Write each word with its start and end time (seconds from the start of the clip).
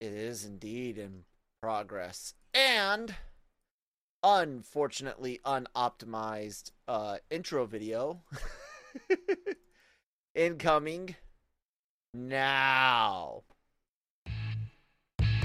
It 0.00 0.14
is 0.14 0.46
indeed 0.46 0.96
in 0.96 1.24
progress. 1.62 2.32
And 2.54 3.14
unfortunately 4.22 5.40
unoptimized 5.44 6.70
uh, 6.88 7.18
intro 7.30 7.66
video 7.66 8.22
incoming 10.34 11.16
now. 12.14 13.42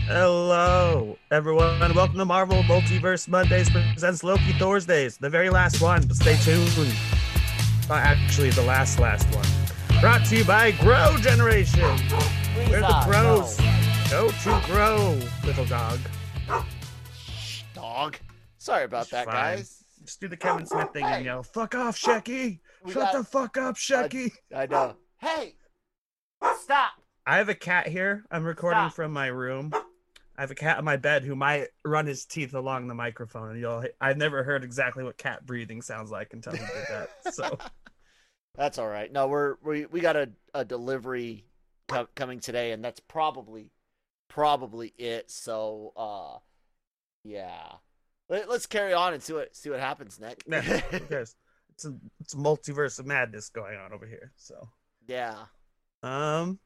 Hello, 0.08 1.18
everyone, 1.32 1.82
and 1.82 1.94
welcome 1.94 2.18
to 2.18 2.24
Marvel 2.26 2.64
Multiverse 2.64 3.28
Mondays 3.28 3.70
presents 3.70 4.24
Loki 4.24 4.54
Thursdays, 4.54 5.18
the 5.18 5.30
very 5.30 5.50
last 5.50 5.82
one, 5.82 6.08
but 6.08 6.16
stay 6.16 6.38
tuned. 6.38 6.94
Not 7.90 7.98
actually 7.98 8.52
the 8.52 8.62
last, 8.62 9.00
last 9.00 9.28
one. 9.36 9.46
Brought 10.00 10.24
to 10.28 10.38
you 10.38 10.46
by 10.46 10.72
Grow 10.72 11.18
Generation. 11.20 11.82
Please, 11.82 12.70
Where 12.70 12.80
the 12.82 13.02
pros. 13.06 13.60
no. 13.60 13.75
Go 14.10 14.30
to 14.30 14.62
grow, 14.66 15.20
little 15.46 15.66
dog. 15.66 16.00
Shh, 17.14 17.64
dog. 17.74 18.18
Sorry 18.58 18.84
about 18.86 19.04
It's 19.04 19.12
that, 19.12 19.26
fine. 19.26 19.34
guys. 19.58 19.84
Just 20.04 20.22
do 20.22 20.28
the 20.28 20.38
Kevin 20.38 20.66
Smith 20.66 20.90
thing 20.94 21.06
Hey. 21.06 21.16
and 21.18 21.26
yell, 21.26 21.44
fuck 21.44 21.74
off, 21.76 21.98
Shecky. 22.00 22.60
Shut 22.92 23.14
the 23.14 23.24
fuck 23.24 23.58
up, 23.58 23.76
Shecky. 23.76 24.32
I 24.56 24.68
know. 24.68 24.96
Hey, 25.20 25.56
stop. 26.62 26.92
I 27.26 27.38
have 27.38 27.50
a 27.50 27.56
cat 27.56 27.88
here. 27.88 28.24
I'm 28.30 28.44
recording 28.44 28.82
Stop. 28.84 28.94
from 28.94 29.12
my 29.12 29.28
room. 29.28 29.72
I 30.38 30.42
have 30.42 30.52
a 30.52 30.56
cat 30.56 30.78
in 30.78 30.86
my 30.86 30.98
bed 30.98 31.24
who 31.24 31.36
might 31.36 31.70
run 31.84 32.06
his 32.06 32.26
teeth 32.26 32.54
along 32.54 32.88
the 32.88 32.94
microphone, 32.94 33.50
and 33.52 33.60
you'll. 33.60 33.84
I've 34.00 34.18
never 34.18 34.44
heard 34.44 34.64
exactly 34.64 35.04
what 35.04 35.18
cat 35.18 35.46
breathing 35.46 35.82
sounds 35.82 36.12
like 36.12 36.34
until 36.34 36.52
he 36.54 36.60
did 36.60 36.86
that. 36.90 37.34
So 37.34 37.58
That's 38.56 38.78
all 38.78 38.88
right. 38.88 39.12
No, 39.12 39.28
we're 39.28 39.56
we 39.64 39.88
we 39.88 40.02
got 40.02 40.16
a 40.16 40.30
a 40.54 40.64
delivery 40.64 41.46
co- 41.88 42.08
coming 42.16 42.40
today, 42.40 42.74
and 42.74 42.84
that's 42.86 43.00
probably 43.00 43.72
probably 44.28 44.94
it. 44.98 45.30
So, 45.32 45.94
uh, 45.96 46.40
yeah. 47.24 47.74
Let, 48.30 48.50
let's 48.50 48.66
carry 48.66 48.94
on 48.94 49.14
and 49.14 49.22
see 49.22 49.34
what 49.34 49.56
see 49.56 49.70
what 49.70 49.80
happens, 49.80 50.20
Nick. 50.20 50.44
Who 50.92 51.00
cares? 51.02 51.36
It's 51.70 51.86
a 51.86 51.94
it's 52.20 52.34
a 52.34 52.38
multiverse 52.38 53.00
of 53.00 53.06
madness 53.06 53.50
going 53.50 53.78
on 53.78 53.94
over 53.94 54.08
here. 54.08 54.32
So 54.36 54.70
yeah. 55.08 55.36
um, 56.02 56.60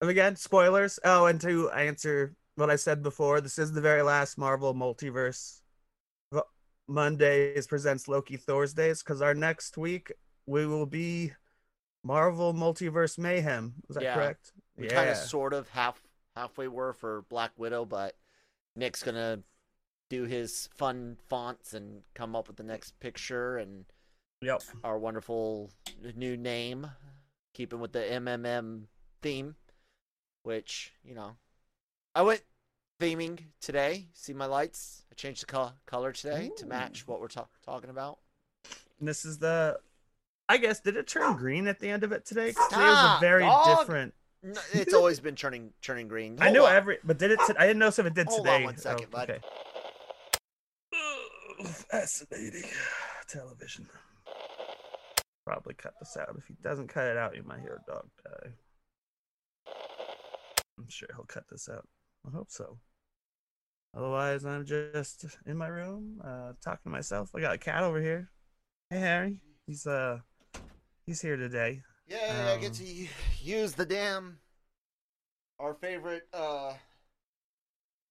and 0.00 0.10
again, 0.10 0.36
spoilers. 0.36 0.98
Oh, 1.04 1.26
and 1.26 1.40
to 1.40 1.70
answer 1.70 2.36
what 2.54 2.70
I 2.70 2.76
said 2.76 3.02
before, 3.02 3.40
this 3.40 3.58
is 3.58 3.72
the 3.72 3.80
very 3.80 4.02
last 4.02 4.38
Marvel 4.38 4.74
multiverse. 4.74 5.60
Mondays 6.88 7.66
presents 7.66 8.06
Loki 8.06 8.36
Thursdays 8.36 9.02
because 9.02 9.20
our 9.20 9.34
next 9.34 9.76
week 9.76 10.12
we 10.46 10.66
will 10.66 10.86
be 10.86 11.32
Marvel 12.04 12.54
Multiverse 12.54 13.18
Mayhem. 13.18 13.74
Is 13.88 13.94
that 13.96 14.04
Yeah. 14.04 14.14
correct? 14.14 14.52
We 14.76 14.86
kind 14.86 15.10
of 15.10 15.16
sort 15.16 15.52
of 15.52 15.68
half 15.70 16.00
halfway 16.36 16.68
were 16.68 16.92
for 16.92 17.22
Black 17.22 17.52
Widow, 17.56 17.84
but 17.84 18.16
Nick's 18.76 19.02
gonna 19.02 19.40
do 20.08 20.24
his 20.24 20.68
fun 20.74 21.16
fonts 21.28 21.74
and 21.74 22.02
come 22.14 22.36
up 22.36 22.46
with 22.46 22.56
the 22.56 22.62
next 22.62 22.98
picture 23.00 23.56
and 23.56 23.86
Yep. 24.42 24.62
our 24.84 24.98
wonderful 24.98 25.72
new 26.14 26.36
name, 26.36 26.90
keeping 27.54 27.80
with 27.80 27.92
the 27.92 28.00
MMM 28.00 28.86
theme, 29.22 29.56
which 30.42 30.92
you 31.02 31.14
know, 31.14 31.36
I 32.14 32.22
went 32.22 32.42
theming 33.00 33.40
today. 33.60 34.08
See 34.12 34.32
my 34.32 34.46
lights? 34.46 35.04
I 35.10 35.14
changed 35.14 35.42
the 35.42 35.46
co- 35.46 35.72
color 35.86 36.12
today 36.12 36.50
to 36.58 36.66
match 36.66 37.08
what 37.08 37.20
we're 37.20 37.28
ta- 37.28 37.48
talking 37.64 37.90
about. 37.90 38.18
And 38.98 39.08
this 39.08 39.24
is 39.24 39.38
the. 39.38 39.78
I 40.48 40.58
guess 40.58 40.80
did 40.80 40.96
it 40.96 41.08
turn 41.08 41.22
ah. 41.24 41.34
green 41.34 41.66
at 41.66 41.80
the 41.80 41.88
end 41.88 42.04
of 42.04 42.12
it 42.12 42.24
today? 42.24 42.52
today 42.52 42.56
was 42.60 42.76
a 42.76 42.76
ah, 42.76 43.18
very 43.20 43.42
dog. 43.42 43.78
different. 43.78 44.14
No, 44.54 44.60
it's 44.72 44.94
always 44.94 45.18
been 45.20 45.34
turning 45.34 45.72
turning 45.82 46.06
green. 46.08 46.36
I 46.40 46.44
Hold 46.44 46.54
know 46.54 46.66
on. 46.66 46.74
every, 46.74 46.98
but 47.04 47.18
did 47.18 47.32
it? 47.32 47.40
I 47.58 47.66
didn't 47.66 47.78
know 47.80 47.88
if 47.88 47.98
it 47.98 48.14
did 48.14 48.28
Hold 48.28 48.46
on 48.46 48.52
today. 48.54 48.64
one 48.64 48.76
second, 48.76 49.10
bud. 49.10 49.30
Okay. 49.30 49.40
Ugh, 50.94 51.66
Fascinating 51.90 52.64
television. 53.28 53.88
Probably 55.46 55.74
cut 55.74 55.94
this 56.00 56.16
out. 56.16 56.34
If 56.38 56.46
he 56.46 56.54
doesn't 56.62 56.88
cut 56.88 57.06
it 57.06 57.16
out, 57.16 57.36
you 57.36 57.42
might 57.44 57.60
hear 57.60 57.80
a 57.86 57.90
dog 57.90 58.06
die. 58.24 58.50
I'm 60.78 60.88
sure 60.88 61.08
he'll 61.14 61.24
cut 61.24 61.44
this 61.50 61.68
out. 61.68 61.86
I 62.26 62.30
hope 62.36 62.50
so. 62.50 62.78
Otherwise, 63.96 64.44
I'm 64.44 64.66
just 64.66 65.24
in 65.46 65.56
my 65.56 65.68
room, 65.68 66.20
uh, 66.22 66.52
talking 66.62 66.82
to 66.84 66.90
myself. 66.90 67.30
I 67.34 67.40
got 67.40 67.54
a 67.54 67.58
cat 67.58 67.82
over 67.82 68.00
here. 68.00 68.30
Hey, 68.90 68.98
Harry. 69.00 69.40
He's 69.66 69.86
uh, 69.86 70.18
he's 71.06 71.20
here 71.22 71.36
today. 71.36 71.82
Yeah, 72.06 72.52
I 72.54 72.60
get 72.60 72.70
Um, 72.70 72.76
to 72.76 72.84
use 73.46 73.72
the 73.72 73.86
damn 73.86 74.38
our 75.58 75.74
favorite 75.74 76.28
uh 76.34 76.72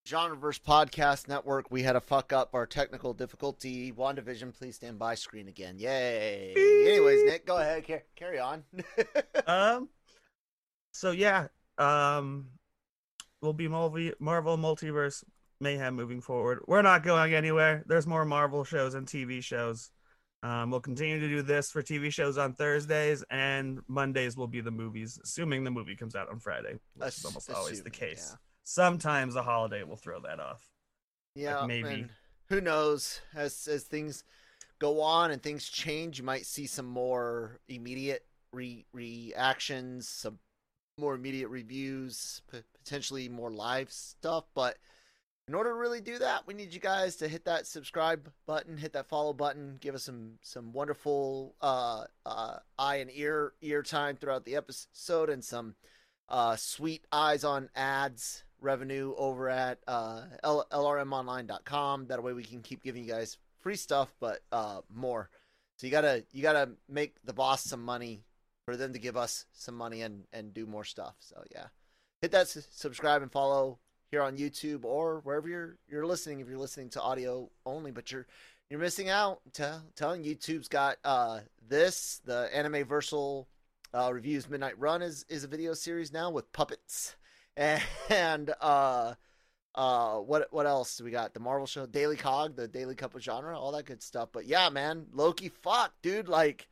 genreverse 0.07 0.61
podcast 0.61 1.27
network. 1.27 1.71
We 1.71 1.81
had 1.81 1.95
a 1.95 2.01
fuck 2.01 2.31
up 2.31 2.53
our 2.53 2.67
technical 2.67 3.13
difficulty. 3.13 3.91
WandaVision, 3.91 4.55
please 4.55 4.75
stand 4.75 4.99
by 4.99 5.15
screen 5.15 5.47
again. 5.47 5.79
Yay. 5.79 6.53
Anyways, 6.55 7.23
Nick, 7.23 7.47
go 7.47 7.57
ahead, 7.57 7.87
car- 7.87 8.03
carry 8.15 8.39
on. 8.39 8.63
um 9.47 9.89
so 10.95 11.11
yeah 11.11 11.47
um 11.77 12.47
we'll 13.41 13.51
be 13.53 13.67
Marvel 13.67 14.57
multiverse 14.57 15.23
mayhem 15.59 15.95
moving 15.95 16.21
forward 16.21 16.59
we're 16.67 16.81
not 16.81 17.03
going 17.03 17.33
anywhere 17.33 17.83
there's 17.85 18.07
more 18.07 18.25
marvel 18.25 18.63
shows 18.63 18.93
and 18.93 19.07
tv 19.07 19.43
shows 19.43 19.91
um 20.45 20.71
we'll 20.71 20.79
continue 20.79 21.19
to 21.19 21.27
do 21.27 21.41
this 21.41 21.71
for 21.71 21.81
tv 21.81 22.11
shows 22.11 22.37
on 22.37 22.53
thursdays 22.53 23.23
and 23.29 23.79
mondays 23.87 24.37
will 24.37 24.47
be 24.47 24.61
the 24.61 24.71
movies 24.71 25.19
assuming 25.23 25.63
the 25.63 25.71
movie 25.71 25.95
comes 25.95 26.15
out 26.15 26.29
on 26.29 26.39
friday 26.39 26.73
which 26.95 27.07
is 27.07 27.19
Ass- 27.19 27.25
almost 27.25 27.51
always 27.51 27.81
the 27.83 27.89
case 27.89 28.29
yeah. 28.31 28.37
sometimes 28.63 29.35
a 29.35 29.43
holiday 29.43 29.83
will 29.83 29.97
throw 29.97 30.19
that 30.21 30.39
off 30.39 30.69
yeah, 31.35 31.65
maybe. 31.65 32.07
who 32.47 32.61
knows 32.61 33.19
as 33.35 33.67
as 33.67 33.83
things 33.83 34.23
go 34.79 35.01
on 35.01 35.31
and 35.31 35.41
things 35.41 35.67
change, 35.69 36.17
you 36.17 36.23
might 36.23 36.45
see 36.45 36.65
some 36.65 36.85
more 36.85 37.59
immediate 37.67 38.25
re- 38.51 38.85
reactions, 38.93 40.07
some 40.07 40.39
more 40.97 41.15
immediate 41.15 41.49
reviews, 41.49 42.41
p- 42.51 42.63
potentially 42.83 43.29
more 43.29 43.51
live 43.51 43.91
stuff. 43.91 44.45
But 44.53 44.77
in 45.47 45.53
order 45.53 45.69
to 45.69 45.75
really 45.75 46.01
do 46.01 46.17
that, 46.17 46.47
we 46.47 46.55
need 46.55 46.73
you 46.73 46.79
guys 46.79 47.17
to 47.17 47.27
hit 47.27 47.45
that 47.45 47.67
subscribe 47.67 48.31
button, 48.47 48.77
hit 48.77 48.93
that 48.93 49.07
follow 49.07 49.31
button, 49.31 49.77
give 49.79 49.93
us 49.93 50.03
some 50.03 50.39
some 50.41 50.73
wonderful 50.73 51.55
uh, 51.61 52.05
uh, 52.25 52.57
eye 52.79 52.95
and 52.97 53.11
ear 53.13 53.53
ear 53.61 53.83
time 53.83 54.15
throughout 54.15 54.45
the 54.45 54.55
episode, 54.55 55.29
and 55.29 55.43
some 55.43 55.75
uh, 56.29 56.55
sweet 56.55 57.05
eyes 57.11 57.43
on 57.43 57.69
ads 57.75 58.43
revenue 58.59 59.13
over 59.17 59.47
at 59.47 59.77
uh, 59.87 60.23
L- 60.43 60.65
lrmonline.com. 60.71 62.07
That 62.07 62.23
way 62.23 62.33
we 62.33 62.43
can 62.43 62.61
keep 62.61 62.81
giving 62.81 63.03
you 63.03 63.11
guys 63.11 63.37
free 63.59 63.75
stuff, 63.75 64.13
but 64.19 64.39
uh, 64.51 64.81
more. 64.91 65.29
So 65.77 65.85
you 65.85 65.91
gotta 65.91 66.23
you 66.31 66.41
gotta 66.41 66.71
make 66.89 67.17
the 67.23 67.33
boss 67.33 67.63
some 67.63 67.83
money 67.83 68.23
for 68.65 68.75
them 68.75 68.93
to 68.93 68.99
give 68.99 69.15
us 69.15 69.45
some 69.53 69.75
money 69.75 70.01
and 70.01 70.23
and 70.33 70.55
do 70.55 70.65
more 70.65 70.85
stuff. 70.85 71.15
So 71.19 71.43
yeah, 71.51 71.67
hit 72.23 72.31
that 72.31 72.47
subscribe 72.47 73.21
and 73.21 73.31
follow 73.31 73.77
here 74.11 74.21
on 74.21 74.37
YouTube 74.37 74.83
or 74.85 75.19
wherever 75.21 75.47
you're 75.47 75.77
you're 75.89 76.05
listening. 76.05 76.39
If 76.39 76.47
you're 76.47 76.57
listening 76.57 76.89
to 76.91 77.01
audio 77.01 77.49
only, 77.65 77.91
but 77.91 78.11
you're 78.11 78.27
you're 78.69 78.79
missing 78.79 79.09
out. 79.09 79.41
Tell, 79.53 79.81
telling 79.95 80.23
YouTube's 80.23 80.67
got 80.67 80.97
uh 81.03 81.39
this 81.67 82.21
the 82.25 82.49
Anime 82.55 82.85
Versal 82.85 83.45
uh, 83.93 84.11
reviews 84.13 84.49
Midnight 84.49 84.77
Run 84.79 85.01
is 85.01 85.25
is 85.29 85.43
a 85.43 85.47
video 85.47 85.73
series 85.73 86.11
now 86.11 86.29
with 86.29 86.51
puppets 86.51 87.15
and 87.57 88.53
uh 88.61 89.13
uh 89.75 90.15
what 90.17 90.47
what 90.51 90.65
else 90.65 90.97
do 90.97 91.03
we 91.03 91.11
got 91.11 91.33
the 91.33 91.39
marvel 91.39 91.65
show 91.65 91.85
daily 91.85 92.15
cog 92.17 92.55
the 92.55 92.67
daily 92.67 92.95
cup 92.95 93.15
of 93.15 93.21
genre 93.23 93.57
all 93.57 93.71
that 93.71 93.85
good 93.85 94.01
stuff 94.01 94.29
but 94.31 94.45
yeah 94.45 94.69
man 94.69 95.05
loki 95.13 95.49
fuck 95.49 95.93
dude 96.01 96.27
like 96.27 96.67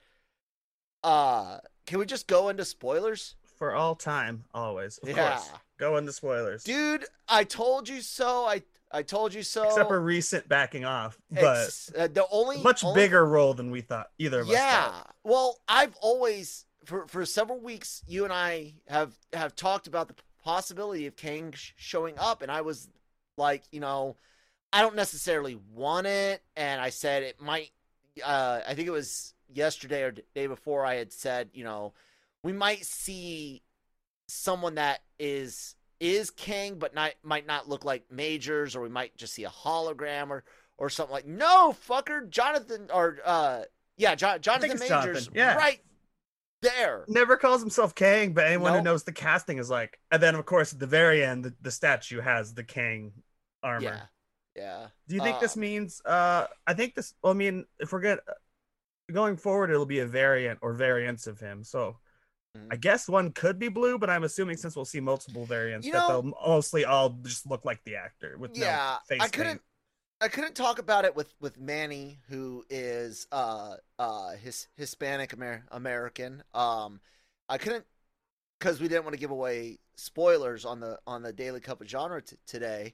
uh 1.03 1.57
can 1.85 1.99
we 1.99 2.05
just 2.05 2.27
go 2.27 2.49
into 2.49 2.63
spoilers 2.65 3.35
for 3.57 3.73
all 3.73 3.95
time 3.95 4.43
always 4.53 4.97
of 4.99 5.09
Yeah. 5.09 5.29
course 5.37 5.49
go 5.83 5.97
into 5.97 6.11
spoilers. 6.11 6.63
Dude 6.63 7.05
i 7.27 7.43
told 7.43 7.89
you 7.89 8.01
so. 8.01 8.45
I 8.45 8.63
i 8.91 9.01
told 9.01 9.33
you 9.33 9.43
so. 9.43 9.63
Except 9.63 9.89
for 9.89 9.99
recent 9.99 10.47
backing 10.47 10.85
off 10.85 11.17
but 11.31 11.63
Ex- 11.65 11.91
uh, 11.97 12.07
the 12.07 12.25
only 12.31 12.61
much 12.61 12.83
only- 12.83 13.01
bigger 13.01 13.25
role 13.25 13.53
than 13.53 13.71
we 13.71 13.81
thought 13.81 14.07
either 14.17 14.41
of 14.41 14.47
us 14.47 14.53
yeah. 14.53 14.91
well 15.23 15.59
i've 15.67 15.95
always 16.01 16.65
for 16.85 17.07
for 17.07 17.25
several 17.25 17.59
weeks, 17.59 18.03
you 18.07 18.23
and 18.23 18.33
I 18.33 18.73
have 18.87 19.13
have 19.31 19.55
talked 19.55 19.87
about 19.87 20.07
the 20.07 20.15
possibility 20.43 21.07
of 21.07 21.15
Kang 21.15 21.53
sh- 21.53 21.73
showing 21.75 22.17
up, 22.19 22.41
and 22.41 22.51
I 22.51 22.61
was 22.61 22.89
like, 23.37 23.63
you 23.71 23.79
know, 23.79 24.17
I 24.71 24.81
don't 24.81 24.95
necessarily 24.95 25.57
want 25.73 26.07
it, 26.07 26.43
and 26.55 26.81
I 26.81 26.89
said 26.89 27.23
it 27.23 27.41
might. 27.41 27.71
Uh, 28.23 28.59
I 28.67 28.73
think 28.75 28.87
it 28.87 28.91
was 28.91 29.33
yesterday 29.51 30.03
or 30.03 30.13
day 30.35 30.47
before 30.47 30.85
I 30.85 30.95
had 30.95 31.11
said, 31.11 31.49
you 31.53 31.63
know, 31.63 31.93
we 32.43 32.53
might 32.53 32.85
see 32.85 33.63
someone 34.27 34.75
that 34.75 35.01
is 35.19 35.75
is 35.99 36.31
Kang, 36.31 36.79
but 36.79 36.93
not 36.93 37.11
might 37.23 37.47
not 37.47 37.69
look 37.69 37.85
like 37.85 38.11
Majors, 38.11 38.75
or 38.75 38.81
we 38.81 38.89
might 38.89 39.15
just 39.15 39.33
see 39.33 39.43
a 39.45 39.49
hologram 39.49 40.29
or 40.29 40.43
or 40.77 40.89
something 40.89 41.13
like. 41.13 41.25
No, 41.25 41.75
fucker, 41.87 42.29
Jonathan 42.29 42.89
or 42.93 43.19
uh, 43.23 43.63
yeah, 43.97 44.15
jo- 44.15 44.37
Jonathan 44.37 44.79
Majors, 44.79 44.89
Jonathan, 44.89 45.33
yeah. 45.35 45.55
right 45.55 45.79
there. 46.61 47.05
Never 47.07 47.37
calls 47.37 47.61
himself 47.61 47.95
Kang, 47.95 48.33
but 48.33 48.47
anyone 48.47 48.71
Nope. 48.73 48.79
who 48.79 48.83
knows 48.83 49.03
the 49.03 49.11
casting 49.11 49.59
is 49.59 49.69
like. 49.69 49.99
And 50.11 50.21
then, 50.21 50.35
of 50.35 50.45
course, 50.45 50.73
at 50.73 50.79
the 50.79 50.87
very 50.87 51.23
end, 51.23 51.45
the, 51.45 51.53
the 51.61 51.71
statue 51.71 52.21
has 52.21 52.53
the 52.53 52.63
Kang 52.63 53.13
armor. 53.61 53.83
Yeah, 53.83 54.01
yeah. 54.55 54.87
Do 55.07 55.15
you 55.15 55.21
think 55.21 55.39
this 55.39 55.55
Um, 55.55 55.61
means? 55.61 56.01
Uh, 56.03 56.47
I 56.67 56.73
think 56.73 56.95
this. 56.95 57.13
Well, 57.23 57.33
I 57.33 57.35
mean, 57.35 57.65
if 57.79 57.91
we're 57.93 58.01
good, 58.01 58.19
going 59.11 59.37
forward, 59.37 59.69
it'll 59.69 59.85
be 59.85 59.99
a 59.99 60.05
variant 60.07 60.59
or 60.61 60.73
variants 60.73 61.27
of 61.27 61.39
him. 61.39 61.63
So. 61.63 61.97
I 62.69 62.75
guess 62.75 63.09
one 63.09 63.31
could 63.31 63.57
be 63.57 63.67
blue, 63.69 63.97
but 63.97 64.09
I'm 64.09 64.23
assuming 64.23 64.57
since 64.57 64.75
we'll 64.75 64.85
see 64.85 64.99
multiple 64.99 65.45
variants, 65.45 65.87
You 65.87 65.93
that 65.93 66.07
they'll 66.07 66.33
mostly 66.45 66.85
all 66.85 67.09
just 67.23 67.49
look 67.49 67.65
like 67.65 67.83
the 67.83 67.95
actor 67.95 68.37
with 68.37 68.51
yeah, 68.55 68.97
no 69.09 69.15
face. 69.15 69.21
I 69.25 69.27
couldn't. 69.27 69.61
I 70.21 70.27
couldn't 70.27 70.55
talk 70.55 70.79
about 70.79 71.03
it 71.03 71.15
with 71.15 71.33
with 71.41 71.59
Manny, 71.59 72.19
who 72.29 72.63
is 72.69 73.27
uh 73.31 73.75
uh 73.97 74.31
his 74.33 74.67
Hispanic 74.77 75.33
Amer- 75.33 75.65
American. 75.71 76.43
Um, 76.53 77.01
I 77.49 77.57
couldn't 77.57 77.85
because 78.59 78.79
we 78.79 78.87
didn't 78.87 79.03
want 79.03 79.15
to 79.15 79.19
give 79.19 79.31
away 79.31 79.79
spoilers 79.95 80.63
on 80.63 80.79
the 80.79 80.99
on 81.07 81.23
the 81.23 81.33
Daily 81.33 81.59
Cup 81.59 81.81
of 81.81 81.89
Genre 81.89 82.21
t- 82.21 82.37
today. 82.45 82.93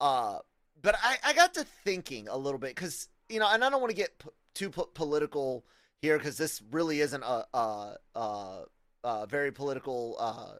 Uh, 0.00 0.38
but 0.80 0.94
I 1.02 1.16
I 1.24 1.32
got 1.32 1.54
to 1.54 1.64
thinking 1.84 2.28
a 2.28 2.36
little 2.36 2.60
bit 2.60 2.74
because 2.74 3.08
you 3.28 3.40
know, 3.40 3.48
and 3.50 3.64
I 3.64 3.70
don't 3.70 3.80
want 3.80 3.90
to 3.90 3.96
get 3.96 4.18
p- 4.18 4.28
too 4.54 4.70
po- 4.70 4.90
political 4.94 5.64
here 6.00 6.18
because 6.18 6.36
this 6.36 6.62
really 6.70 7.00
isn't 7.00 7.22
a 7.22 7.46
a, 7.54 7.96
a, 8.14 8.62
a 9.04 9.26
very 9.26 9.52
political 9.52 10.16
uh 10.18 10.56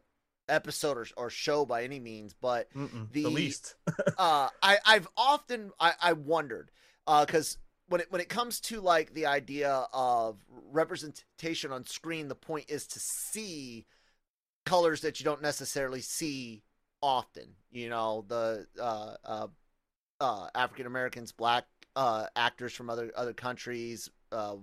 episode 0.47 0.97
or, 0.97 1.05
or 1.17 1.29
show 1.29 1.65
by 1.65 1.83
any 1.83 1.99
means, 1.99 2.33
but 2.33 2.69
Mm-mm, 2.75 3.11
the- 3.11 3.23
the 3.23 3.29
least. 3.29 3.75
uh, 4.17 4.49
I 4.61 4.77
I've 4.85 5.07
often 5.15 5.71
I, 5.79 5.93
I 6.01 6.13
wondered 6.13 6.71
because 7.05 7.57
when 7.87 8.01
it 8.01 8.11
when 8.11 8.21
it 8.21 8.29
comes 8.29 8.59
to 8.61 8.81
like 8.81 9.13
the 9.13 9.25
idea 9.25 9.87
of 9.93 10.37
representation 10.71 11.71
on 11.71 11.85
screen, 11.85 12.27
the 12.27 12.35
point 12.35 12.65
is 12.69 12.85
to 12.87 12.99
see 12.99 13.85
colors 14.65 15.01
that 15.01 15.19
you 15.19 15.23
don't 15.23 15.41
necessarily 15.41 16.01
see 16.01 16.63
often. 17.01 17.55
You 17.71 17.89
know, 17.89 18.25
the 18.27 18.67
uh, 18.79 19.15
uh, 19.25 19.47
uh, 20.19 20.47
African 20.55 20.85
Americans, 20.85 21.31
black 21.31 21.65
uh, 21.95 22.27
actors 22.35 22.73
from 22.73 22.89
other 22.89 23.11
other 23.15 23.33
countries. 23.33 24.09
Uh, 24.31 24.57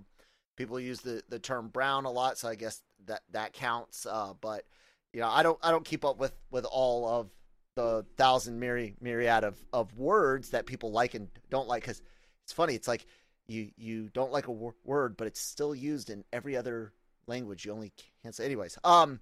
people 0.55 0.79
use 0.79 1.01
the, 1.01 1.21
the 1.29 1.39
term 1.39 1.67
brown 1.69 2.05
a 2.05 2.11
lot, 2.11 2.37
so 2.37 2.47
I 2.47 2.55
guess 2.55 2.81
that 3.05 3.21
that 3.31 3.53
counts. 3.53 4.05
Uh, 4.05 4.33
but 4.39 4.65
you 5.13 5.21
know, 5.21 5.29
I 5.29 5.43
don't 5.43 5.59
I 5.63 5.71
don't 5.71 5.85
keep 5.85 6.03
up 6.03 6.17
with 6.17 6.33
with 6.51 6.65
all 6.65 7.07
of 7.07 7.29
the 7.77 8.03
thousand 8.17 8.59
myri- 8.59 8.95
myriad 8.99 9.43
of, 9.43 9.55
of 9.71 9.95
words 9.95 10.49
that 10.49 10.65
people 10.65 10.91
like 10.91 11.13
and 11.13 11.29
don't 11.51 11.67
like 11.67 11.83
because 11.83 12.01
it's 12.43 12.51
funny 12.51 12.73
it's 12.73 12.87
like 12.87 13.05
you 13.45 13.69
you 13.77 14.09
don't 14.09 14.31
like 14.31 14.47
a 14.47 14.51
wor- 14.51 14.75
word 14.83 15.15
but 15.15 15.27
it's 15.27 15.39
still 15.39 15.75
used 15.75 16.09
in 16.09 16.23
every 16.33 16.57
other 16.57 16.91
language 17.27 17.65
you 17.65 17.71
only 17.71 17.93
can't 18.23 18.33
say 18.33 18.45
anyways 18.45 18.79
um 18.83 19.19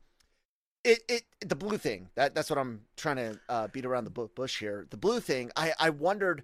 it, 0.86 1.00
it 1.10 1.24
the 1.42 1.56
blue 1.56 1.78
thing 1.78 2.08
that 2.16 2.34
that's 2.34 2.50
what 2.50 2.58
i'm 2.58 2.80
trying 2.96 3.18
to 3.18 3.38
uh, 3.50 3.68
beat 3.68 3.86
around 3.86 4.06
the 4.06 4.10
bu- 4.10 4.30
bush 4.30 4.58
here 4.58 4.88
the 4.90 4.98
blue 4.98 5.20
thing 5.20 5.52
i 5.58 5.74
i 5.78 5.90
wondered 5.90 6.44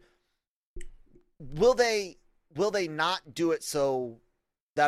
will 1.39 1.73
they 1.73 2.17
will 2.55 2.71
they 2.71 2.89
not 2.89 3.33
do 3.33 3.51
it 3.51 3.63
so 3.63 4.19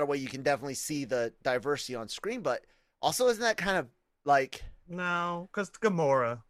that 0.02 0.08
way 0.08 0.18
you 0.18 0.28
can 0.28 0.42
definitely 0.44 0.74
see 0.74 1.06
the 1.06 1.32
diversity 1.44 1.96
on 1.96 2.08
screen 2.08 2.42
but 2.42 2.64
also 3.02 3.28
isn't 3.28 3.42
that 3.42 3.58
kind 3.58 3.78
of 3.78 3.88
like 4.26 4.64
no, 4.88 5.48
because 5.52 5.70
Gamora. 5.70 6.42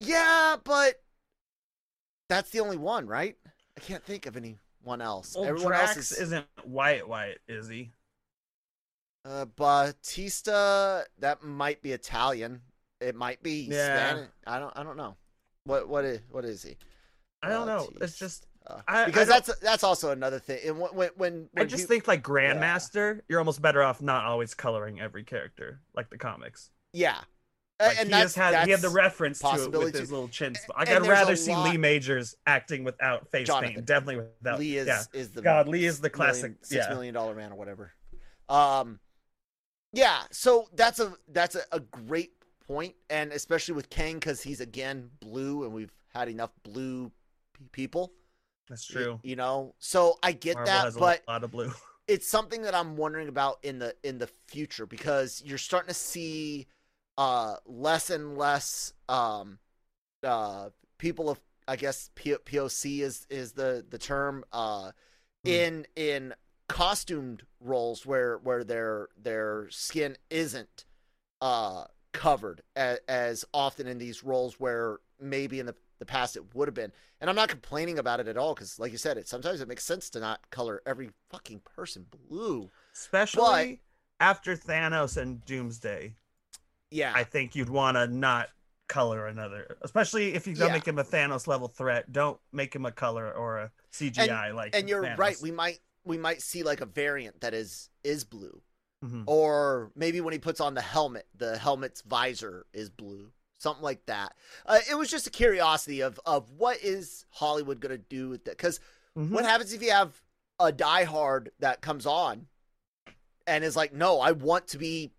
yeah, 0.00 0.56
but 0.64 1.00
that's 2.28 2.50
the 2.50 2.60
only 2.60 2.76
one, 2.76 3.06
right? 3.06 3.36
I 3.76 3.80
can't 3.80 4.04
think 4.04 4.26
of 4.26 4.36
anyone 4.36 5.00
else. 5.00 5.34
Well, 5.34 5.44
Everyone 5.46 5.68
Drax 5.68 5.96
else 5.96 6.12
is 6.12 6.18
isn't 6.18 6.46
white, 6.64 7.08
white, 7.08 7.38
is 7.48 7.68
he? 7.68 7.90
uh, 9.24 9.46
Batista. 9.56 11.02
That 11.18 11.42
might 11.42 11.80
be 11.82 11.92
Italian. 11.92 12.60
It 13.00 13.14
might 13.14 13.42
be 13.42 13.68
Yeah. 13.70 14.10
Spanish. 14.10 14.28
I 14.46 14.58
don't. 14.58 14.72
I 14.76 14.82
don't 14.82 14.96
know. 14.96 15.16
What 15.64 15.88
what 15.88 16.04
is 16.04 16.20
what 16.30 16.44
is 16.44 16.62
he? 16.62 16.76
I 17.42 17.48
don't 17.48 17.66
know. 17.66 17.88
It's 18.00 18.18
just 18.18 18.46
Uh, 18.66 18.80
I- 18.88 19.02
I 19.02 19.06
because 19.06 19.28
don't- 19.28 19.44
that's 19.44 19.58
that's 19.60 19.84
also 19.84 20.10
another 20.10 20.38
thing. 20.38 20.58
And 20.66 20.80
when 20.80 20.94
when, 20.94 21.10
when 21.16 21.48
I 21.56 21.64
just 21.64 21.86
think 21.88 22.08
like 22.08 22.22
Grandmaster, 22.22 23.20
you're 23.28 23.38
almost 23.38 23.60
better 23.60 23.82
off 23.82 24.00
not 24.00 24.24
always 24.24 24.54
coloring 24.54 25.00
every 25.00 25.22
character 25.24 25.80
like 25.94 26.08
the 26.10 26.16
comics. 26.18 26.70
yeah, 26.92 27.18
Like, 27.80 27.98
and 27.98 28.08
he 28.08 28.12
that's 28.12 28.34
had 28.34 28.64
he 28.64 28.70
had 28.70 28.80
the 28.80 28.88
reference 28.88 29.40
to 29.40 29.64
it 29.64 29.70
with 29.72 29.94
his 29.94 30.10
little 30.10 30.28
chin. 30.28 30.54
Like 30.76 30.88
I'd 30.88 31.06
rather 31.06 31.36
see 31.36 31.52
lot- 31.52 31.68
Lee 31.70 31.76
Majors 31.76 32.36
acting 32.46 32.84
without 32.84 33.30
face 33.30 33.48
Jonathan. 33.48 33.74
paint, 33.74 33.86
definitely 33.86 34.24
without. 34.40 34.58
Lee 34.58 34.78
is 34.78 34.86
yeah, 34.86 35.02
is 35.12 35.30
the 35.32 35.42
God, 35.42 35.68
Lee 35.68 35.84
is 35.84 36.00
the 36.00 36.08
classic- 36.10 36.56
six 36.62 36.86
yeah. 36.86 36.94
million 36.94 37.12
dollar 37.12 37.34
man 37.34 37.52
or 37.52 37.56
whatever. 37.56 37.92
Um, 38.48 38.98
yeah. 39.92 40.22
So 40.30 40.68
that's 40.74 41.00
a 41.00 41.12
that's 41.28 41.54
a, 41.54 41.62
a 41.72 41.80
great 41.80 42.32
point, 42.66 42.94
and 43.10 43.30
especially 43.32 43.74
with 43.74 43.90
Kang 43.90 44.14
because 44.14 44.42
he's 44.42 44.60
again 44.60 45.10
blue, 45.20 45.64
and 45.64 45.72
we've 45.74 45.92
had 46.14 46.28
enough 46.28 46.50
blue 46.62 47.12
people. 47.72 48.12
That's 48.68 48.84
true. 48.86 49.20
You 49.22 49.36
know, 49.36 49.74
so 49.78 50.18
I 50.22 50.32
get 50.32 50.56
Marvel 50.56 50.66
that, 50.66 50.84
has 50.84 50.96
a 50.96 51.00
but 51.00 51.22
lot 51.28 51.44
of 51.44 51.50
blue. 51.50 51.72
it's 52.08 52.26
something 52.28 52.62
that 52.62 52.74
I'm 52.74 52.96
wondering 52.96 53.28
about 53.28 53.58
in 53.62 53.78
the 53.78 53.94
in 54.02 54.18
the 54.18 54.28
future 54.48 54.86
because 54.86 55.42
you're 55.44 55.58
starting 55.58 55.88
to 55.88 55.94
see 55.94 56.66
uh 57.16 57.56
less 57.66 58.10
and 58.10 58.36
less 58.36 58.92
um 59.08 59.58
uh 60.22 60.70
people 60.98 61.30
of 61.30 61.40
I 61.68 61.76
guess 61.76 62.10
P- 62.14 62.36
POC 62.44 63.00
is 63.02 63.26
is 63.30 63.52
the 63.52 63.84
the 63.88 63.98
term 63.98 64.44
uh 64.52 64.92
Hmm. 65.44 65.50
in 65.50 65.86
in 65.96 66.34
costumed 66.68 67.44
roles 67.60 68.06
where 68.06 68.38
where 68.38 68.64
their 68.64 69.08
their 69.22 69.68
skin 69.70 70.16
isn't 70.30 70.84
uh 71.40 71.84
covered 72.12 72.62
as, 72.76 72.98
as 73.08 73.44
often 73.52 73.86
in 73.86 73.98
these 73.98 74.24
roles 74.24 74.60
where 74.60 74.98
maybe 75.20 75.60
in 75.60 75.66
the 75.66 75.74
the 75.98 76.06
past 76.06 76.36
it 76.36 76.54
would 76.54 76.68
have 76.68 76.74
been 76.74 76.92
and 77.20 77.28
i'm 77.30 77.36
not 77.36 77.48
complaining 77.48 77.98
about 77.98 78.20
it 78.20 78.28
at 78.28 78.36
all 78.36 78.54
because 78.54 78.78
like 78.78 78.92
you 78.92 78.98
said 78.98 79.16
it 79.16 79.28
sometimes 79.28 79.60
it 79.60 79.68
makes 79.68 79.84
sense 79.84 80.10
to 80.10 80.20
not 80.20 80.40
color 80.50 80.82
every 80.86 81.10
fucking 81.30 81.60
person 81.76 82.06
blue 82.28 82.70
Especially 82.94 83.80
after 84.20 84.56
Thanos 84.56 85.16
and 85.16 85.44
Doomsday, 85.44 86.14
yeah 86.90 87.12
I 87.14 87.24
think 87.24 87.54
you'd 87.56 87.68
want 87.68 87.96
to 87.96 88.06
not 88.06 88.48
color 88.86 89.26
another, 89.26 89.76
especially 89.82 90.34
if 90.34 90.46
you're 90.46 90.54
gonna 90.54 90.68
Yeah. 90.68 90.72
make 90.74 90.86
him 90.86 90.98
a 90.98 91.04
Thanos 91.04 91.46
level 91.46 91.68
threat. 91.68 92.12
Don't 92.12 92.38
make 92.52 92.74
him 92.74 92.84
a 92.86 92.92
color 92.92 93.32
or 93.32 93.58
a 93.58 93.72
CGI 93.92 94.54
like. 94.54 94.76
and 94.76 94.88
you're 94.88 95.02
Thanos. 95.02 95.18
right 95.18 95.36
we 95.42 95.50
might 95.50 95.80
we 96.04 96.18
might 96.18 96.42
see 96.42 96.62
like 96.62 96.80
a 96.80 96.86
variant 96.86 97.40
that 97.40 97.54
is 97.54 97.88
is 98.04 98.24
blue 98.24 98.60
Mhm. 99.04 99.24
or 99.26 99.90
maybe 99.96 100.20
when 100.20 100.32
he 100.32 100.38
puts 100.38 100.60
on 100.60 100.74
the 100.74 100.82
helmet 100.82 101.26
the 101.36 101.58
helmet's 101.58 102.02
visor 102.02 102.66
is 102.72 102.90
blue 102.90 103.32
something 103.64 103.82
like 103.82 104.04
that 104.06 104.30
uh, 104.66 104.78
it 104.90 104.96
was 104.96 105.08
just 105.10 105.26
a 105.26 105.30
curiosity 105.30 106.00
of 106.02 106.20
of 106.26 106.50
what 106.52 106.76
is 106.82 107.24
hollywood 107.30 107.80
gonna 107.80 107.98
do 107.98 108.28
with 108.28 108.44
that 108.44 108.56
because 108.56 108.78
Mhm. 109.16 109.30
what 109.30 109.44
happens 109.44 109.72
if 109.72 109.82
you 109.82 109.90
have 109.90 110.20
a 110.60 110.70
diehard 110.72 111.48
that 111.60 111.80
comes 111.80 112.04
on 112.06 112.46
and 113.46 113.64
is 113.64 113.76
like 113.76 113.92
no 113.92 114.20
i 114.20 114.32
want 114.32 114.68
to 114.68 114.78
be 114.78 115.10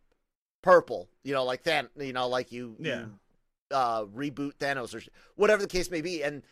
purple 0.62 1.10
you 1.24 1.34
know 1.34 1.44
like 1.44 1.64
that 1.64 1.90
you 1.98 2.14
know 2.14 2.28
like 2.28 2.52
you 2.52 2.76
Yeah. 2.80 3.00
you, 3.02 3.20
uh 3.72 4.06
reboot 4.06 4.54
thanos 4.56 4.94
or 4.96 5.02
whatever 5.36 5.62
the 5.62 5.68
case 5.68 5.90
may 5.92 6.02
be 6.02 6.24
and 6.24 6.44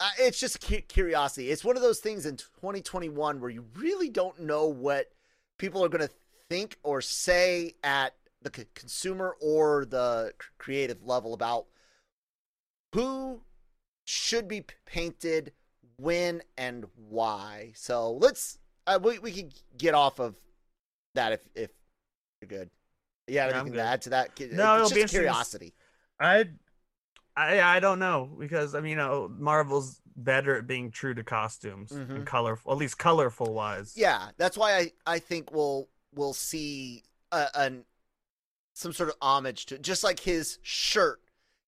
uh, 0.00 0.10
it's 0.18 0.38
just 0.38 0.60
cu- 0.60 0.82
curiosity 0.82 1.50
it's 1.50 1.64
one 1.64 1.76
of 1.76 1.82
those 1.82 2.00
things 2.00 2.26
in 2.26 2.36
2021 2.36 3.40
where 3.40 3.50
you 3.50 3.64
really 3.74 4.08
don't 4.10 4.38
know 4.40 4.66
what 4.66 5.10
people 5.58 5.82
are 5.84 5.88
going 5.88 6.06
to 6.06 6.14
think 6.50 6.76
or 6.82 7.00
say 7.00 7.74
at 7.82 8.14
the 8.52 8.60
c- 8.62 8.68
consumer 8.74 9.36
or 9.40 9.84
the 9.84 10.32
c- 10.40 10.48
creative 10.58 11.02
level 11.04 11.34
about 11.34 11.66
who 12.92 13.40
should 14.04 14.48
be 14.48 14.64
painted 14.84 15.52
when 15.96 16.42
and 16.56 16.86
why. 16.94 17.72
So 17.74 18.12
let's 18.12 18.58
uh, 18.86 18.98
we, 19.02 19.18
we 19.18 19.32
can 19.32 19.50
get 19.76 19.94
off 19.94 20.18
of 20.20 20.36
that 21.14 21.32
if 21.32 21.40
if 21.54 21.70
you're 22.40 22.48
good. 22.48 22.70
You 23.26 23.40
have 23.40 23.50
Yeah, 23.50 23.56
anything 23.56 23.72
to 23.74 23.82
add 23.82 24.02
to 24.02 24.10
that? 24.10 24.38
No, 24.52 24.76
it's 24.76 24.92
it'll 24.92 25.02
be 25.02 25.08
curiosity. 25.08 25.74
I, 26.20 26.48
I, 27.36 27.60
I 27.60 27.80
don't 27.80 27.98
know 27.98 28.30
because 28.38 28.74
I 28.74 28.80
mean, 28.80 28.90
you 28.90 28.96
know, 28.96 29.30
Marvel's 29.36 30.00
better 30.16 30.56
at 30.56 30.66
being 30.66 30.90
true 30.90 31.14
to 31.14 31.24
costumes 31.24 31.90
Mhm. 31.90 32.10
and 32.10 32.26
colorful, 32.26 32.72
at 32.72 32.78
least 32.78 32.98
colorful 32.98 33.52
wise. 33.52 33.94
Yeah, 33.96 34.30
that's 34.38 34.56
why 34.56 34.76
I, 34.76 34.92
I 35.06 35.18
think 35.18 35.52
we'll 35.52 35.88
we'll 36.14 36.32
see 36.32 37.02
a, 37.32 37.48
an 37.56 37.84
some 38.76 38.92
sort 38.92 39.08
of 39.08 39.16
homage 39.22 39.64
to 39.64 39.78
just 39.78 40.04
like 40.04 40.20
his 40.20 40.58
shirt 40.60 41.22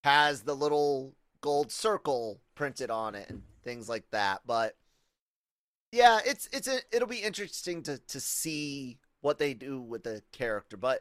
has 0.05 0.43
the 0.43 0.55
little 0.55 1.15
gold 1.41 1.73
circle 1.73 2.39
printed 2.55 2.91
on 2.91 3.15
it 3.15 3.31
and 3.31 3.43
things 3.65 3.89
like 3.89 4.05
that. 4.11 4.43
But 4.47 4.77
yeah, 5.91 6.19
it's 6.27 6.51
it's 6.53 6.69
a, 6.69 6.81
it'll 6.93 7.09
be 7.09 7.23
interesting 7.23 7.83
to 7.85 7.99
to 7.99 8.21
see 8.21 8.99
what 9.23 9.39
they 9.39 9.55
do 9.55 9.81
with 9.81 10.05
the 10.05 10.23
character. 10.33 10.77
But 10.77 11.01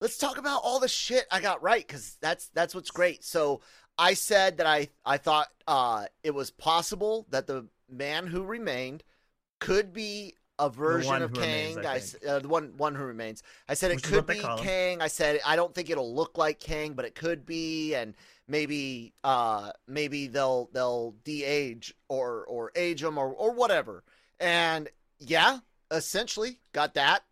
let's 0.00 0.16
talk 0.16 0.38
about 0.38 0.60
all 0.62 0.78
the 0.78 0.86
shit 0.86 1.26
I 1.28 1.40
got 1.40 1.60
right 1.60 1.84
because 1.84 2.16
that's 2.20 2.46
that's 2.54 2.72
what's 2.72 2.92
great. 2.92 3.24
So 3.24 3.60
I 3.98 4.14
said 4.14 4.58
that 4.58 4.66
I 4.66 4.88
I 5.04 5.16
thought 5.16 5.48
uh, 5.66 6.06
it 6.22 6.34
was 6.34 6.52
possible 6.52 7.26
that 7.30 7.48
the 7.48 7.66
man 7.90 8.28
who 8.28 8.44
remained 8.44 9.02
could 9.58 9.92
be 9.92 10.36
a 10.58 10.68
version 10.68 11.22
of 11.22 11.32
Kang. 11.32 11.76
remains, 11.76 12.22
I 12.24 12.28
I, 12.28 12.30
uh, 12.30 12.38
the 12.40 12.48
one 12.48 12.72
one 12.76 12.94
who 12.94 13.04
remains. 13.04 13.42
I 13.68 13.74
said 13.74 13.90
it 13.90 13.96
Which 13.96 14.04
is 14.06 14.10
could 14.10 14.26
be. 14.26 14.40
Kang. 14.58 15.00
I 15.00 15.08
said 15.08 15.40
I 15.46 15.56
don't 15.56 15.74
think 15.74 15.90
it'll 15.90 16.14
look 16.14 16.36
like 16.38 16.58
Kang, 16.58 16.94
but 16.94 17.04
it 17.04 17.14
could 17.14 17.46
be, 17.46 17.94
and 17.94 18.14
maybe 18.48 19.12
uh 19.24 19.70
maybe 19.86 20.26
they'll 20.26 20.70
they'll 20.72 21.14
de-age 21.24 21.94
or 22.08 22.44
or 22.46 22.72
age 22.74 23.02
him 23.02 23.18
or 23.18 23.28
or 23.28 23.52
whatever. 23.52 24.04
And 24.40 24.88
yeah, 25.18 25.58
essentially 25.90 26.58
got 26.72 26.94
that. 26.94 27.22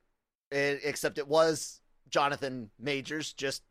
It, 0.51 0.81
except 0.85 1.19
it 1.19 1.27
was 1.27 1.81
Jonathan 2.09 2.71
Majors, 2.79 3.33
just 3.33 3.63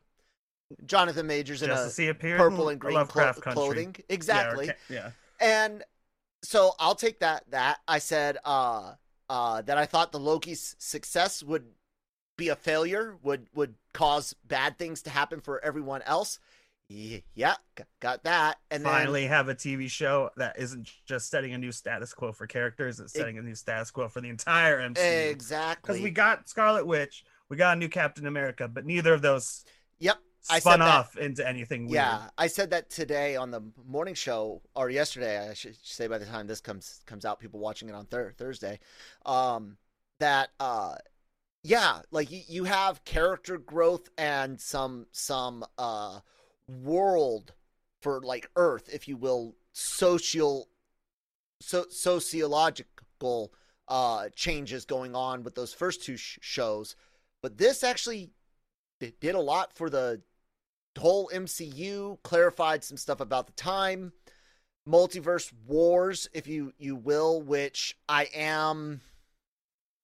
Jonathan 0.85 1.27
Majors 1.27 1.62
in 1.62 1.69
Just 1.69 2.00
a 2.09 2.13
purple 2.13 2.69
and 2.69 2.79
green 2.79 3.05
clo- 3.05 3.33
clothing. 3.33 3.95
Yeah, 3.97 4.01
or 4.01 4.05
Exactly. 4.09 4.71
Yeah. 4.89 5.12
And 5.39 5.83
so 6.43 6.74
I'll 6.79 6.95
take 6.95 7.19
that 7.19 7.43
that 7.51 7.79
I 7.88 8.00
said 8.00 8.38
uh 8.43 8.93
uh 9.29 9.62
that 9.63 9.77
I 9.77 9.86
thought 9.86 10.12
the 10.12 10.20
Loki's 10.20 10.75
success 10.79 11.41
would 11.44 11.65
be 12.38 12.50
a 12.50 12.55
failure, 12.55 13.17
would 13.24 13.48
would 13.53 13.75
cause 13.94 14.36
bad 14.46 14.77
things 14.77 15.01
to 15.03 15.10
happen 15.10 15.39
for 15.39 15.63
everyone 15.63 16.01
else. 16.03 16.39
Ye- 16.88 17.24
Yeah, 17.34 17.55
got 18.00 18.24
that. 18.25 18.60
And 18.70 18.84
Finally, 18.84 19.25
have 19.25 19.50
a 19.50 19.55
TV 19.55 19.89
show 19.89 20.29
that 20.38 20.60
isn't 20.60 20.91
just 21.05 21.29
setting 21.29 21.53
a 21.53 21.58
new 21.58 21.72
status 21.72 22.13
quo 22.13 22.32
for 22.32 22.46
characters; 22.46 23.00
it's 23.00 23.13
setting 23.13 23.38
a 23.38 23.41
new 23.41 23.55
status 23.55 23.89
quo 23.89 24.08
for 24.08 24.22
the 24.22 24.29
entire 24.29 24.79
MCU. 24.79 24.94
then 24.94 25.29
exactly. 25.32 25.94
Because 25.94 26.03
we 26.03 26.12
got 26.12 26.48
Scarlet 26.48 26.86
Witch, 26.86 27.24
we 27.50 27.58
got 27.58 27.77
a 27.77 27.79
new 27.79 27.89
Captain 27.89 28.27
America, 28.27 28.67
but 28.67 28.86
neither 28.86 29.13
of 29.13 29.22
those 29.22 29.65
Yep. 30.00 30.17
I 30.49 30.55
said 30.55 30.61
spun 30.61 30.79
that- 30.79 30.87
off 30.87 31.17
into 31.17 31.47
anything 31.47 31.83
weird. 31.85 31.95
Yeah, 31.95 32.29
I 32.37 32.47
said 32.47 32.69
that 32.71 32.89
today 32.89 33.35
on 33.35 33.51
the 33.51 33.61
morning 33.85 34.13
show, 34.13 34.61
or 34.75 34.89
yesterday. 34.89 35.49
I 35.49 35.53
should 35.53 35.75
say 35.83 36.07
by 36.07 36.17
the 36.17 36.25
time 36.25 36.47
this 36.47 36.61
comes 36.61 37.01
comes 37.05 37.25
out, 37.25 37.39
people 37.39 37.59
watching 37.59 37.89
it 37.89 37.95
on 37.95 38.05
thir- 38.05 38.33
Thursday, 38.37 38.79
um, 39.25 39.77
that 40.19 40.49
uh, 40.59 40.95
yeah, 41.63 42.01
like 42.11 42.31
you, 42.31 42.41
you 42.47 42.63
have 42.65 43.03
character 43.05 43.57
growth 43.57 44.07
and 44.17 44.59
some 44.61 45.07
some 45.11 45.65
uh 45.77 46.19
world 46.67 47.53
for 48.01 48.21
like 48.21 48.49
Earth, 48.55 48.89
if 48.93 49.07
you 49.07 49.17
will, 49.17 49.55
social 49.73 50.67
so 51.61 51.85
sociological 51.89 53.51
uh 53.87 54.29
changes 54.35 54.85
going 54.85 55.15
on 55.15 55.43
with 55.43 55.55
those 55.55 55.73
first 55.73 56.03
two 56.03 56.17
sh- 56.17 56.37
shows, 56.41 56.95
but 57.41 57.57
this 57.57 57.83
actually 57.83 58.31
d- 58.99 59.13
did 59.19 59.35
a 59.35 59.39
lot 59.39 59.73
for 59.73 59.89
the 59.89 60.21
whole 60.97 61.29
MCU, 61.33 62.17
clarified 62.23 62.83
some 62.83 62.97
stuff 62.97 63.19
about 63.19 63.47
the 63.47 63.53
time, 63.53 64.13
multiverse 64.87 65.51
wars, 65.67 66.29
if 66.33 66.47
you 66.47 66.73
you 66.77 66.95
will, 66.95 67.41
which 67.41 67.97
I 68.07 68.27
am 68.33 69.01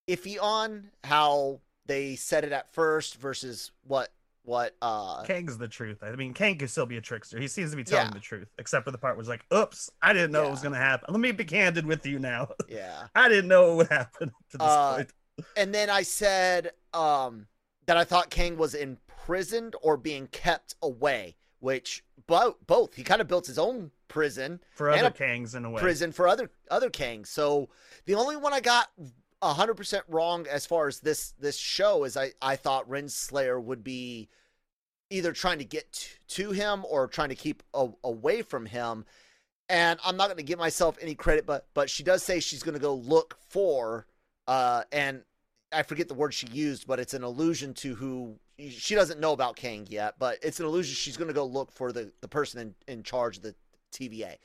iffy 0.10 0.42
on 0.42 0.92
how 1.04 1.62
they 1.86 2.16
said 2.16 2.44
it 2.44 2.52
at 2.52 2.72
first 2.74 3.16
versus 3.16 3.72
what 3.84 4.10
what 4.44 4.76
uh 4.82 5.24
Kang's 5.24 5.58
the 5.60 5.68
truth. 5.68 6.00
I 6.02 6.16
mean, 6.16 6.34
Kang 6.34 6.58
could 6.58 6.70
still 6.70 6.88
be 6.88 6.98
a 6.98 7.02
trickster. 7.02 7.40
He 7.40 7.48
seems 7.48 7.70
to 7.72 7.78
be 7.78 7.84
telling 7.84 8.08
Yeah. 8.08 8.14
the 8.14 8.20
truth, 8.20 8.48
except 8.58 8.86
for 8.86 8.92
the 8.92 8.98
part 8.98 9.16
where 9.16 9.22
it's 9.22 9.30
like, 9.30 9.46
"Oops, 9.54 9.90
I 10.02 10.14
didn't 10.14 10.32
know 10.32 10.48
it 10.48 10.52
was 10.52 10.62
going 10.62 10.74
to 10.74 10.80
happen." 10.80 11.14
Let 11.14 11.20
me 11.20 11.32
be 11.32 11.46
candid 11.46 11.86
with 11.86 12.06
you 12.06 12.18
now. 12.18 12.50
yeah. 12.68 13.08
I 13.14 13.30
didn't 13.30 13.48
know 13.50 13.74
it 13.74 13.76
would 13.76 13.90
happen 13.90 14.32
to 14.52 14.58
this 14.58 14.68
Uh, 14.68 14.96
point. 14.96 15.14
And 15.56 15.74
then 15.74 15.90
I 15.90 16.02
said 16.02 16.72
um 16.94 17.48
that 17.86 17.98
I 17.98 18.04
thought 18.04 18.30
Kang 18.32 18.58
was 18.58 18.74
imprisoned 19.22 19.76
or 19.82 19.98
being 19.98 20.28
kept 20.28 20.76
away, 20.82 21.36
which 21.60 22.04
both 22.28 22.56
both 22.66 22.96
he 22.96 23.04
kind 23.04 23.22
of 23.22 23.28
built 23.28 23.48
his 23.48 23.60
own 23.60 23.92
prison 24.08 24.60
For 24.74 24.90
other 24.90 25.08
a 25.08 25.12
Kangs 25.12 25.56
in 25.56 25.66
a 25.66 25.70
way. 25.70 25.82
prison 25.82 26.12
for 26.12 26.28
other 26.28 26.50
other 26.70 26.90
Kangs. 26.90 27.28
So 27.28 27.70
the 28.06 28.16
only 28.16 28.36
one 28.36 28.54
I 28.54 28.60
got 28.60 28.90
hundred 29.42 29.76
percent 29.76 30.04
wrong 30.08 30.46
as 30.48 30.66
far 30.66 30.88
as 30.88 31.00
this 31.00 31.34
this 31.40 31.58
show 31.58 32.04
is 32.04 32.18
I 32.18 32.32
I 32.42 32.56
thought 32.56 32.90
Renslayer 32.90 33.62
would 33.62 33.84
be 33.84 34.30
either 35.10 35.34
trying 35.34 35.60
to 35.60 35.66
get 35.66 35.92
t- 35.92 36.10
to 36.28 36.52
him 36.52 36.86
or 36.90 37.08
trying 37.08 37.30
to 37.30 37.36
keep 37.36 37.64
a- 37.74 37.90
away 38.04 38.42
from 38.42 38.66
him. 38.66 39.06
And 39.68 40.00
I'm 40.06 40.16
not 40.18 40.28
going 40.28 40.38
to 40.38 40.44
give 40.44 40.60
myself 40.60 40.98
any 41.02 41.16
credit, 41.16 41.46
but 41.46 41.68
but 41.74 41.90
she 41.90 42.04
does 42.04 42.24
say 42.24 42.40
she's 42.40 42.64
going 42.64 42.74
to 42.76 42.80
go 42.80 42.96
look 42.96 43.38
for 43.50 44.06
uh 44.48 44.84
and 44.92 45.24
I 45.74 45.84
forget 45.84 46.10
the 46.10 46.14
word 46.14 46.34
she 46.34 46.48
used, 46.48 46.86
but 46.86 47.00
it's 47.00 47.14
an 47.14 47.24
allusion 47.24 47.74
to 47.76 47.96
who 47.96 48.38
she 48.70 48.96
doesn't 48.96 49.20
know 49.20 49.34
about 49.34 49.56
Kang 49.56 49.88
yet, 49.90 50.16
but 50.20 50.38
it's 50.44 50.60
an 50.60 50.66
illusion 50.66 50.94
she's 50.96 51.18
going 51.18 51.28
to 51.28 51.34
go 51.34 51.46
look 51.46 51.72
for 51.72 51.92
the 51.92 52.12
the 52.22 52.28
person 52.28 52.60
in 52.88 52.94
in 52.94 53.04
charge 53.04 53.38
of 53.38 53.44
the 53.44 53.56
TVA. 53.94 54.36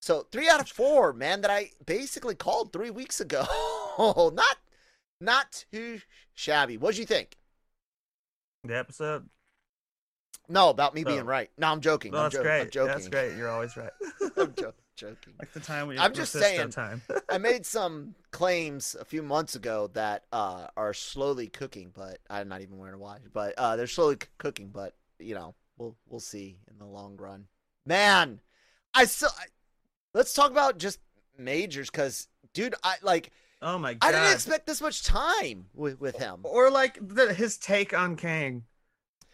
So 0.00 0.26
three 0.30 0.48
out 0.48 0.60
of 0.60 0.68
four, 0.68 1.12
man, 1.12 1.40
that 1.42 1.50
I 1.50 1.70
basically 1.84 2.34
called 2.34 2.72
three 2.72 2.90
weeks 2.90 3.20
ago. 3.20 3.44
not 4.34 4.56
not 5.20 5.64
too 5.72 6.00
shabby. 6.34 6.76
What'd 6.76 6.98
you 6.98 7.04
think? 7.06 7.36
The 8.64 8.76
episode. 8.78 9.28
No, 10.48 10.70
about 10.70 10.94
me 10.94 11.02
No. 11.02 11.10
being 11.10 11.24
right. 11.26 11.50
No, 11.58 11.66
I'm 11.68 11.80
joking. 11.80 12.12
No, 12.12 12.18
I'm, 12.18 12.24
that's 12.24 12.36
jo- 12.36 12.42
great. 12.42 12.60
I'm 12.62 12.70
joking. 12.70 12.92
That's 12.92 13.08
great. 13.08 13.36
You're 13.36 13.50
always 13.50 13.76
right. 13.76 13.90
I'm 14.36 14.54
jo- 14.54 14.72
joking. 14.98 15.32
like 15.38 15.52
the 15.52 15.60
time 15.60 15.86
we. 15.88 15.98
I'm 15.98 16.12
just 16.12 16.32
saying. 16.32 16.70
Time. 16.70 17.00
I 17.30 17.38
made 17.38 17.64
some 17.64 18.14
claims 18.30 18.96
a 19.00 19.04
few 19.04 19.22
months 19.22 19.54
ago 19.54 19.88
that 19.94 20.24
uh, 20.32 20.66
are 20.76 20.92
slowly 20.92 21.46
cooking, 21.46 21.92
but 21.94 22.18
I'm 22.28 22.48
not 22.48 22.60
even 22.60 22.76
wearing 22.78 22.94
a 22.94 22.98
watch. 22.98 23.22
But 23.32 23.54
uh, 23.56 23.76
they're 23.76 23.86
slowly 23.86 24.16
c- 24.20 24.28
cooking, 24.38 24.70
but 24.72 24.94
you 25.18 25.34
know, 25.34 25.54
we'll 25.78 25.96
we'll 26.08 26.20
see 26.20 26.58
in 26.70 26.78
the 26.78 26.84
long 26.86 27.16
run. 27.16 27.46
Man, 27.86 28.40
I 28.92 29.04
still. 29.06 29.30
I, 29.38 29.44
let's 30.12 30.34
talk 30.34 30.50
about 30.50 30.78
just 30.78 30.98
majors, 31.38 31.90
because 31.90 32.28
dude, 32.52 32.74
I 32.82 32.96
like. 33.02 33.30
oh 33.62 33.78
my 33.78 33.94
god. 33.94 34.08
I 34.08 34.12
didn't 34.12 34.34
expect 34.34 34.66
this 34.66 34.80
much 34.80 35.04
time 35.04 35.66
with 35.74 36.00
with 36.00 36.18
him. 36.18 36.40
Or 36.42 36.70
like 36.70 36.98
the, 37.00 37.32
his 37.32 37.56
take 37.56 37.96
on 37.96 38.16
Kang. 38.16 38.64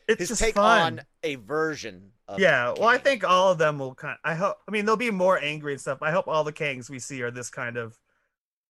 It's 0.06 0.18
His 0.18 0.28
just 0.28 0.40
take 0.42 0.56
fun. 0.56 0.99
on 0.99 1.00
a 1.23 1.37
version. 1.37 2.11
Of 2.28 2.38
yeah, 2.38 2.73
well, 2.78 2.88
I 2.88 2.99
think 2.99 3.23
all 3.25 3.52
of 3.52 3.59
them 3.59 3.78
will 3.78 3.95
kind. 3.95 4.16
I 4.25 4.35
hope. 4.35 4.57
I 4.66 4.71
mean, 4.71 4.87
they'll 4.87 4.97
be 4.97 5.11
more 5.11 5.38
angry 5.38 5.73
and 5.73 5.81
stuff. 5.81 5.99
I 6.02 6.11
hope 6.11 6.26
all 6.28 6.45
the 6.45 6.52
Kangs 6.52 6.88
we 6.88 6.99
see 6.99 7.23
are 7.23 7.31
this 7.31 7.50
kind 7.50 7.76
of 7.76 7.99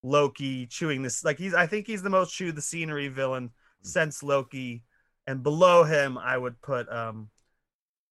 Loki 0.03 0.67
chewing 0.67 1.03
this. 1.03 1.25
Like 1.25 1.39
he's. 1.39 1.55
I 1.55 1.67
think 1.67 1.87
he's 1.87 2.03
the 2.03 2.11
most 2.11 2.35
chew 2.35 2.53
the 2.53 2.61
scenery 2.63 3.09
villain 3.09 3.51
since 3.83 4.23
Loki, 4.23 4.83
and 5.27 5.43
below 5.43 5.85
him, 5.85 6.19
I 6.19 6.37
would 6.37 6.61
put 6.63 6.91
um, 6.93 7.31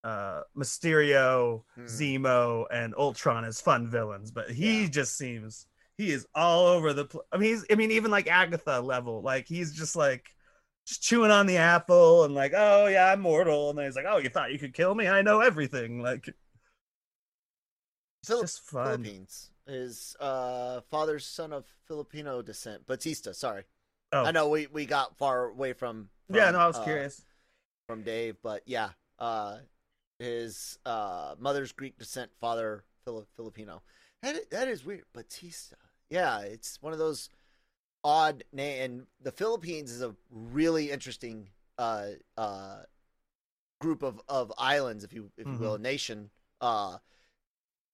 uh, 0.03 0.41
Mysterio, 0.57 1.63
Hmm. 1.75 1.85
Zemo, 1.85 2.65
and 2.71 2.95
Ultron 2.95 3.43
as 3.45 3.61
fun 3.61 3.89
villains. 3.89 4.31
But 4.31 4.49
he 4.49 4.83
Yeah. 4.83 4.89
just 4.89 5.17
seems 5.17 5.67
he 5.97 6.11
is 6.11 6.25
all 6.33 6.67
over 6.67 6.93
the. 6.93 7.05
Pl- 7.05 7.25
I 7.31 7.37
mean, 7.37 7.49
he's. 7.51 7.65
I 7.71 7.75
mean, 7.75 7.91
even 7.91 8.11
like 8.11 8.27
Agatha 8.27 8.79
level. 8.79 9.21
Like 9.21 9.47
he's 9.47 9.73
just 9.73 9.95
like 9.95 10.33
just 10.85 11.01
chewing 11.01 11.31
on 11.31 11.45
the 11.45 11.57
apple 11.57 12.23
and 12.23 12.33
like, 12.33 12.53
oh 12.55 12.87
yeah, 12.87 13.11
I'm 13.11 13.21
mortal. 13.21 13.69
And 13.69 13.77
then 13.77 13.85
he's 13.85 13.95
like, 13.95 14.05
oh, 14.07 14.17
you 14.17 14.29
thought 14.29 14.51
you 14.51 14.59
could 14.59 14.73
kill 14.73 14.93
me? 14.95 15.07
I 15.07 15.21
know 15.21 15.39
everything. 15.39 16.01
Like, 16.01 16.29
Phil- 18.25 18.41
just 18.41 18.61
fun. 18.61 19.03
Philippines. 19.03 19.51
His 19.65 20.15
uh, 20.19 20.81
father's 20.91 21.25
son 21.25 21.53
of 21.53 21.65
Filipino 21.87 22.41
descent. 22.41 22.85
Batista, 22.85 23.31
sorry. 23.31 23.63
Oh. 24.11 24.25
I 24.25 24.31
know 24.31 24.49
we, 24.49 24.67
we 24.67 24.85
got 24.85 25.17
far 25.17 25.49
away 25.49 25.73
from, 25.73 26.09
yeah, 26.29 26.45
from, 26.45 26.53
no, 26.53 26.59
I 26.59 26.67
was 26.67 26.77
uh, 26.77 26.83
curious. 26.83 27.23
from 27.87 28.03
Dave, 28.03 28.35
but 28.43 28.61
yeah, 28.65 28.89
uh, 29.19 29.57
his 30.19 30.77
uh, 30.85 31.35
mother's 31.39 31.71
Greek 31.71 31.97
descent, 31.97 32.29
father 32.39 32.83
Fili- 33.05 33.25
Filipino. 33.35 33.81
That 34.21 34.35
is, 34.35 34.45
that 34.51 34.67
is 34.67 34.85
weird. 34.85 35.05
Batista. 35.13 35.77
Yeah, 36.09 36.39
it's 36.41 36.81
one 36.81 36.93
of 36.93 36.99
those 36.99 37.29
odd 38.03 38.43
name. 38.51 38.81
And 38.83 39.07
the 39.21 39.31
Philippines 39.31 39.91
is 39.91 40.01
a 40.01 40.15
really 40.29 40.91
interesting 40.91 41.49
uh, 41.77 42.07
uh, 42.37 42.83
group 43.79 44.03
of, 44.03 44.21
of 44.27 44.51
islands, 44.57 45.03
if 45.03 45.13
you 45.13 45.31
if 45.37 45.47
you 45.47 45.57
will, 45.57 45.75
a 45.75 45.79
nation. 45.79 46.29
Uh, 46.61 46.97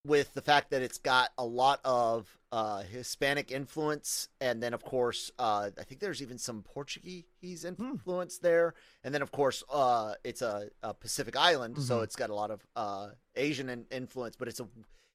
with 0.06 0.34
the 0.34 0.42
fact 0.42 0.72
that 0.72 0.82
it's 0.82 0.98
got 0.98 1.32
a 1.38 1.46
lot 1.46 1.82
of 1.84 2.38
uh, 2.54 2.84
Hispanic 2.84 3.52
influence, 3.52 4.30
and 4.40 4.64
then 4.64 4.74
of 4.74 4.84
course, 4.84 5.30
uh, 5.38 5.70
I 5.78 5.84
think 5.84 6.00
there's 6.00 6.22
even 6.22 6.38
some 6.38 6.64
Portuguese 6.64 7.26
influence 7.66 8.38
there, 8.38 8.76
and 9.04 9.14
then 9.14 9.22
of 9.22 9.32
course, 9.32 9.62
uh, 9.70 10.14
it's 10.24 10.42
a, 10.42 10.70
a 10.82 10.94
Pacific 10.94 11.36
island, 11.36 11.78
so 11.78 12.00
Mhm. 12.00 12.04
it's 12.04 12.16
got 12.16 12.30
a 12.30 12.34
lot 12.34 12.50
of 12.50 12.66
uh, 12.78 13.10
Asian 13.36 13.70
in- 13.70 13.88
influence, 13.92 14.36
but 14.38 14.48
it's 14.48 14.62
a 14.62 14.68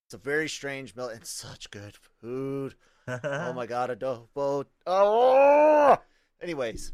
it's 0.06 0.14
a 0.14 0.18
very 0.18 0.50
strange 0.50 0.94
meal 0.94 1.08
and 1.08 1.26
such 1.26 1.70
good 1.70 1.96
food. 2.20 2.74
Oh 3.08 3.52
my 3.52 3.66
god, 3.66 3.90
adobo! 3.90 4.64
Oh, 4.86 5.96
anyways, 6.42 6.92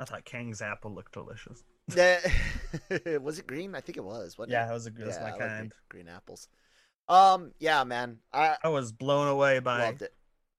I 0.00 0.04
thought 0.04 0.24
Kang's 0.24 0.60
apple 0.62 0.94
looked 0.94 1.12
delicious. 1.12 1.62
The- 1.88 3.20
was 3.22 3.38
it 3.38 3.46
green? 3.46 3.74
I 3.74 3.80
think 3.80 3.96
it 3.96 4.04
was. 4.04 4.36
wasn't 4.36 4.52
Yeah, 4.52 4.64
it? 4.64 4.68
that 4.68 4.74
was 4.74 4.86
a 4.86 4.90
good. 4.90 5.06
Yeah, 5.08 5.20
my 5.20 5.28
I 5.28 5.30
like 5.30 5.38
green, 5.38 5.48
kind. 5.50 5.72
green 5.88 6.08
apples. 6.08 6.48
Um, 7.08 7.52
yeah, 7.58 7.84
man, 7.84 8.18
I 8.32 8.56
I 8.62 8.68
was 8.68 8.92
blown 8.92 9.28
away 9.28 9.60
by 9.60 9.86
it. 9.86 10.12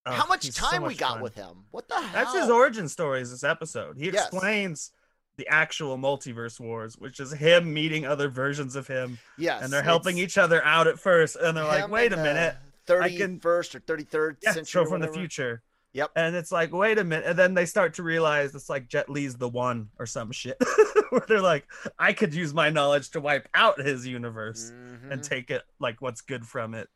oh, 0.07 0.11
How 0.11 0.25
much 0.25 0.45
he's 0.45 0.55
so 0.55 0.65
time 0.65 0.83
we 0.83 0.95
got 0.95 1.13
fun. 1.13 1.21
with 1.21 1.35
him? 1.35 1.65
What 1.69 1.87
the 1.87 1.95
hell? 2.01 2.09
That's 2.13 2.33
his 2.35 2.49
origin 2.49 2.87
stories 2.89 3.29
this 3.29 3.43
episode. 3.43 3.97
He 3.97 4.05
Yes. 4.09 4.27
explains 4.29 4.91
the 5.37 5.47
actual 5.47 5.97
multiverse 5.97 6.59
wars, 6.59 6.97
which 6.97 7.19
is 7.19 7.31
him 7.31 7.71
meeting 7.73 8.05
other 8.07 8.27
versions 8.27 8.75
of 8.75 8.87
him, 8.87 9.19
Yes, 9.37 9.63
and 9.63 9.71
they're 9.71 9.83
helping 9.83 10.17
each 10.17 10.37
other 10.39 10.61
out 10.65 10.87
at 10.87 10.99
first, 10.99 11.35
and 11.37 11.55
they're 11.55 11.63
like, 11.63 11.87
"Wait 11.89 12.11
a 12.11 12.17
minute." 12.17 12.55
the 12.65 12.68
minute, 12.89 13.41
31st 13.41 13.75
or 13.75 13.79
33rd 13.81 14.37
yeah, 14.41 14.51
century. 14.53 14.65
show 14.69 14.81
or 14.81 14.87
from 14.87 15.01
the 15.01 15.07
future." 15.13 15.61
Yep. 15.93 16.11
And 16.15 16.35
it's 16.35 16.51
like, 16.51 16.71
"Wait 16.71 16.97
a 16.99 17.03
minute," 17.03 17.25
and 17.25 17.37
then 17.37 17.53
they 17.55 17.65
start 17.65 17.95
to 17.95 18.03
realize 18.03 18.53
it's 18.55 18.69
like 18.69 18.87
Jet 18.87 19.09
Li's 19.09 19.35
the 19.35 19.49
one 19.49 19.89
or 19.97 20.05
some 20.05 20.31
shit, 20.31 20.57
where 21.09 21.23
they're 21.27 21.41
like, 21.41 21.65
"I 21.97 22.13
could 22.13 22.33
use 22.33 22.53
my 22.53 22.69
knowledge 22.69 23.09
to 23.11 23.19
wipe 23.21 23.47
out 23.53 23.79
his 23.81 24.05
universe 24.05 24.69
and 24.69 25.21
Mhm. 25.21 25.27
take 25.27 25.49
it 25.49 25.63
like 25.79 25.99
what's 26.01 26.21
good 26.21 26.45
from 26.45 26.73
it." 26.75 26.89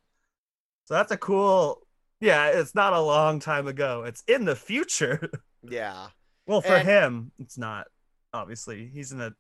So 0.85 0.93
that's 0.93 1.11
a 1.11 1.17
cool. 1.17 1.87
Yeah, 2.19 2.47
it's 2.49 2.75
not 2.75 2.93
a 2.93 3.01
long 3.01 3.39
time 3.39 3.67
ago. 3.67 4.03
It's 4.03 4.23
in 4.27 4.45
the 4.45 4.55
future. 4.55 5.29
Yeah, 5.65 6.09
Well, 6.45 6.59
for 6.61 6.75
And- 6.75 6.87
him, 6.87 7.31
it's 7.39 7.57
not. 7.57 7.87
Obviously, 8.33 8.89
he's 8.93 9.11
in 9.13 9.21
a. 9.21 9.33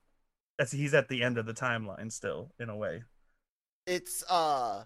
That's 0.57 0.71
he's 0.71 0.93
at 0.93 1.09
the 1.09 1.21
end 1.21 1.37
of 1.37 1.45
the 1.45 1.53
timeline 1.53 2.09
still, 2.11 2.53
in 2.59 2.69
a 2.69 2.77
way. 2.77 3.03
it's 3.85 4.23
uh, 4.29 4.85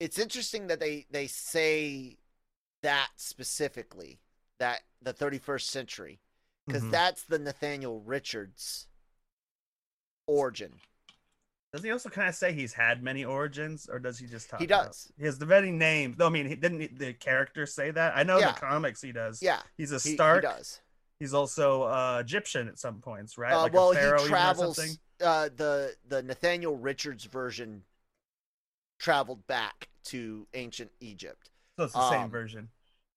it's 0.00 0.18
interesting 0.18 0.66
that 0.68 0.80
they 0.80 1.06
they 1.10 1.26
say 1.26 2.18
that 2.82 3.08
specifically 3.16 4.20
that 4.58 4.80
the 5.02 5.12
31st 5.14 5.68
century 5.68 6.20
because 6.66 6.82
Mhm. 6.82 6.90
that's 6.90 7.22
the 7.24 7.38
Nathaniel 7.38 8.00
Richards 8.00 8.88
origin. 10.26 10.80
Does 11.72 11.82
he 11.82 11.90
also 11.90 12.08
kind 12.08 12.28
of 12.28 12.34
say 12.34 12.52
he's 12.52 12.72
had 12.72 13.02
many 13.02 13.24
origins, 13.24 13.88
or 13.88 13.98
does 13.98 14.18
he 14.18 14.26
just 14.26 14.48
talk? 14.48 14.60
He 14.60 14.66
about- 14.66 14.86
does. 14.86 15.12
He 15.18 15.24
has 15.26 15.38
the 15.38 15.46
many 15.46 15.70
names. 15.70 16.16
No, 16.18 16.26
I 16.26 16.30
mean, 16.30 16.46
he, 16.46 16.54
didn't 16.56 16.98
the 16.98 17.12
character 17.12 17.66
say 17.66 17.90
that? 17.90 18.16
I 18.16 18.22
know 18.22 18.38
Yeah. 18.38 18.52
the 18.52 18.60
comics 18.60 19.02
he 19.02 19.12
does. 19.12 19.42
Yeah, 19.42 19.62
He's 19.76 19.92
a 19.92 19.98
he, 19.98 20.10
he 20.10 20.16
does. 20.16 20.80
he's 21.18 21.34
also 21.34 21.82
uh, 21.82 22.18
Egyptian 22.20 22.68
at 22.68 22.78
some 22.78 23.00
points, 23.00 23.36
right? 23.36 23.52
Uh, 23.52 23.62
Like 23.62 23.72
well, 23.74 23.92
he 23.92 24.26
travels. 24.26 24.78
Uh, 25.20 25.48
the 25.54 25.96
the 26.06 26.22
Nathaniel 26.22 26.76
Richards 26.76 27.24
version 27.24 27.84
traveled 28.98 29.46
back 29.46 29.88
to 30.04 30.46
ancient 30.54 30.90
Egypt. 31.00 31.50
So 31.76 31.84
it's 31.84 31.94
the 31.94 32.10
same 32.10 32.22
um, 32.22 32.30
version. 32.30 32.68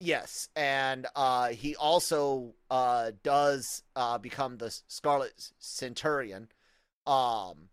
Yes, 0.01 0.47
and 0.55 1.07
uh, 1.15 1.49
he 1.49 1.75
also 1.75 2.53
uh, 2.71 3.11
does 3.23 3.83
uh, 3.95 4.17
become 4.17 4.57
the 4.57 4.77
Scarlet 4.87 5.33
Centurion. 5.59 6.47
Um, 7.05 7.69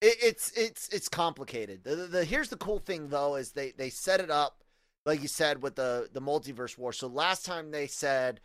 it, 0.00 0.16
it's 0.22 0.52
it's 0.52 0.88
it's 0.88 1.08
complicated. 1.08 1.84
The, 1.84 1.96
the, 1.96 2.06
the 2.06 2.24
here's 2.24 2.48
the 2.48 2.56
cool 2.56 2.78
thing 2.78 3.08
though 3.08 3.36
is 3.36 3.52
they 3.52 3.72
they 3.72 3.90
set 3.90 4.20
it 4.20 4.30
up 4.30 4.62
like 5.04 5.20
you 5.22 5.28
said 5.28 5.62
with 5.62 5.76
the 5.76 6.08
the 6.12 6.20
multiverse 6.22 6.78
war. 6.78 6.92
So 6.92 7.08
last 7.08 7.44
time 7.44 7.70
they 7.70 7.86
said 7.86 8.40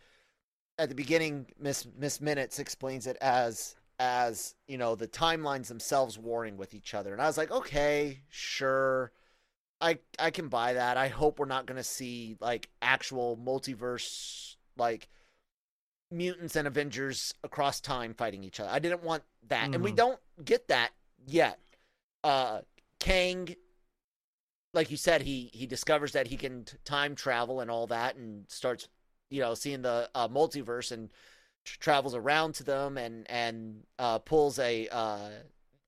at 0.78 0.88
the 0.88 0.94
beginning, 0.94 1.46
Miss 1.58 1.86
Miss 1.98 2.20
Minutes 2.20 2.58
explains 2.58 3.06
it 3.06 3.16
as 3.20 3.75
as 3.98 4.54
you 4.66 4.78
know 4.78 4.94
the 4.94 5.08
timelines 5.08 5.68
themselves 5.68 6.18
warring 6.18 6.56
with 6.56 6.74
each 6.74 6.94
other, 6.94 7.12
and 7.12 7.22
I 7.22 7.26
was 7.26 7.38
like, 7.38 7.50
okay, 7.50 8.20
sure. 8.28 9.12
I 9.80 9.98
I 10.18 10.30
can 10.30 10.48
buy 10.48 10.72
that. 10.74 10.96
I 10.96 11.08
hope 11.08 11.38
we're 11.38 11.46
not 11.46 11.66
going 11.66 11.76
to 11.76 11.84
see 11.84 12.36
like 12.40 12.68
actual 12.80 13.36
multiverse 13.36 14.56
like 14.76 15.08
mutants 16.10 16.56
and 16.56 16.66
Avengers 16.66 17.34
across 17.44 17.80
time 17.80 18.14
fighting 18.14 18.44
each 18.44 18.60
other. 18.60 18.70
I 18.70 18.78
didn't 18.78 19.02
want 19.02 19.22
that. 19.48 19.74
And 19.74 19.82
we 19.82 19.92
Mhm. 19.92 19.96
don't 19.96 20.20
get 20.44 20.68
that 20.68 20.92
yet. 21.26 21.58
Uh 22.24 22.62
Kang 22.98 23.54
like 24.72 24.90
you 24.90 24.96
said 24.96 25.22
he 25.22 25.50
he 25.52 25.66
discovers 25.66 26.12
that 26.12 26.26
he 26.28 26.36
can 26.36 26.64
t- 26.64 26.76
time 26.84 27.14
travel 27.14 27.60
and 27.60 27.70
all 27.70 27.86
that 27.86 28.16
and 28.16 28.44
starts 28.48 28.88
you 29.30 29.40
know 29.40 29.54
seeing 29.54 29.82
the 29.82 30.08
uh, 30.14 30.28
multiverse 30.28 30.92
and 30.92 31.10
travels 31.66 32.14
around 32.14 32.54
to 32.54 32.64
them 32.64 32.96
and 32.98 33.28
and 33.30 33.82
uh 33.98 34.18
pulls 34.18 34.58
a 34.58 34.88
uh 34.88 35.28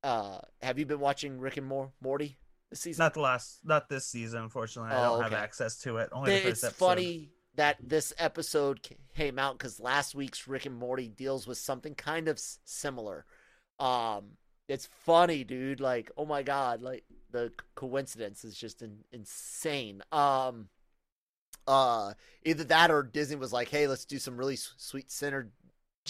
uh 0.03 0.39
have 0.63 0.79
you 0.79 0.87
been 0.87 1.01
watching 1.01 1.39
Rick 1.39 1.57
and 1.57 1.67
Mor- 1.67 1.93
Morty 2.01 2.39
this 2.71 2.81
season? 2.81 3.03
Not 3.03 3.15
the 3.15 3.21
last, 3.21 3.61
not 3.65 3.89
this 3.89 4.07
season. 4.07 4.43
Unfortunately, 4.43 4.91
I 4.93 5.07
Oh, 5.07 5.15
don't 5.15 5.25
have 5.25 5.33
access 5.33 5.79
to 5.81 5.97
it. 5.99 6.09
Only 6.13 6.31
the 6.33 6.37
it's 6.37 6.45
first 6.61 6.65
episode. 6.65 6.85
funny 6.87 7.31
that 7.57 7.77
this 7.83 8.13
episode 8.19 8.81
came 9.17 9.39
out 9.39 9.59
because 9.59 9.81
last 9.81 10.15
week's 10.15 10.47
Rick 10.47 10.67
and 10.67 10.77
Morty 10.77 11.09
deals 11.09 11.47
with 11.47 11.59
something 11.59 11.95
kind 11.95 12.29
of 12.29 12.37
s- 12.37 12.59
similar. 12.65 13.25
Um, 13.81 14.37
it's 14.69 14.87
funny, 15.05 15.43
dude. 15.45 15.81
Like, 15.81 16.11
oh 16.17 16.25
my 16.27 16.43
god, 16.43 16.83
like 16.83 17.05
the 17.31 17.53
coincidence 17.75 18.45
is 18.45 18.57
just 18.57 18.83
in- 18.83 19.03
insane. 19.13 20.03
Um, 20.13 20.69
uh, 21.67 22.15
either 22.45 22.65
that 22.65 22.91
or 22.91 23.03
Disney 23.03 23.37
was 23.37 23.53
like, 23.53 23.69
hey, 23.69 23.87
let's 23.87 24.05
do 24.05 24.19
some 24.19 24.37
really 24.37 24.57
sweet 24.57 25.11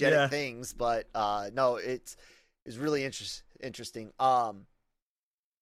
Yeah. 0.00 0.28
things. 0.28 0.72
But 0.72 1.08
uh, 1.14 1.50
no, 1.52 1.76
it's 1.76 2.16
it's 2.64 2.76
really 2.76 3.04
interest- 3.04 3.42
interesting. 3.61 4.12
Um, 4.18 4.66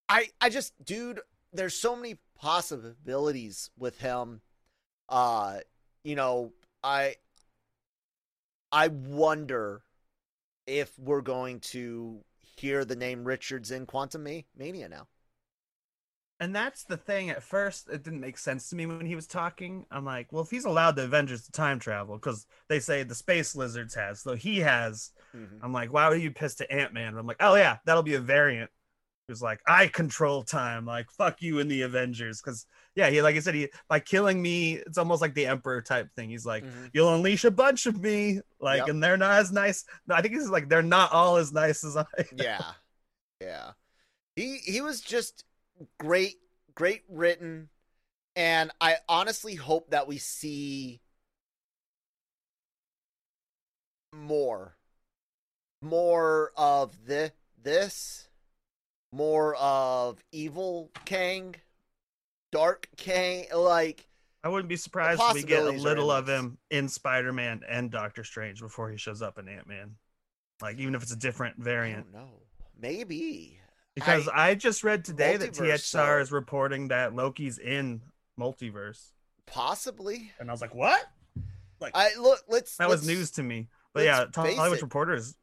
I 0.09 0.29
I 0.41 0.51
just, 0.51 0.73
dude, 0.85 1.21
there's 1.53 1.75
so 1.75 1.97
many 1.97 2.17
possibilities 2.39 3.71
with 3.79 4.01
him. 4.01 4.41
Uh, 5.09 5.59
you 6.05 6.15
know, 6.17 6.53
I 6.83 7.17
I 8.73 8.89
wonder 8.89 9.83
if 10.67 10.99
we're 10.99 11.21
going 11.23 11.61
to 11.61 12.25
hear 12.57 12.85
the 12.85 12.97
name 12.97 13.25
Richards 13.25 13.71
in 13.71 13.87
Quantum 13.87 14.27
Mania 14.57 14.89
now. 14.89 15.07
And 16.39 16.55
that's 16.55 16.85
the 16.85 16.99
thing. 16.99 17.31
At 17.31 17.43
first, 17.43 17.89
it 17.89 18.03
didn't 18.03 18.21
make 18.21 18.37
sense 18.37 18.69
to 18.69 18.77
me 18.77 18.85
when 18.85 19.07
he 19.07 19.15
was 19.15 19.27
talking. 19.27 19.87
I'm 19.91 20.05
like, 20.05 20.31
well, 20.33 20.43
if 20.43 20.51
he's 20.51 20.67
allowed 20.67 20.95
the 20.97 21.05
Avengers 21.05 21.45
to 21.47 21.53
time 21.53 21.79
travel, 21.79 22.17
because 22.17 22.47
they 22.69 22.79
say 22.79 23.03
the 23.05 23.15
space 23.15 23.57
lizards 23.57 23.95
has, 23.95 24.21
so 24.21 24.35
he 24.35 24.59
has. 24.59 25.13
I'm 25.63 25.73
like, 25.73 25.93
why 25.93 26.09
would 26.09 26.21
you 26.21 26.31
piss 26.31 26.55
to 26.57 26.71
Ant 26.71 26.93
Man? 26.93 27.17
I'm 27.17 27.27
like, 27.27 27.39
oh 27.41 27.55
yeah, 27.55 27.79
that'll 27.87 28.03
be 28.03 28.15
a 28.15 28.21
variant. 28.21 28.71
Who's 29.29 29.43
like, 29.43 29.61
I 29.67 29.89
control 29.89 30.43
time. 30.45 30.87
Like, 30.87 31.11
fuck 31.11 31.43
you 31.43 31.59
and 31.59 31.71
the 31.71 31.83
Avengers. 31.83 32.41
Because 32.41 32.67
yeah, 32.95 33.09
he 33.11 33.21
like 33.23 33.35
I 33.37 33.41
said, 33.41 33.55
he 33.55 33.69
by 33.89 33.99
killing 34.01 34.41
me, 34.41 34.75
it's 34.75 34.99
almost 34.99 35.21
like 35.23 35.35
the 35.35 35.47
Emperor 35.47 35.81
type 35.83 36.09
thing. 36.17 36.29
He's 36.31 36.47
like, 36.47 36.65
Mhm. 36.65 36.91
you'll 36.93 37.15
unleash 37.15 37.45
a 37.45 37.51
bunch 37.51 37.87
of 37.87 38.01
me, 38.01 38.41
like, 38.61 38.81
Yep. 38.81 38.89
and 38.89 39.03
they're 39.03 39.17
not 39.17 39.39
as 39.41 39.53
nice. 39.53 39.85
No, 40.07 40.15
I 40.15 40.23
think 40.23 40.35
he's 40.35 40.49
like, 40.51 40.69
they're 40.69 40.83
not 40.83 41.13
all 41.13 41.37
as 41.39 41.53
nice 41.53 41.83
as 41.83 41.97
I. 41.97 42.05
yeah, 42.37 42.73
yeah. 43.41 43.73
He 44.37 44.59
he 44.59 44.81
was 44.83 45.01
just 45.01 45.45
great, 45.99 46.37
great 46.75 47.03
written, 47.09 47.69
and 48.35 48.71
I 48.81 48.97
honestly 49.09 49.55
hope 49.55 49.91
that 49.91 50.07
we 50.07 50.19
see 50.19 51.01
more, 54.15 54.77
more 55.83 56.53
of 56.57 57.07
the 57.07 57.33
this, 57.63 58.29
more 59.13 59.57
of 59.57 60.23
evil 60.33 60.91
Kang, 61.05 61.55
dark 62.53 62.89
Kang, 62.97 63.47
like. 63.55 64.07
I 64.45 64.49
wouldn't 64.49 64.69
be 64.69 64.77
surprised 64.77 65.21
if 65.21 65.35
we 65.35 65.43
get 65.43 65.65
a 65.65 65.71
little 65.71 66.11
of 66.11 66.29
him 66.29 66.59
in 66.71 66.89
Spider 66.89 67.33
Man 67.33 67.63
and 67.69 67.91
Doctor 67.91 68.23
Strange 68.23 68.61
before 68.61 68.91
he 68.91 68.97
shows 68.97 69.21
up 69.21 69.39
in 69.39 69.49
Ant 69.49 69.67
Man. 69.67 69.97
Like, 70.63 70.79
even 70.79 70.95
if 70.95 71.03
it's 71.03 71.13
a 71.13 71.17
different 71.17 71.57
variant. 71.59 72.13
don't. 72.13 72.31
Maybe. 72.81 73.56
Because 73.97 74.29
I, 74.29 74.55
just 74.55 74.85
read 74.85 75.05
today 75.05 75.37
that 75.39 75.55
Multiverse, 75.55 75.79
THR 75.81 75.99
so- 75.99 76.19
is 76.19 76.31
reporting 76.31 76.89
that 76.89 77.15
Loki's 77.15 77.59
in 77.59 78.03
multiverse. 78.39 79.11
Possibly. 79.47 80.31
And 80.39 80.51
I 80.51 80.53
was 80.53 80.61
like, 80.61 80.75
what? 80.75 81.03
Like, 81.81 81.93
I 81.97 82.11
look. 82.21 82.41
Let's. 82.49 82.77
that 82.77 82.89
was 82.89 83.07
let's- 83.07 83.19
news 83.19 83.31
to 83.33 83.43
me. 83.43 83.69
But 83.95 84.05
yeah, 84.05 84.27
Tom 84.31 84.45
face 84.45 84.57
Hollywood 84.57 84.79
it. 84.79 84.83
Reporter 84.83 85.15
is 85.15 85.35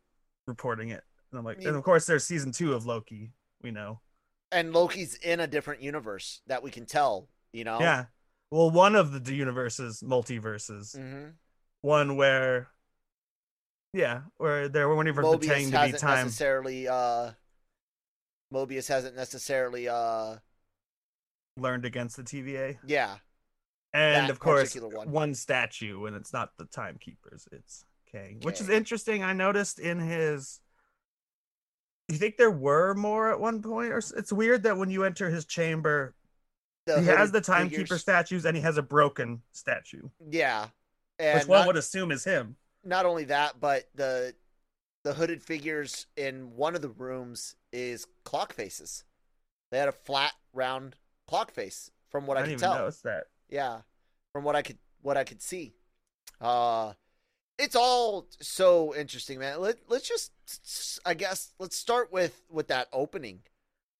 reporting 0.45 0.89
it. 0.89 1.03
And 1.31 1.39
I'm 1.39 1.45
like, 1.45 1.57
mean- 1.57 1.67
and 1.69 1.75
of 1.75 1.83
course, 1.83 2.05
there's 2.05 2.23
season 2.23 2.51
two 2.51 2.73
of 2.73 2.85
Loki. 2.85 3.31
We 3.63 3.71
know. 3.71 3.99
And 4.51 4.71
Loki's 4.71 5.15
in 5.15 5.39
a 5.39 5.47
different 5.47 5.81
universe 5.81 6.41
that 6.47 6.61
we 6.61 6.69
can 6.69 6.85
tell. 6.85 7.27
You 7.53 7.63
know. 7.63 7.79
Yeah. 7.79 8.05
Well, 8.51 8.69
one 8.69 8.95
of 8.95 9.25
the 9.25 9.33
universes, 9.33 10.03
multiverses, 10.05 10.95
hmm 10.95 11.29
one 11.81 12.15
where, 12.15 12.69
yeah, 13.93 14.21
where 14.37 14.69
they 14.69 14.85
were 14.85 14.93
even 15.05 15.23
Mobius 15.23 15.39
pretending 15.39 15.65
to 15.65 15.71
be 15.71 15.77
hasn't 15.77 15.99
time. 15.99 16.25
necessarily. 16.25 16.87
uh 16.87 17.31
Mobius 18.53 18.87
hasn't 18.87 19.15
necessarily. 19.15 19.87
uh 19.89 20.37
learned 21.57 21.85
against 21.85 22.17
the 22.17 22.23
TVA. 22.23 22.77
Yeah. 22.85 23.17
And 23.93 24.31
of 24.31 24.39
course, 24.39 24.73
one. 24.75 25.11
one. 25.11 25.35
statue, 25.35 26.05
and 26.05 26.15
it's 26.15 26.33
not 26.33 26.49
the 26.57 26.65
timekeepers, 26.65 27.47
it's 27.51 27.85
Kang, 28.11 28.39
which 28.41 28.59
is 28.59 28.69
interesting. 28.69 29.23
I 29.23 29.33
noticed 29.33 29.77
in 29.79 29.99
his. 29.99 30.59
You 32.09 32.17
think 32.17 32.37
there 32.37 32.49
were 32.51 32.95
more 32.95 33.31
at 33.31 33.39
one 33.39 33.61
point, 33.61 33.91
or 33.91 33.99
it's 33.99 34.33
weird 34.33 34.63
that 34.63 34.77
when 34.77 34.89
you 34.89 35.03
enter 35.03 35.29
his 35.29 35.45
chamber, 35.45 36.15
The 36.87 36.99
he 37.01 37.05
has 37.07 37.31
the 37.31 37.39
timekeeper 37.39 37.81
figures. 37.83 38.01
statues 38.01 38.45
and 38.45 38.57
he 38.57 38.63
has 38.63 38.77
a 38.77 38.83
broken 38.83 39.41
statue, 39.51 40.09
Yeah. 40.29 40.67
And 41.19 41.39
which 41.39 41.47
one 41.47 41.59
not, 41.59 41.67
would 41.67 41.77
assume 41.77 42.11
is 42.11 42.23
him. 42.23 42.55
not 42.83 43.05
only 43.05 43.25
that, 43.25 43.59
but 43.59 43.83
the 43.95 44.33
the 45.03 45.13
hooded 45.13 45.43
figures 45.43 46.07
in 46.15 46.55
one 46.55 46.75
of 46.75 46.81
the 46.81 46.89
rooms 46.89 47.55
is 47.71 48.07
clock 48.23 48.53
faces. 48.53 49.03
They 49.71 49.79
had 49.79 49.89
a 49.89 49.93
flat, 49.93 50.33
round 50.53 50.95
clock 51.27 51.51
face, 51.51 51.91
from 52.09 52.25
what 52.25 52.37
I, 52.37 52.43
I 52.43 52.47
could 52.47 52.59
tell. 52.59 52.75
notice 52.75 53.01
that. 53.01 53.25
Yeah, 53.49 53.81
from 54.31 54.43
what 54.43 54.55
I 54.55 54.61
could 54.61 54.77
what 55.01 55.17
I 55.17 55.23
could 55.23 55.41
see. 55.41 55.73
Uh 56.39 56.93
it's 57.59 57.75
all 57.75 58.27
so 58.41 58.95
interesting, 58.95 59.39
man. 59.39 59.59
Let 59.61 59.77
let's 59.87 60.07
just 60.07 60.31
I 61.05 61.13
guess 61.13 61.53
let's 61.59 61.75
start 61.75 62.11
with 62.11 62.41
with 62.49 62.67
that 62.67 62.87
opening. 62.93 63.41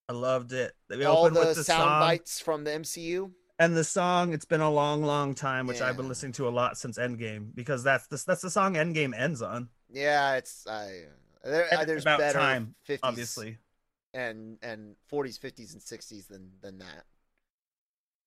I 0.08 0.12
loved 0.12 0.52
it. 0.52 0.72
We 0.90 1.04
all 1.04 1.30
the, 1.30 1.40
with 1.40 1.56
the 1.56 1.64
sound 1.64 1.82
song 1.82 2.00
bites 2.00 2.40
from 2.40 2.64
the 2.64 2.72
MCU. 2.72 3.30
and 3.58 3.76
the 3.76 3.84
song. 3.84 4.34
It's 4.34 4.44
been 4.44 4.60
a 4.60 4.70
long, 4.70 5.02
long 5.02 5.34
time, 5.34 5.66
which 5.66 5.80
I've 5.80 5.96
been 5.96 6.08
listening 6.08 6.32
to 6.32 6.46
a 6.46 6.50
lot 6.50 6.76
since 6.76 6.98
Endgame 6.98 7.54
because 7.54 7.82
that's 7.82 8.06
the 8.08 8.22
that's 8.26 8.42
the 8.42 8.50
song 8.50 8.74
Endgame 8.74 9.18
ends 9.18 9.40
on. 9.40 9.70
Yeah, 9.90 10.34
it's 10.36 10.66
I 10.66 11.02
there, 11.44 11.68
there's 11.86 12.02
about 12.02 12.18
better 12.20 12.38
time, 12.38 12.74
50s 12.88 12.98
Obviously, 13.02 13.58
and 14.12 14.58
and 14.62 14.96
40s, 15.12 15.38
50s 15.38 15.72
and 15.74 15.82
60s 15.82 16.28
than 16.28 16.50
than 16.62 16.78
that. 16.78 17.04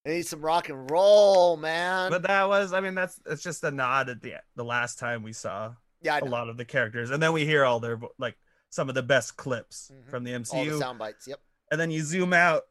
I 0.05 0.09
need 0.09 0.25
some 0.27 0.41
rock 0.41 0.69
and 0.69 0.89
roll, 0.89 1.57
man. 1.57 2.09
but 2.11 2.21
that 2.23 2.47
was. 2.47 2.71
I 2.71 2.79
mean, 2.79 2.95
that's 2.95 3.19
it's 3.25 3.43
just 3.43 3.63
a 3.63 3.71
nod 3.71 4.07
at 4.09 4.21
the 4.21 4.35
the 4.55 4.63
last 4.63 4.99
time 4.99 5.23
we 5.23 5.33
saw 5.33 5.73
yeah, 6.01 6.19
a 6.21 6.25
lot 6.25 6.47
of 6.49 6.57
the 6.57 6.65
characters, 6.65 7.09
and 7.09 7.21
then 7.21 7.33
we 7.33 7.45
hear 7.45 7.65
all 7.65 7.79
their 7.79 7.99
like 8.17 8.37
some 8.69 8.87
of 8.89 8.95
the 8.95 9.03
best 9.03 9.35
clips 9.35 9.91
Mhm. 9.93 10.09
from 10.09 10.23
the 10.23 10.33
all 10.33 10.39
MCU. 10.39 10.71
the 10.71 10.77
sound 10.79 10.99
bites. 10.99 11.27
Yep. 11.27 11.39
and 11.71 11.81
then 11.81 11.89
you 11.91 12.01
zoom 12.03 12.33
out 12.33 12.63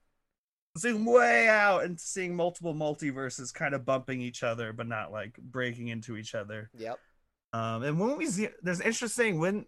zoom 0.79 1.07
way 1.07 1.49
out 1.49 1.85
and 1.85 1.99
seeing 1.99 2.37
multiple 2.37 2.75
multiverses 2.75 3.53
kind 3.53 3.75
of 3.75 3.85
bumping 3.87 4.21
each 4.21 4.43
other 4.43 4.75
but 4.75 4.87
not 4.87 5.11
like 5.11 5.35
breaking 5.39 5.89
into 5.89 6.19
each 6.19 6.35
other 6.35 6.71
Yep. 6.77 6.99
Um 7.57 7.83
and 7.83 7.99
when 7.99 8.17
we 8.17 8.27
see 8.27 8.49
there's 8.63 8.81
an 8.81 8.87
interesting 8.87 9.39
when 9.39 9.67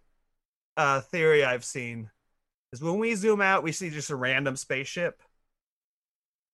uh 0.77 1.01
theory 1.01 1.43
i've 1.43 1.65
seen 1.65 2.09
is 2.73 2.81
when 2.81 2.97
we 2.99 3.15
zoom 3.15 3.41
out 3.41 3.63
we 3.63 3.71
see 3.71 3.89
just 3.89 4.09
a 4.11 4.15
random 4.15 4.55
spaceship. 4.55 5.21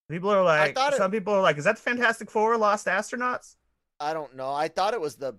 People 0.09 0.29
are 0.29 0.43
like 0.43 0.77
it- 0.77 0.93
some 0.97 1.11
people 1.11 1.33
are 1.33 1.41
like 1.41 1.57
is 1.57 1.63
that 1.65 1.75
the 1.77 1.81
fantastic 1.81 2.29
four 2.31 2.57
lost 2.57 2.85
astronauts? 2.87 3.55
I 3.99 4.13
don't 4.13 4.35
know. 4.35 4.51
I 4.53 4.67
thought 4.67 4.93
it 4.93 5.01
was 5.01 5.15
the 5.15 5.33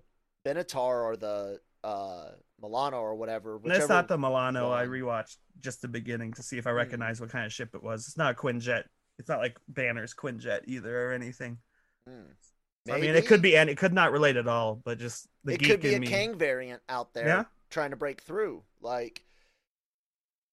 Benatar 0.45 1.03
or 1.05 1.15
the 1.15 1.59
uh 1.83 2.31
Milano 2.61 2.97
or 2.99 3.15
whatever. 3.15 3.59
It's 3.63 3.87
not 3.87 4.07
the 4.07 4.17
milano. 4.17 4.71
I 4.71 4.85
rewatched 4.85 5.37
just 5.61 5.81
the 5.81 5.87
beginning 5.87 6.33
to 6.33 6.43
see 6.43 6.57
if 6.57 6.67
i 6.67 6.71
Hmm. 6.71 6.77
recognize 6.77 7.21
what 7.21 7.29
kind 7.29 7.45
of 7.45 7.53
ship 7.53 7.69
it 7.75 7.81
was. 7.83 8.07
It's 8.07 8.17
not 8.17 8.33
a 8.33 8.37
quinjet. 8.37 8.83
It's 9.19 9.29
not 9.29 9.39
like 9.39 9.57
banner's 9.67 10.13
quinjet 10.13 10.61
either 10.67 11.09
or 11.09 11.13
anything 11.13 11.57
Hmm. 12.87 12.93
I 12.95 12.99
mean, 12.99 13.15
it 13.15 13.25
could 13.27 13.41
be, 13.41 13.57
and 13.57 13.69
it 13.69 13.77
could 13.77 13.93
not 13.93 14.11
relate 14.11 14.37
at 14.37 14.47
all, 14.47 14.75
but 14.83 14.97
just 14.99 15.27
the 15.43 15.53
it 15.53 15.63
could 15.63 15.81
be 15.81 15.93
a 15.95 15.99
me. 15.99 16.07
Kang 16.07 16.37
variant 16.37 16.81
out 16.89 17.13
there 17.13 17.27
Yeah. 17.27 17.43
trying 17.69 17.91
to 17.91 17.95
break 17.97 18.21
through. 18.21 18.63
Like, 18.81 19.23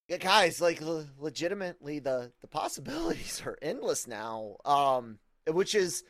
yeah, 0.08 0.18
guys, 0.18 0.60
like 0.60 0.80
le- 0.80 1.08
legitimately, 1.18 1.98
the 2.00 2.32
the 2.40 2.46
possibilities 2.48 3.42
are 3.46 3.58
endless 3.62 4.06
now. 4.06 4.56
Um, 4.64 5.18
which 5.46 5.74
is 5.74 6.04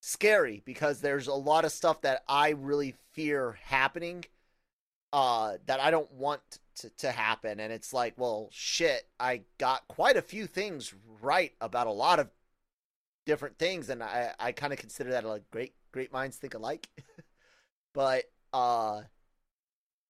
scary 0.00 0.62
because 0.64 1.00
there's 1.00 1.28
a 1.28 1.34
lot 1.34 1.64
of 1.64 1.72
stuff 1.72 2.00
that 2.02 2.22
I 2.28 2.50
really 2.50 2.94
fear 3.12 3.58
happening. 3.62 4.24
Uh, 5.12 5.58
that 5.66 5.78
I 5.78 5.90
don't 5.90 6.10
want 6.12 6.40
to, 6.76 6.88
to 6.98 7.12
happen, 7.12 7.60
and 7.60 7.70
it's 7.70 7.92
like, 7.92 8.14
well, 8.16 8.48
shit, 8.50 9.06
I 9.20 9.42
got 9.58 9.86
quite 9.88 10.16
a 10.16 10.22
few 10.22 10.46
things 10.46 10.94
right 11.20 11.52
about 11.60 11.86
a 11.86 11.92
lot 11.92 12.18
of 12.18 12.30
different 13.26 13.58
things, 13.58 13.88
and 13.88 14.02
I 14.02 14.32
I 14.38 14.52
kind 14.52 14.72
of 14.72 14.78
consider 14.78 15.10
that 15.10 15.24
like 15.24 15.50
great 15.50 15.74
great 15.92 16.12
minds 16.12 16.36
think 16.36 16.54
alike. 16.54 16.88
but 17.94 18.24
uh 18.52 19.02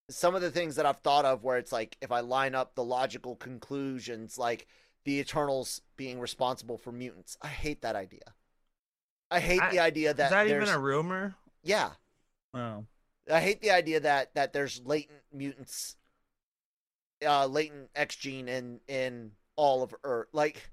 some 0.09 0.35
of 0.35 0.41
the 0.41 0.51
things 0.51 0.75
that 0.75 0.85
I've 0.85 0.99
thought 0.99 1.25
of 1.25 1.43
where 1.43 1.57
it's 1.57 1.71
like 1.71 1.97
if 2.01 2.11
I 2.11 2.19
line 2.19 2.55
up 2.55 2.75
the 2.75 2.83
logical 2.83 3.35
conclusions 3.35 4.37
like 4.37 4.67
the 5.05 5.19
Eternals 5.19 5.81
being 5.97 6.19
responsible 6.19 6.77
for 6.77 6.91
mutants. 6.91 7.37
I 7.41 7.47
hate 7.47 7.81
that 7.81 7.95
idea. 7.95 8.33
I 9.31 9.39
hate 9.39 9.61
I- 9.61 9.71
the 9.71 9.79
idea 9.79 10.13
that 10.13 10.25
Is 10.25 10.31
that 10.31 10.47
even 10.47 10.69
a 10.69 10.79
rumor? 10.79 11.35
yeah. 11.63 11.91
Oh, 12.53 12.85
I 13.31 13.39
hate 13.41 13.61
the 13.61 13.71
idea 13.71 13.99
that 14.01 14.35
that 14.35 14.53
there's 14.53 14.81
latent 14.85 15.21
mutants, 15.33 15.95
uh, 17.25 17.47
latent 17.47 17.89
X 17.95 18.15
gene 18.15 18.47
in 18.47 18.79
in 18.87 19.31
all 19.55 19.81
of 19.81 19.95
Earth. 20.03 20.27
Like, 20.33 20.69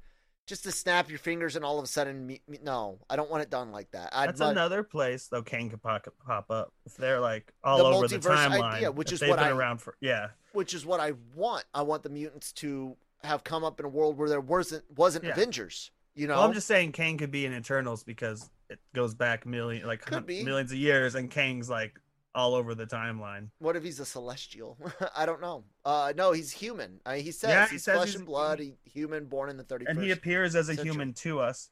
just 0.50 0.64
to 0.64 0.72
snap 0.72 1.08
your 1.08 1.18
fingers 1.20 1.54
and 1.56 1.64
all 1.64 1.78
of 1.78 1.84
a 1.84 1.86
sudden, 1.86 2.26
mu- 2.26 2.36
mu- 2.48 2.58
no, 2.62 2.98
I 3.08 3.14
don't 3.14 3.30
want 3.30 3.42
it 3.44 3.50
done 3.50 3.70
like 3.70 3.90
that. 3.92 4.10
I'd 4.12 4.30
that's 4.30 4.40
mu- 4.40 4.46
another 4.48 4.82
place 4.82 5.28
though. 5.28 5.42
Kang 5.42 5.70
could 5.70 5.80
pop, 5.80 6.06
pop 6.26 6.50
up 6.50 6.72
if 6.84 6.96
they're 6.96 7.20
like 7.20 7.52
all 7.64 7.78
The 7.78 7.84
over 7.84 8.08
the 8.08 8.18
timeline. 8.18 8.62
idea, 8.74 8.90
which 8.92 9.12
is 9.12 9.20
they've 9.20 9.30
what 9.30 9.38
been 9.38 9.46
I- 9.48 9.50
around 9.56 9.78
for. 9.80 9.94
Yeah, 10.00 10.30
which 10.52 10.74
is 10.74 10.84
what 10.84 10.98
I 11.00 11.12
want. 11.34 11.64
I 11.72 11.82
want 11.82 12.02
the 12.02 12.08
mutants 12.10 12.52
to 12.54 12.96
have 13.22 13.44
come 13.44 13.62
up 13.64 13.78
in 13.78 13.86
a 13.86 13.88
world 13.88 14.18
where 14.18 14.28
there 14.28 14.40
wasn't 14.40 14.84
wasn't 14.96 15.24
Yeah. 15.24 15.30
Avengers. 15.30 15.92
You 16.16 16.26
know, 16.26 16.34
well, 16.34 16.42
I'm 16.48 16.52
just 16.52 16.66
saying 16.66 16.90
Kang 16.92 17.16
could 17.16 17.30
be 17.30 17.46
in 17.46 17.54
Eternals 17.54 18.02
because 18.02 18.50
it 18.68 18.80
goes 18.92 19.14
back 19.14 19.46
million, 19.46 19.86
like 19.86 20.10
millions 20.28 20.72
of 20.72 20.78
years, 20.78 21.14
and 21.14 21.30
Kang's 21.30 21.70
like 21.70 21.94
all 22.34 22.54
over 22.54 22.74
the 22.74 22.86
timeline. 22.86 23.48
what 23.58 23.74
if 23.76 23.82
he's 23.82 23.98
a 24.00 24.04
celestial? 24.04 24.76
I 25.16 25.26
don't 25.26 25.40
know. 25.40 25.64
Uh, 25.84 26.12
no, 26.16 26.32
he's 26.32 26.52
human. 26.52 27.00
I 27.04 27.16
mean, 27.16 27.24
he 27.24 27.32
says 27.32 27.50
Yeah, 27.50 27.64
he 27.66 27.72
he's 27.72 27.82
says 27.84 27.96
flesh 27.96 28.08
he's- 28.08 28.16
and 28.18 28.26
blood. 28.26 28.60
He, 28.60 28.74
human, 28.84 29.26
born 29.26 29.50
in 29.50 29.56
the 29.56 29.64
31st. 29.64 29.84
And 29.88 30.02
he 30.02 30.10
appears 30.12 30.54
as 30.54 30.68
a 30.68 30.74
century. 30.74 30.90
human 30.92 31.12
to 31.14 31.40
us. 31.40 31.70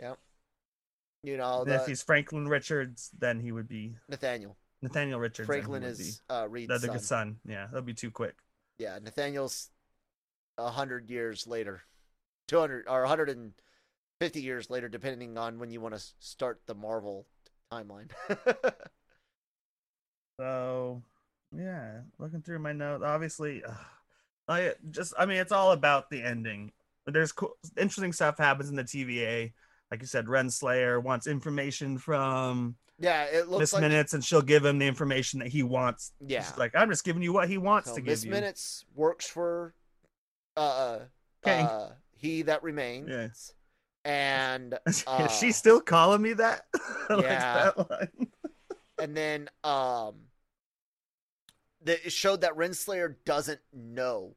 Yeah. 0.00 0.14
You 1.22 1.38
know, 1.38 1.62
And 1.62 1.72
if 1.72 1.86
he's 1.86 2.02
Franklin 2.02 2.46
Richards, 2.48 3.10
then 3.18 3.40
he 3.40 3.50
would 3.50 3.66
be 3.66 3.94
Nathaniel. 4.10 4.56
Nathaniel 4.82 5.18
Richards. 5.18 5.46
Franklin 5.46 5.82
is 5.82 6.20
uh, 6.28 6.46
Reed's 6.50 6.68
the 6.68 6.78
son. 6.78 6.90
good 6.90 7.00
son. 7.02 7.36
Yeah, 7.48 7.66
that'd 7.70 7.86
be 7.86 7.94
too 7.94 8.10
quick. 8.10 8.34
Yeah, 8.78 8.98
Nathaniel's 9.02 9.70
a 10.58 10.68
hundred 10.68 11.08
years 11.08 11.46
later, 11.46 11.80
two 12.46 12.58
hundred 12.58 12.84
or 12.88 13.06
hundred 13.06 13.30
and 13.30 13.52
fifty 14.20 14.42
years 14.42 14.68
later, 14.68 14.90
depending 14.90 15.38
on 15.38 15.58
when 15.58 15.70
you 15.70 15.80
want 15.80 15.94
to 15.94 16.02
start 16.18 16.60
the 16.66 16.74
Marvel 16.74 17.26
timeline. 17.72 18.10
So, 20.38 21.02
yeah, 21.56 22.00
looking 22.18 22.42
through 22.42 22.58
my 22.58 22.72
notes, 22.72 23.04
obviously, 23.04 23.62
ugh, 23.64 23.76
I 24.48 24.72
just, 24.90 25.14
I 25.18 25.26
mean, 25.26 25.38
it's 25.38 25.52
all 25.52 25.72
about 25.72 26.10
the 26.10 26.22
ending. 26.22 26.72
There's 27.06 27.32
cool, 27.32 27.56
interesting 27.76 28.12
stuff 28.12 28.38
happens 28.38 28.70
in 28.70 28.76
the 28.76 28.84
TVA. 28.84 29.52
Like 29.90 30.00
you 30.00 30.06
said, 30.06 30.26
Renslayer 30.26 31.02
wants 31.02 31.26
information 31.26 31.98
from 31.98 32.76
yeah, 32.98 33.24
it 33.24 33.48
looks 33.48 33.60
Miss 33.60 33.72
like 33.74 33.82
Minutes, 33.82 34.14
and 34.14 34.24
she'll 34.24 34.42
give 34.42 34.64
him 34.64 34.78
the 34.78 34.86
information 34.86 35.40
that 35.40 35.48
he 35.48 35.62
wants. 35.62 36.12
yeah. 36.24 36.42
She's 36.42 36.56
like, 36.56 36.72
I'm 36.74 36.88
just 36.90 37.04
giving 37.04 37.22
you 37.22 37.32
what 37.32 37.48
he 37.48 37.58
wants 37.58 37.88
So 37.88 37.96
to 37.96 38.02
Miss 38.02 38.20
give 38.20 38.26
you. 38.26 38.30
Miss 38.30 38.40
Minutes 38.40 38.84
works 38.94 39.28
for 39.28 39.74
uh, 40.56 41.00
Kang. 41.44 41.66
uh 41.66 41.90
he 42.16 42.42
that 42.42 42.62
remains. 42.62 43.08
Yeah. 43.08 43.28
And 44.04 44.78
uh, 45.06 45.28
she 45.28 45.52
still 45.52 45.80
calling 45.80 46.22
me 46.22 46.32
that? 46.34 46.62
I 47.10 47.14
like 47.14 47.24
that 47.26 47.90
line. 47.90 48.28
And 49.04 49.14
then 49.14 49.48
um 49.62 50.14
it 51.86 52.10
showed 52.10 52.40
that 52.40 52.56
Renslayer 52.56 53.14
doesn't 53.26 53.60
know 53.70 54.34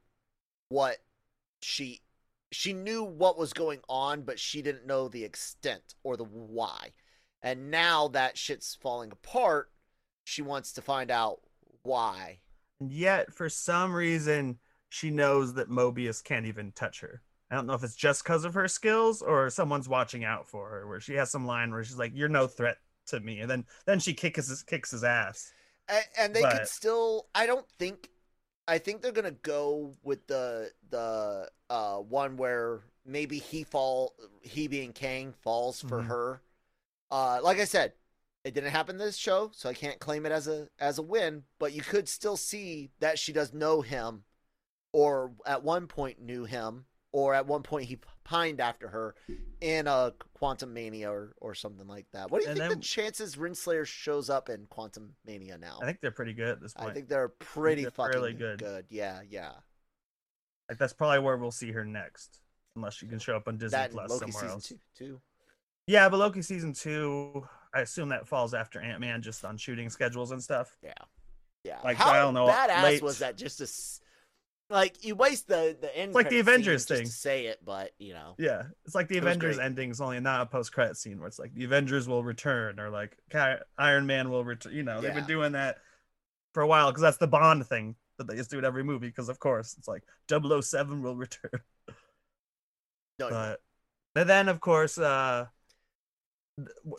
what 0.67 0.97
she 1.62 2.01
she 2.51 2.73
knew 2.73 3.03
what 3.03 3.38
was 3.38 3.53
going 3.53 3.80
on, 3.89 4.23
but 4.23 4.39
she 4.39 4.62
didn't 4.62 4.86
know 4.86 5.08
the 5.08 5.23
extent 5.23 5.95
or 6.03 6.17
the 6.17 6.25
why. 6.25 6.91
And 7.41 7.71
now 7.71 8.10
that 8.10 8.38
shit's 8.38 8.75
falling 8.75 9.12
apart, 9.12 9.71
she 10.25 10.41
wants 10.41 10.73
to 10.73 10.82
find 10.82 11.12
out 11.12 11.39
why. 11.84 12.39
And 12.80 12.91
yet, 12.91 13.34
for 13.34 13.49
some 13.49 13.93
reason, 13.93 14.60
she 14.89 15.10
knows 15.10 15.53
that 15.53 15.69
Mobius 15.69 16.23
can't 16.23 16.45
even 16.45 16.71
touch 16.73 17.01
her. 17.01 17.21
I 17.49 17.56
don't 17.56 17.67
know 17.67 17.73
if 17.73 17.84
it's 17.84 17.95
just 17.95 18.23
because 18.23 18.43
of 18.43 18.53
her 18.53 18.67
skills 18.67 19.21
or 19.21 19.49
someone's 19.49 19.88
watching 19.88 20.25
out 20.25 20.47
for 20.47 20.69
her, 20.69 20.88
where 20.88 20.99
she 20.99 21.13
has 21.13 21.32
some 21.32 21.45
line 21.45 21.71
where 21.71 21.84
she's 21.84 21.97
like, 21.97 22.12
"You're 22.13 22.27
no 22.30 22.47
threat 22.47 22.77
to 23.08 23.20
me," 23.20 23.39
and 23.41 23.50
then 23.50 23.65
then 23.86 24.00
she 24.00 24.13
kicks 24.13 24.48
his 24.48 24.63
kicks 24.63 24.91
his 24.91 25.04
ass. 25.04 25.52
And, 25.89 26.06
and 26.17 26.36
they 26.36 26.46
could 26.46 26.67
still 26.67 27.28
I 27.34 27.46
don't 27.46 27.67
think 27.80 28.10
I 28.67 28.78
think 28.78 29.02
they're 29.02 29.12
gonna 29.12 29.32
go 29.32 29.96
with 30.04 30.28
the 30.28 30.72
the 30.89 31.50
uh 31.70 31.98
one 31.98 32.38
where 32.38 32.82
maybe 33.06 33.39
he 33.39 33.63
fall 33.63 34.15
he 34.41 34.67
being 34.67 34.93
Kang 34.93 35.34
falls 35.34 35.82
for 35.82 36.02
Mhm. 36.02 36.08
her. 36.08 36.41
Uh 37.12 37.39
like 37.43 37.60
I 37.60 37.65
said, 37.65 37.93
it 38.43 38.54
didn't 38.54 38.72
happen 38.72 38.98
this 38.98 39.17
show, 39.17 39.52
so 39.54 39.70
I 39.70 39.74
can't 39.74 40.00
claim 40.00 40.26
it 40.26 40.32
as 40.32 40.48
a 40.48 40.70
as 40.80 41.00
a 41.00 41.04
win, 41.04 41.43
but 41.60 41.74
you 41.74 41.82
could 41.84 42.10
still 42.10 42.38
see 42.38 42.91
that 43.00 43.20
she 43.20 43.34
does 43.34 43.54
know 43.54 43.82
him 43.82 44.26
or 44.93 45.34
at 45.46 45.63
one 45.63 45.88
point 45.88 46.22
knew 46.22 46.46
him 46.46 46.86
or 47.12 47.34
at 47.36 47.48
one 47.48 47.63
point 47.63 47.86
he 47.88 48.00
pined 48.27 48.59
after 48.59 48.89
her 48.89 49.15
in 49.61 49.87
a 49.87 50.13
Quantumania 50.39 51.07
or, 51.09 51.33
or 51.39 51.55
something 51.55 51.87
like 51.87 52.05
that. 52.11 52.29
What 52.29 52.39
do 52.41 52.45
you 52.45 52.49
And 52.51 52.59
think 52.59 52.69
then- 52.69 52.79
the 52.79 52.83
chances 52.85 53.35
Renslayer 53.37 53.85
shows 53.85 54.29
up 54.29 54.49
in 54.49 54.65
quantum 54.67 55.15
mania 55.25 55.57
now? 55.57 55.79
I 55.81 55.85
think 55.85 56.01
they're 56.01 56.11
pretty 56.11 56.33
good 56.33 56.49
at 56.49 56.61
this 56.61 56.73
point. 56.73 56.89
I 56.89 56.93
think 56.93 57.07
they're 57.07 57.29
pretty 57.29 57.83
they're 57.83 57.91
fucking 57.91 58.37
good. 58.37 58.59
good. 58.59 58.85
Yeah, 58.89 59.21
yeah. 59.29 59.53
Like 60.69 60.77
that's 60.77 60.93
probably 60.93 61.19
where 61.19 61.37
we'll 61.37 61.51
see 61.51 61.71
her 61.71 61.85
next, 61.85 62.41
unless 62.75 62.95
she 62.95 63.07
can 63.07 63.19
show 63.19 63.35
up 63.37 63.47
on 63.47 63.57
Disney 63.57 63.77
that 63.77 63.91
Plus 63.91 64.09
Loki 64.09 64.19
somewhere 64.31 64.41
season 64.43 64.49
else. 64.49 64.67
two, 64.67 64.79
too. 64.97 65.21
Yeah, 65.87 66.09
but 66.09 66.17
Loki 66.17 66.41
season 66.41 66.73
two, 66.73 67.47
I 67.73 67.79
assume 67.81 68.09
that 68.09 68.27
falls 68.27 68.53
after 68.53 68.81
Ant 68.81 68.99
Man, 68.99 69.21
just 69.21 69.45
on 69.45 69.55
shooting 69.57 69.89
schedules 69.89 70.31
and 70.31 70.43
stuff. 70.43 70.75
Yeah. 70.83 70.91
Yeah. 71.63 71.79
Like, 71.83 71.95
How 71.97 72.11
I 72.11 72.19
don't 72.19 72.33
know, 72.33 72.47
badass 72.47 72.83
late- 72.83 73.01
was 73.01 73.19
that? 73.19 73.37
Just 73.37 73.61
s- 73.61 74.01
like 74.69 75.03
you 75.06 75.15
waste 75.15 75.47
the 75.47 75.77
the 75.80 75.95
end. 75.97 76.10
It's 76.10 76.15
like 76.15 76.30
the 76.30 76.39
Avengers 76.39 76.86
thing. 76.86 77.06
to 77.06 77.12
say 77.12 77.45
it, 77.47 77.60
but 77.63 77.91
you 77.99 78.13
know. 78.13 78.36
Yeah, 78.38 78.63
it's 78.86 78.95
like 78.95 79.08
the 79.08 79.17
It 79.17 79.23
Avengers 79.23 79.56
great. 79.58 79.65
ending 79.65 79.89
is 79.91 80.01
only 80.01 80.19
not 80.19 80.41
a 80.41 80.45
post 80.45 80.73
credit 80.73 80.97
scene 80.97 81.19
where 81.19 81.27
it's 81.27 81.39
like 81.39 81.53
the 81.53 81.63
Avengers 81.63 82.08
will 82.08 82.23
return 82.23 82.80
or 82.80 82.89
like 82.89 83.17
Iron 83.77 84.06
Man 84.06 84.30
will 84.30 84.43
return. 84.43 84.73
You 84.73 84.84
know, 84.84 84.99
they've 85.01 85.13
been 85.13 85.25
doing 85.25 85.53
that 85.53 85.77
for 86.53 86.62
a 86.63 86.67
while 86.67 86.91
because 86.91 87.01
that's 87.01 87.17
the 87.17 87.27
Bond 87.27 87.65
thing 87.67 87.95
that 88.17 88.27
they 88.27 88.36
just 88.36 88.49
do 88.49 88.58
in 88.60 88.65
every 88.65 88.84
movie. 88.84 89.08
Because 89.08 89.30
of 89.30 89.39
course 89.39 89.75
it's 89.77 89.88
like 89.88 90.03
007 90.30 91.01
will 91.01 91.15
return. 91.15 91.51
No, 93.19 93.56
But 94.13 94.27
then 94.27 94.49
of 94.49 94.60
course 94.60 94.97
uh 94.97 95.45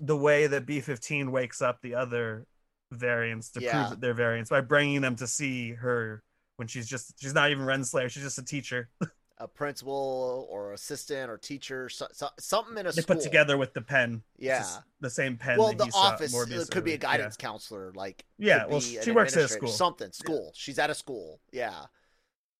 the 0.01 0.17
way 0.17 0.47
that 0.47 0.67
B15 0.67 1.31
wakes 1.31 1.61
up 1.61 1.81
the 1.83 1.95
other 1.97 2.47
variants 2.93 3.51
to 3.51 3.61
Yeah. 3.61 3.73
prove 3.73 3.91
that 3.91 4.01
they're 4.01 4.15
variants 4.15 4.51
by 4.51 4.61
bringing 4.61 5.01
them 5.01 5.17
to 5.17 5.27
see 5.27 5.73
her 5.73 6.23
when 6.59 6.67
she's 6.67 6.89
just 6.89 7.21
she's 7.21 7.33
not 7.35 7.51
even 7.51 7.65
Renslayer, 7.65 8.11
she's 8.11 8.25
just 8.25 8.39
a 8.39 8.45
teacher. 8.45 8.91
a 9.39 9.47
principal 9.47 10.47
or 10.51 10.73
assistant 10.73 11.31
or 11.31 11.39
teacher, 11.39 11.89
so, 11.89 12.09
so, 12.13 12.29
something 12.41 12.77
in 12.77 12.87
a 12.87 12.93
they 12.93 13.03
school. 13.03 13.15
put 13.15 13.23
together 13.23 13.57
with 13.57 13.73
the 13.75 13.81
pen. 13.81 14.23
Yeah. 14.37 14.67
the 15.01 15.09
same 15.09 15.37
pen. 15.37 15.59
Well, 15.59 15.73
the 15.73 15.85
he 15.85 15.91
saw 15.93 15.99
office 15.99 16.35
Mobius 16.35 16.65
it 16.65 16.71
could 16.73 16.83
be 16.83 16.95
a 16.95 16.99
guidance 16.99 17.37
counselor, 17.37 17.93
like 17.95 18.25
Yeah, 18.39 18.67
well, 18.67 18.81
she 18.81 19.13
works 19.13 19.37
at 19.37 19.45
a 19.45 19.49
school. 19.49 19.69
something 19.69 20.11
school. 20.11 20.51
She's 20.55 20.79
at 20.81 20.91
a 20.91 20.95
school. 20.95 21.41
Yeah. 21.53 21.85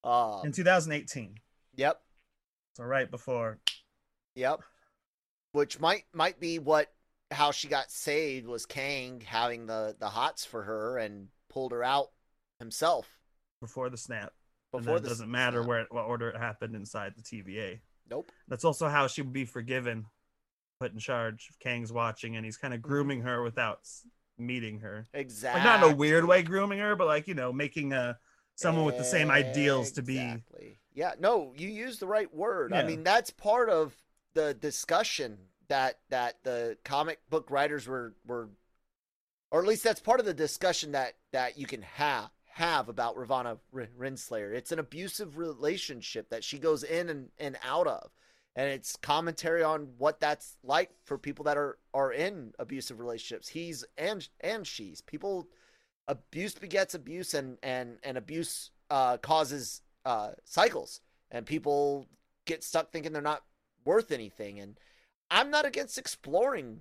Um, 0.05 0.41
Yeah. 0.43 0.47
in 0.47 0.53
2018. 0.53 1.35
yep. 1.75 2.01
So 2.77 2.85
right 2.85 3.11
before. 3.11 3.59
Yep. 4.37 4.61
Which 5.51 5.81
might 5.81 6.05
might 6.15 6.39
be 6.39 6.61
what 6.61 6.93
how 7.33 7.51
she 7.51 7.67
got 7.67 7.91
saved 7.91 8.47
was 8.47 8.65
Kang 8.65 9.21
having 9.27 9.67
the 9.67 9.97
the 9.99 10.11
hots 10.11 10.45
for 10.45 10.63
her 10.63 10.99
and 10.99 11.27
pulled 11.49 11.73
her 11.73 11.83
out 11.83 12.11
himself 12.61 13.18
Before 13.61 13.91
the 13.91 13.97
snap. 13.97 14.33
and 14.73 14.83
before 14.83 14.99
it 14.99 15.05
doesn't 15.05 15.31
matter 15.31 15.59
snap. 15.63 15.69
where 15.69 15.87
what 15.91 16.05
order 16.05 16.31
it 16.31 16.37
happened 16.37 16.75
inside 16.77 17.15
the 17.17 17.23
TVA. 17.23 17.81
Nope. 18.11 18.31
That's 18.49 18.65
also 18.65 18.89
how 18.89 19.07
she 19.07 19.23
would 19.23 19.33
be 19.33 19.45
forgiven, 19.45 20.07
put 20.81 20.93
in 20.93 20.99
charge. 20.99 21.49
if 21.51 21.59
Kang's 21.59 21.93
watching 21.93 22.37
and 22.37 22.45
he's 22.45 22.57
kind 22.57 22.73
Mm-hmm. 22.73 22.79
of 22.79 22.83
grooming 22.83 23.21
her 23.23 23.43
without 23.43 23.81
meeting 24.39 24.81
her. 24.81 25.07
Exactly. 25.13 25.61
Like 25.63 25.81
not 25.81 25.87
in 25.89 25.93
a 25.93 25.97
weird 25.97 26.25
way 26.25 26.43
grooming 26.43 26.79
her, 26.79 26.95
but 26.97 27.07
like 27.07 27.27
you 27.29 27.35
know, 27.35 27.53
making 27.53 27.93
a 27.93 28.19
someone 28.55 28.85
with 28.85 28.99
the 28.99 29.05
same 29.05 29.31
ideals 29.31 29.93
to 29.93 30.03
be. 30.03 30.19
Exactly. 30.19 30.79
Yeah, 30.95 31.13
no, 31.21 31.53
you 31.57 31.69
use 31.69 31.99
the 31.99 32.07
right 32.09 32.33
word. 32.35 32.73
I 32.73 32.83
mean, 32.85 33.05
that's 33.05 33.31
part 33.31 33.69
of 33.71 33.95
the 34.35 34.55
discussion 34.55 35.39
that 35.69 35.99
that 36.11 36.37
the 36.45 36.77
comic 36.85 37.19
book 37.31 37.51
writers 37.51 37.87
were 37.87 38.15
were 38.27 38.49
or 39.51 39.61
at 39.61 39.67
least 39.69 39.85
that's 39.85 40.01
part 40.01 40.19
of 40.21 40.27
the 40.27 40.35
discussion 40.35 40.93
that 40.93 41.15
that 41.33 41.59
you 41.59 41.67
can 41.67 41.83
have 41.83 42.31
have 42.59 42.89
about 42.89 43.17
Ravonna 43.17 43.59
Renslayer. 43.73 44.53
It's 44.53 44.73
an 44.73 44.81
abusive 44.81 45.39
relationship 45.39 46.31
that 46.31 46.43
she 46.43 46.59
goes 46.59 46.83
in 46.83 47.09
and, 47.09 47.29
and 47.39 47.57
out 47.65 47.87
of. 47.87 48.11
And 48.57 48.69
it's 48.69 48.97
commentary 48.97 49.63
on 49.63 49.91
what 49.99 50.19
that's 50.19 50.57
like 50.65 50.91
for 51.05 51.17
people 51.17 51.45
that 51.45 51.57
are 51.57 51.79
are 51.95 52.13
in 52.13 52.53
abusive 52.59 52.99
relationships. 52.99 53.49
He's 53.49 53.85
and 53.97 54.29
and 54.41 54.67
she's. 54.67 55.01
People 55.01 55.47
abuse 56.09 56.55
begets 56.55 56.95
abuse 56.95 57.33
and 57.35 57.59
and 57.63 57.99
and 58.03 58.19
abuse 58.19 58.71
uh 58.91 59.19
causes 59.19 59.83
uh 60.05 60.31
cycles 60.45 61.01
and 61.31 61.47
people 61.47 62.07
get 62.47 62.65
stuck 62.65 62.91
thinking 62.91 63.13
they're 63.13 63.23
not 63.23 63.45
worth 63.85 64.11
anything 64.11 64.59
and 64.59 64.81
i'm 65.31 65.51
not 65.51 65.67
against 65.67 65.99
exploring 65.99 66.81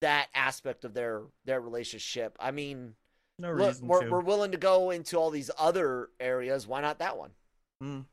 that 0.00 0.28
aspect 0.34 0.84
of 0.84 0.94
their 0.94 1.22
their 1.44 1.60
relationship 1.60 2.36
i 2.38 2.52
mean 2.52 2.94
No 3.38 3.52
look 3.52 3.68
reason 3.68 3.86
we're, 3.86 4.04
to. 4.04 4.10
we're 4.10 4.20
willing 4.20 4.50
to 4.52 4.58
go 4.58 4.90
into 4.90 5.16
all 5.16 5.30
these 5.30 5.50
other 5.58 6.08
areas 6.18 6.66
why 6.66 6.80
not 6.80 6.98
that 6.98 7.16
one 7.16 7.30
Mm. 7.82 8.04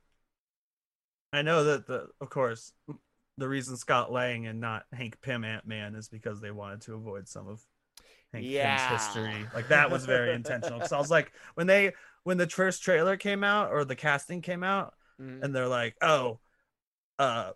I 1.33 1.41
know 1.41 1.63
that 1.65 1.87
the, 1.87 2.07
of 2.21 2.29
course, 2.29 2.71
the 3.37 3.47
reason 3.47 3.75
Scott 3.77 4.11
Lang 4.11 4.45
and 4.47 4.61
not 4.61 4.85
Hank 4.93 5.19
Pym 5.21 5.43
Ant 5.43 5.65
Man 5.67 5.95
is 5.95 6.07
because 6.07 6.39
they 6.39 6.51
wanted 6.51 6.81
to 6.81 6.93
avoid 6.93 7.27
some 7.27 7.47
of 7.47 7.61
Hank 8.31 8.45
Yeah. 8.47 8.87
Pym's 8.87 9.03
history. 9.03 9.47
Like 9.53 9.67
that 9.69 9.89
was 9.91 10.05
very 10.05 10.33
intentional. 10.35 10.77
Because 10.79 10.93
I 10.93 10.99
was 10.99 11.09
like, 11.11 11.31
when 11.55 11.67
they 11.67 11.93
when 12.23 12.37
the 12.37 12.47
first 12.47 12.83
trailer 12.83 13.17
came 13.17 13.43
out 13.43 13.71
or 13.71 13.83
the 13.85 13.95
casting 13.95 14.41
came 14.41 14.63
out, 14.63 14.93
Mhm. 15.21 15.43
and 15.43 15.55
they're 15.55 15.67
like, 15.67 15.95
oh, 16.01 16.39
uh, 17.19 17.51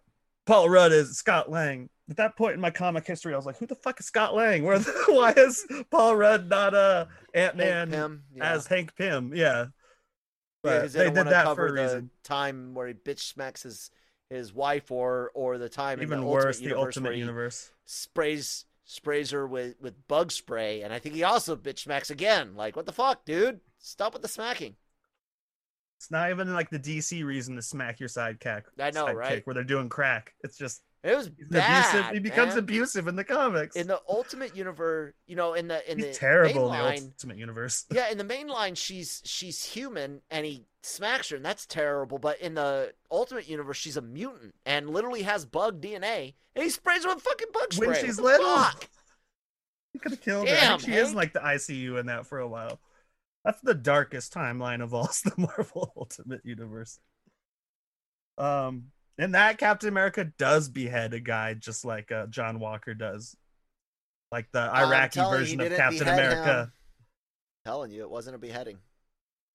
Paul 0.45 0.69
Rudd 0.69 0.91
is 0.91 1.17
Scott 1.17 1.49
Lang. 1.51 1.89
At 2.10 2.17
that 2.17 2.36
point 2.36 2.56
in 2.56 2.60
my 2.62 2.72
comic 2.72 3.06
history, 3.06 3.34
I 3.34 3.38
was 3.38 3.45
like, 3.45 3.58
who 3.58 3.67
the 3.67 3.76
fuck 3.76 4.00
is 4.00 4.08
Scott 4.08 4.34
Lang? 4.36 4.63
Where 4.63 4.80
the, 4.80 4.91
why 5.10 5.32
is 5.34 5.65
Paul 5.91 6.15
Rudd 6.15 6.50
not 6.50 6.74
uh 6.74 7.06
Ant 7.34 7.56
Man 7.56 8.24
yeah. 8.34 8.56
as 8.56 8.67
Hank 8.67 8.95
Pym? 8.95 9.34
Yeah. 9.36 9.67
Yeah, 10.63 10.82
But 10.82 10.82
'cause 10.82 10.93
they, 10.93 11.10
don't 11.12 11.13
did 11.13 11.28
that 11.28 11.43
cover 11.45 11.67
for 11.67 11.67
a 11.67 11.72
the 11.72 11.82
reason. 11.84 12.12
time 12.24 12.74
where 12.74 12.88
he 12.88 12.93
bitch 12.93 13.19
smacks 13.22 13.63
his 13.63 13.91
his 14.30 14.54
wife 14.54 14.91
or 14.91 15.32
or 15.34 15.58
the 15.58 15.69
time 15.69 16.02
in 16.02 16.04
Even 16.04 16.19
the 16.22 16.26
worse, 16.26 16.62
ultimate 16.62 16.69
the 16.69 16.78
Ultimate 16.78 17.15
Universe. 17.15 17.72
sprays 17.86 18.65
sprays 18.86 19.32
her 19.32 19.45
with 19.48 19.76
with 19.80 20.08
bug 20.08 20.32
spray 20.32 20.82
and 20.82 20.91
i 20.93 20.98
think 21.00 21.13
he 21.15 21.24
also 21.24 21.56
bitch 21.56 21.80
smacks 21.80 22.10
again 22.10 22.56
like 22.56 22.76
what 22.76 22.86
the 22.88 22.91
fuck 22.91 23.24
dude 23.26 23.62
stop 23.78 24.13
with 24.13 24.22
the 24.24 24.28
smacking 24.28 24.76
It's 25.98 26.12
not 26.12 26.30
even 26.30 26.54
like 26.54 26.69
the 26.69 26.80
DC 26.80 27.24
reason 27.24 27.56
to 27.56 27.62
smack 27.62 28.00
your 28.00 28.10
sidekick. 28.10 28.63
I 28.80 28.91
know, 28.91 29.12
right? 29.12 29.45
Where 29.45 29.54
they're 29.54 29.63
doing 29.63 29.89
crack. 29.89 30.34
It's 30.43 30.58
just 30.58 30.82
it 31.03 31.15
was 31.15 31.29
he's 31.38 31.47
bad 31.47 31.95
abusive. 31.95 32.13
He 32.13 32.19
becomes 32.19 32.49
man. 32.55 32.59
abusive 32.59 33.07
in 33.07 33.15
the 33.15 33.23
comics. 33.23 33.75
in 33.75 33.88
the 33.88 34.01
ultimate 34.09 34.55
universe 34.55 35.13
you 35.27 35.35
know 35.35 35.53
in 35.53 35.67
the 35.67 35.89
in 35.91 35.97
He's 35.97 36.07
the 36.07 36.13
terrible 36.13 36.69
main 36.69 36.79
in 36.79 36.83
the 36.83 36.83
line 36.83 37.03
Ultimate 37.15 37.38
Universe. 37.38 37.85
yeah 37.91 38.09
in 38.12 38.17
the 38.17 38.23
main 38.23 38.47
line 38.47 38.75
she's 38.75 39.21
she's 39.25 39.63
human 39.63 40.21
and 40.29 40.45
he 40.45 40.65
smacks 40.83 41.29
her 41.29 41.35
and 41.35 41.45
that's 41.45 41.65
terrible 41.65 42.17
but 42.19 42.39
in 42.41 42.53
the 42.53 42.93
ultimate 43.12 43.47
universe 43.49 43.77
she's 43.77 43.97
a 43.97 44.01
mutant 44.01 44.55
and 44.65 44.89
literally 44.89 45.23
has 45.23 45.45
bug 45.45 45.81
dna 45.81 46.33
and 46.55 46.63
he 46.63 46.69
sprays 46.69 47.03
her 47.03 47.13
with 47.13 47.21
fucking 47.23 47.47
bug 47.53 47.73
spray 47.73 47.88
When 47.88 47.95
she's 48.05 48.19
little. 48.19 48.45
fuck? 48.57 48.89
He 49.93 49.99
could 49.99 50.12
have 50.12 50.21
killed 50.21 50.47
her. 50.47 50.55
I 50.55 50.59
Damn, 50.59 50.79
think 50.79 50.91
she 50.93 50.99
is 50.99 51.09
in 51.09 51.15
like 51.15 51.33
the 51.33 51.39
ICU 51.39 51.99
in 51.99 52.05
that 52.07 52.25
for 52.27 52.39
a 52.39 52.47
while. 52.47 52.79
That's 53.43 53.59
the 53.62 53.73
darkest 53.73 54.33
timeline 54.33 54.81
of 54.83 54.93
all 54.93 55.09
the 55.23 55.31
Marvel 55.38 55.91
Ultimate 55.97 56.41
Universe. 56.45 56.99
Um, 58.38 58.85
in 59.19 59.34
that 59.34 59.58
Captain 59.60 59.89
America 59.89 60.23
does 60.38 60.69
behead 60.69 61.13
a 61.13 61.19
guy 61.19 61.53
just 61.53 61.86
like 61.86 62.12
uh, 62.12 62.25
John 62.27 62.60
Walker 62.60 62.93
does, 62.95 63.36
like 64.32 64.51
the 64.51 64.62
Iraqi 64.62 65.19
version 65.19 65.60
of 65.62 65.71
Captain 65.75 66.08
America. 66.08 66.63
him. 66.63 66.71
telling 67.65 67.91
you 67.91 68.01
it 68.01 68.10
wasn't 68.10 68.36
a 68.36 68.39
beheading 68.39 68.77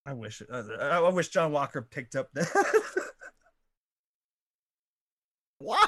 I 0.07 0.13
wish 0.13 0.43
uh, 0.53 0.63
I 0.79 1.09
wish 1.09 1.29
John 1.31 1.51
Walker 1.51 1.81
picked 1.81 2.15
up 2.15 2.29
that. 2.35 2.47
why 5.59 5.87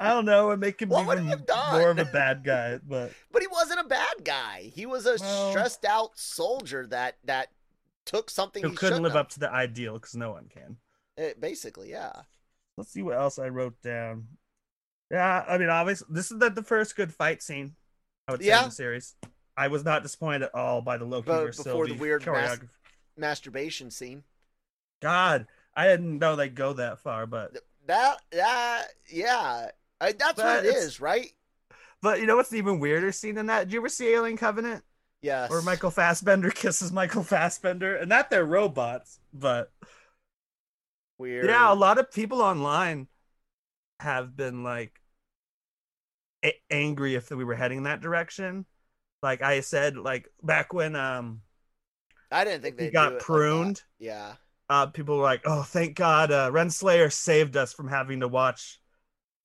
I 0.00 0.08
don't 0.10 0.24
know, 0.24 0.50
and 0.50 0.60
make 0.60 0.80
him 0.80 0.88
What 0.88 1.18
even 1.18 1.44
more 1.72 1.90
of 1.90 1.98
a 1.98 2.06
bad 2.06 2.42
guy. 2.42 2.78
But 2.88 3.12
But 3.30 3.42
he 3.42 3.48
wasn't 3.48 3.80
a 3.80 3.84
bad 3.84 4.24
guy. 4.24 4.70
He 4.74 4.86
was 4.86 5.04
a 5.06 5.16
Well- 5.20 5.50
stressed 5.50 5.84
out 5.84 6.18
soldier 6.18 6.86
that 6.86 7.18
that 7.24 7.48
took 8.06 8.30
something 8.30 8.62
who 8.62 8.70
he 8.70 8.76
couldn't 8.76 9.02
live 9.02 9.12
have. 9.12 9.20
up 9.20 9.28
to 9.30 9.40
the 9.40 9.52
ideal 9.52 9.94
because 9.94 10.16
no 10.16 10.30
one 10.32 10.48
can. 10.48 10.78
Eh, 11.18 11.34
basically, 11.38 11.90
yeah. 11.90 12.22
Let's 12.76 12.90
see 12.92 13.02
what 13.02 13.16
else 13.16 13.38
I 13.38 13.48
wrote 13.48 13.80
down. 13.82 14.26
Yeah, 15.10 15.44
I 15.46 15.58
mean, 15.58 15.68
obviously, 15.68 16.06
this 16.10 16.30
is 16.30 16.38
the, 16.38 16.48
the 16.50 16.62
first 16.62 16.96
good 16.96 17.12
fight 17.12 17.42
scene. 17.42 17.74
I 18.28 18.32
would 18.32 18.42
say 18.42 18.56
in 18.58 18.64
the 18.64 18.70
series. 18.70 19.14
I 19.56 19.68
was 19.68 19.84
not 19.84 20.02
disappointed 20.02 20.44
at 20.44 20.54
all 20.54 20.80
by 20.80 20.96
the 20.96 21.04
Loki 21.04 21.26
But 21.26 21.44
versus 21.44 21.64
before 21.64 21.86
the 21.86 21.94
weird 21.94 22.24
mas- 22.26 22.60
Masturbation 23.18 23.90
scene. 23.90 24.22
God, 25.02 25.46
I 25.76 25.86
didn't 25.86 26.18
know 26.18 26.36
they'd 26.36 26.54
go 26.54 26.72
that 26.74 27.00
far, 27.00 27.26
but 27.26 27.58
That 27.86 28.18
that 28.30 28.86
yeah. 29.10 29.68
I, 30.00 30.12
that's 30.12 30.34
But 30.34 30.64
what 30.64 30.64
it's- 30.64 31.00
right? 31.00 31.30
but 32.00 32.20
you 32.20 32.26
know 32.26 32.36
what's 32.36 32.52
even 32.54 32.78
weirder 32.80 33.12
scene 33.12 33.34
than 33.34 33.46
that? 33.46 33.64
Did 33.64 33.74
you 33.74 33.80
ever 33.80 33.88
see 33.90 34.08
Alien 34.14 34.36
Covenant? 34.38 34.82
Yes. 35.20 35.50
Where 35.50 35.62
Michael 35.62 35.90
Fassbender 35.90 36.50
kisses 36.54 36.90
Michael 36.90 37.22
Fassbender, 37.22 37.96
and 37.96 38.10
that 38.10 38.30
they're 38.30 38.44
robots, 38.46 39.20
but 39.34 39.70
weird. 41.22 41.46
Yeah, 41.46 41.72
a 41.72 41.74
lot 41.74 41.98
of 41.98 42.10
people 42.10 42.42
online 42.42 43.08
have 44.00 44.36
been 44.36 44.62
like 44.64 45.00
a- 46.44 46.60
angry 46.70 47.14
if 47.14 47.30
we 47.30 47.44
were 47.44 47.54
heading 47.54 47.78
in 47.78 47.84
that 47.84 48.00
direction. 48.00 48.66
Like 49.22 49.42
I 49.42 49.60
said, 49.60 49.96
like 49.96 50.28
back 50.42 50.72
when 50.72 50.96
um 50.96 51.42
I 52.30 52.44
didn't 52.44 52.62
think 52.62 52.76
they 52.76 52.86
he 52.86 52.90
got 52.90 53.18
pruned, 53.20 53.82
yeah. 53.98 54.34
uh 54.68 54.86
people 54.86 55.16
were 55.16 55.22
like, 55.22 55.42
"Oh, 55.44 55.62
thank 55.62 55.96
God, 55.96 56.32
uh 56.32 56.50
Renslayer 56.50 57.12
saved 57.12 57.56
us 57.56 57.72
from 57.72 57.88
having 57.88 58.20
to 58.20 58.28
watch 58.28 58.80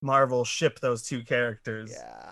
Marvel 0.02 0.44
ship 0.44 0.80
those 0.80 1.04
two 1.04 1.24
characters." 1.24 1.92
Yeah. 1.96 2.32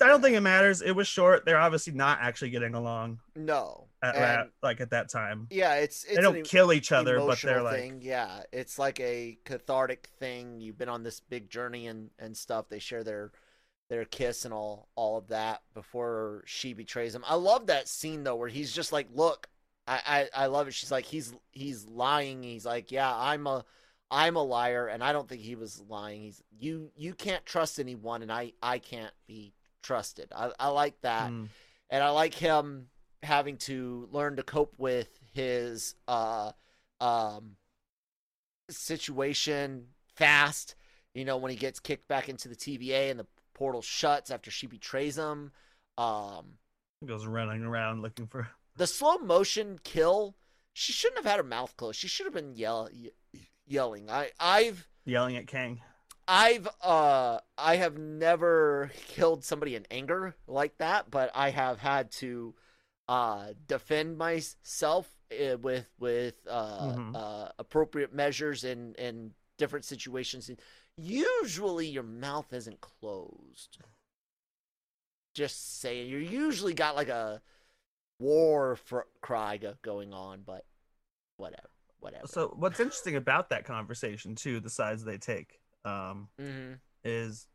I 0.00 0.06
don't 0.06 0.22
think 0.22 0.36
it 0.36 0.40
matters. 0.40 0.80
It 0.80 0.92
was 0.92 1.06
short. 1.08 1.44
They're 1.44 1.58
obviously 1.58 1.92
not 1.92 2.18
actually 2.22 2.50
getting 2.50 2.74
along 2.74 3.18
No. 3.36 3.88
at 4.02 4.14
that, 4.14 4.50
like 4.62 4.80
at 4.80 4.90
that 4.90 5.08
time. 5.10 5.48
yeah, 5.50 5.74
it's 5.74 6.04
it's 6.04 6.16
They 6.16 6.22
don't 6.22 6.44
kill 6.44 6.72
each 6.72 6.92
other, 6.92 7.18
but 7.18 7.38
they're 7.42 7.62
like, 7.62 7.76
thing. 7.80 7.98
Yeah, 8.00 8.42
it's 8.52 8.78
like 8.78 9.00
a 9.00 9.38
cathartic 9.44 10.08
thing. 10.18 10.60
You've 10.60 10.78
been 10.78 10.88
on 10.88 11.02
this 11.02 11.20
big 11.20 11.50
journey 11.50 11.88
and 11.88 12.10
and 12.18 12.36
stuff. 12.36 12.68
They 12.68 12.78
share 12.78 13.04
their 13.04 13.32
their 13.90 14.04
kiss 14.06 14.44
and 14.46 14.54
all 14.54 14.88
all 14.94 15.18
of 15.18 15.28
that 15.28 15.60
before 15.74 16.42
she 16.46 16.72
betrays 16.72 17.14
him. 17.14 17.24
I 17.26 17.34
love 17.34 17.66
that 17.66 17.88
scene 17.88 18.24
though 18.24 18.36
where 18.36 18.48
he's 18.48 18.72
just 18.72 18.92
like, 18.92 19.08
"Look, 19.14 19.48
I 19.86 20.28
I, 20.34 20.44
I 20.44 20.46
love 20.46 20.68
it." 20.68 20.74
She's 20.74 20.90
like, 20.92 21.04
"He's 21.04 21.34
he's 21.50 21.86
lying." 21.86 22.42
He's 22.42 22.64
like, 22.64 22.90
"Yeah, 22.90 23.12
I'm 23.14 23.46
a 23.46 23.64
I'm 24.10 24.36
a 24.36 24.42
liar 24.42 24.86
and 24.88 25.02
I 25.02 25.12
don't 25.12 25.28
think 25.28 25.42
he 25.42 25.54
was 25.54 25.82
lying. 25.88 26.22
He's 26.22 26.42
you 26.58 26.90
you 26.96 27.14
can't 27.14 27.44
trust 27.44 27.78
anyone 27.78 28.22
and 28.22 28.32
I 28.32 28.52
I 28.62 28.78
can't 28.78 29.12
be 29.26 29.52
trusted." 29.82 30.32
I 30.34 30.50
I 30.58 30.68
like 30.68 31.00
that. 31.02 31.30
Mm. 31.30 31.48
And 31.90 32.02
I 32.02 32.10
like 32.10 32.34
him 32.34 32.88
having 33.22 33.56
to 33.58 34.08
learn 34.10 34.36
to 34.36 34.42
cope 34.42 34.74
with 34.78 35.08
his 35.32 35.94
uh 36.08 36.52
um 37.00 37.56
situation 38.70 39.88
fast. 40.16 40.74
You 41.14 41.24
know, 41.24 41.36
when 41.36 41.50
he 41.50 41.56
gets 41.56 41.78
kicked 41.80 42.08
back 42.08 42.28
into 42.28 42.48
the 42.48 42.56
TVA 42.56 43.10
and 43.10 43.20
the 43.20 43.26
portal 43.54 43.82
shuts 43.82 44.30
after 44.30 44.50
she 44.50 44.66
betrays 44.66 45.16
him. 45.18 45.52
Um, 45.98 46.54
He 47.00 47.06
goes 47.06 47.26
running 47.26 47.62
around 47.64 48.00
looking 48.00 48.26
for. 48.26 48.48
the 48.76 48.86
slow 48.86 49.18
motion 49.18 49.78
kill, 49.84 50.36
she 50.72 50.92
shouldn't 50.92 51.18
have 51.22 51.30
had 51.30 51.36
her 51.36 51.42
mouth 51.48 51.76
closed. 51.76 51.98
She 51.98 52.08
should 52.08 52.24
have 52.24 52.32
been 52.32 52.54
yell- 52.56 52.88
yelling. 53.66 54.10
I 54.10 54.30
I've 54.40 54.88
Yelling 55.04 55.36
at 55.36 55.46
Kang. 55.46 55.82
I've 56.28 56.68
uh 56.80 57.40
I 57.58 57.76
have 57.76 57.98
never 57.98 58.90
killed 59.08 59.44
somebody 59.44 59.74
in 59.74 59.86
anger 59.90 60.34
like 60.46 60.78
that, 60.78 61.10
but 61.10 61.30
I 61.34 61.50
have 61.50 61.78
had 61.78 62.10
to 62.12 62.54
uh 63.08 63.54
defend 63.66 64.16
myself 64.18 65.10
uh, 65.32 65.58
with 65.58 65.86
with 65.98 66.36
uh, 66.48 66.92
Mhm. 66.92 67.16
uh 67.16 67.48
appropriate 67.58 68.12
measures 68.14 68.64
in 68.64 68.94
in 68.94 69.34
different 69.58 69.84
situations. 69.84 70.48
And 70.48 70.60
usually 70.96 71.86
your 71.86 72.02
mouth 72.02 72.52
isn't 72.52 72.80
closed. 72.80 73.78
Just 75.34 75.80
saying, 75.80 76.10
you 76.10 76.18
usually 76.18 76.74
got 76.74 76.94
like 76.94 77.08
a 77.08 77.40
war 78.18 78.76
for 78.76 79.06
cry 79.22 79.56
go- 79.56 79.74
going 79.82 80.12
on, 80.12 80.42
but 80.42 80.66
whatever, 81.38 81.70
whatever. 82.00 82.26
So 82.26 82.48
what's 82.56 82.80
interesting 82.80 83.16
about 83.16 83.48
that 83.48 83.64
conversation 83.64 84.34
too, 84.34 84.60
the 84.60 84.68
sides 84.70 85.04
they 85.04 85.16
take, 85.16 85.61
um, 85.84 86.28
hmm 86.38 86.74
is, 87.04 87.46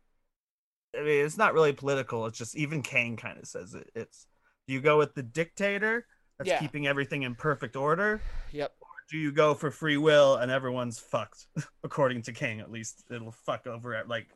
I 0.94 1.00
mean, 1.02 1.24
it's 1.24 1.38
not 1.38 1.54
really 1.54 1.72
political. 1.72 2.26
It's 2.26 2.38
just 2.38 2.56
even 2.56 2.82
Kang 2.82 3.16
kind 3.16 3.38
of 3.38 3.46
says 3.46 3.74
it. 3.74 3.90
It's 3.94 4.26
do 4.66 4.74
you 4.74 4.80
go 4.80 4.98
with 4.98 5.14
the 5.14 5.22
dictator 5.22 6.06
that's 6.38 6.48
Yeah. 6.50 6.60
keeping 6.60 6.86
everything 6.86 7.22
in 7.22 7.34
perfect 7.34 7.76
order, 7.76 8.20
Yep. 8.52 8.74
or 8.80 8.88
do 9.10 9.16
you 9.16 9.32
go 9.32 9.54
for 9.54 9.70
free 9.70 9.96
will 9.96 10.36
and 10.36 10.50
everyone's 10.50 10.98
fucked? 10.98 11.46
According 11.84 12.22
to 12.22 12.32
Kang, 12.32 12.60
at 12.60 12.70
least 12.70 13.04
it'll 13.10 13.32
fuck 13.32 13.66
over 13.66 13.94
it. 13.94 14.08
Like 14.08 14.28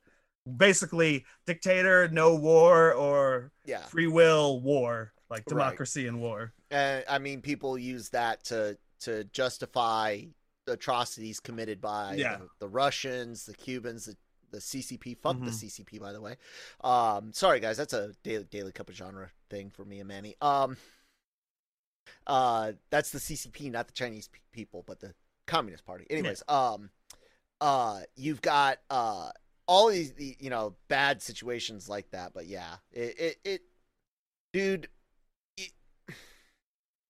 basically, 0.57 1.25
dictator, 1.47 2.09
no 2.09 2.35
war, 2.35 2.93
or 2.95 3.53
Yeah. 3.65 3.85
free 3.87 4.07
will, 4.07 4.61
war, 4.61 5.13
like 5.31 5.41
Right. 5.41 5.49
democracy 5.49 6.07
and 6.07 6.21
war. 6.21 6.55
Uh, 6.71 7.03
I 7.09 7.19
mean, 7.19 7.43
people 7.43 7.77
use 7.79 8.09
that 8.11 8.45
to 8.45 8.79
to 9.01 9.25
justify 9.25 10.23
atrocities 10.67 11.41
committed 11.41 11.81
by 11.81 12.15
Yeah. 12.15 12.39
the, 12.39 12.49
the 12.61 12.69
Russians, 12.69 13.47
the 13.47 13.55
Cubans, 13.55 14.07
the, 14.07 14.17
the 14.51 14.59
CCP. 14.59 15.17
Fuck 15.19 15.39
the 15.41 15.47
Mhm. 15.47 15.65
CCP, 15.65 15.99
by 16.01 16.13
the 16.13 16.21
way. 16.21 16.37
Um, 16.83 17.33
sorry 17.33 17.61
guys, 17.61 17.77
that's 17.77 17.93
a 17.95 18.13
daily 18.23 18.45
daily 18.45 18.73
cup 18.73 18.89
of 18.89 18.95
genre 18.95 19.31
thing 19.51 19.71
for 19.71 19.85
me 19.85 19.99
and 20.01 20.09
Manny. 20.09 20.37
Um, 20.41 20.77
uh, 22.27 22.73
that's 22.91 23.11
the 23.11 23.19
CCP, 23.19 23.71
not 23.71 23.87
the 23.87 23.93
Chinese 23.95 24.29
pe- 24.29 24.39
people, 24.53 24.85
but 24.87 25.01
the 25.01 25.15
Communist 25.47 25.85
Party. 25.85 26.07
Anyways, 26.11 26.43
um, 26.49 26.91
uh, 27.61 28.01
you've 28.17 28.43
got 28.43 28.79
uh 28.91 29.31
all 29.67 29.89
these 29.89 30.13
you 30.19 30.51
know 30.51 30.75
bad 30.89 31.23
situations 31.23 31.89
like 31.89 32.11
that, 32.11 32.33
but 32.35 32.47
yeah, 32.47 32.77
it 32.93 33.19
it, 33.19 33.37
it 33.45 33.61
dude 34.53 34.89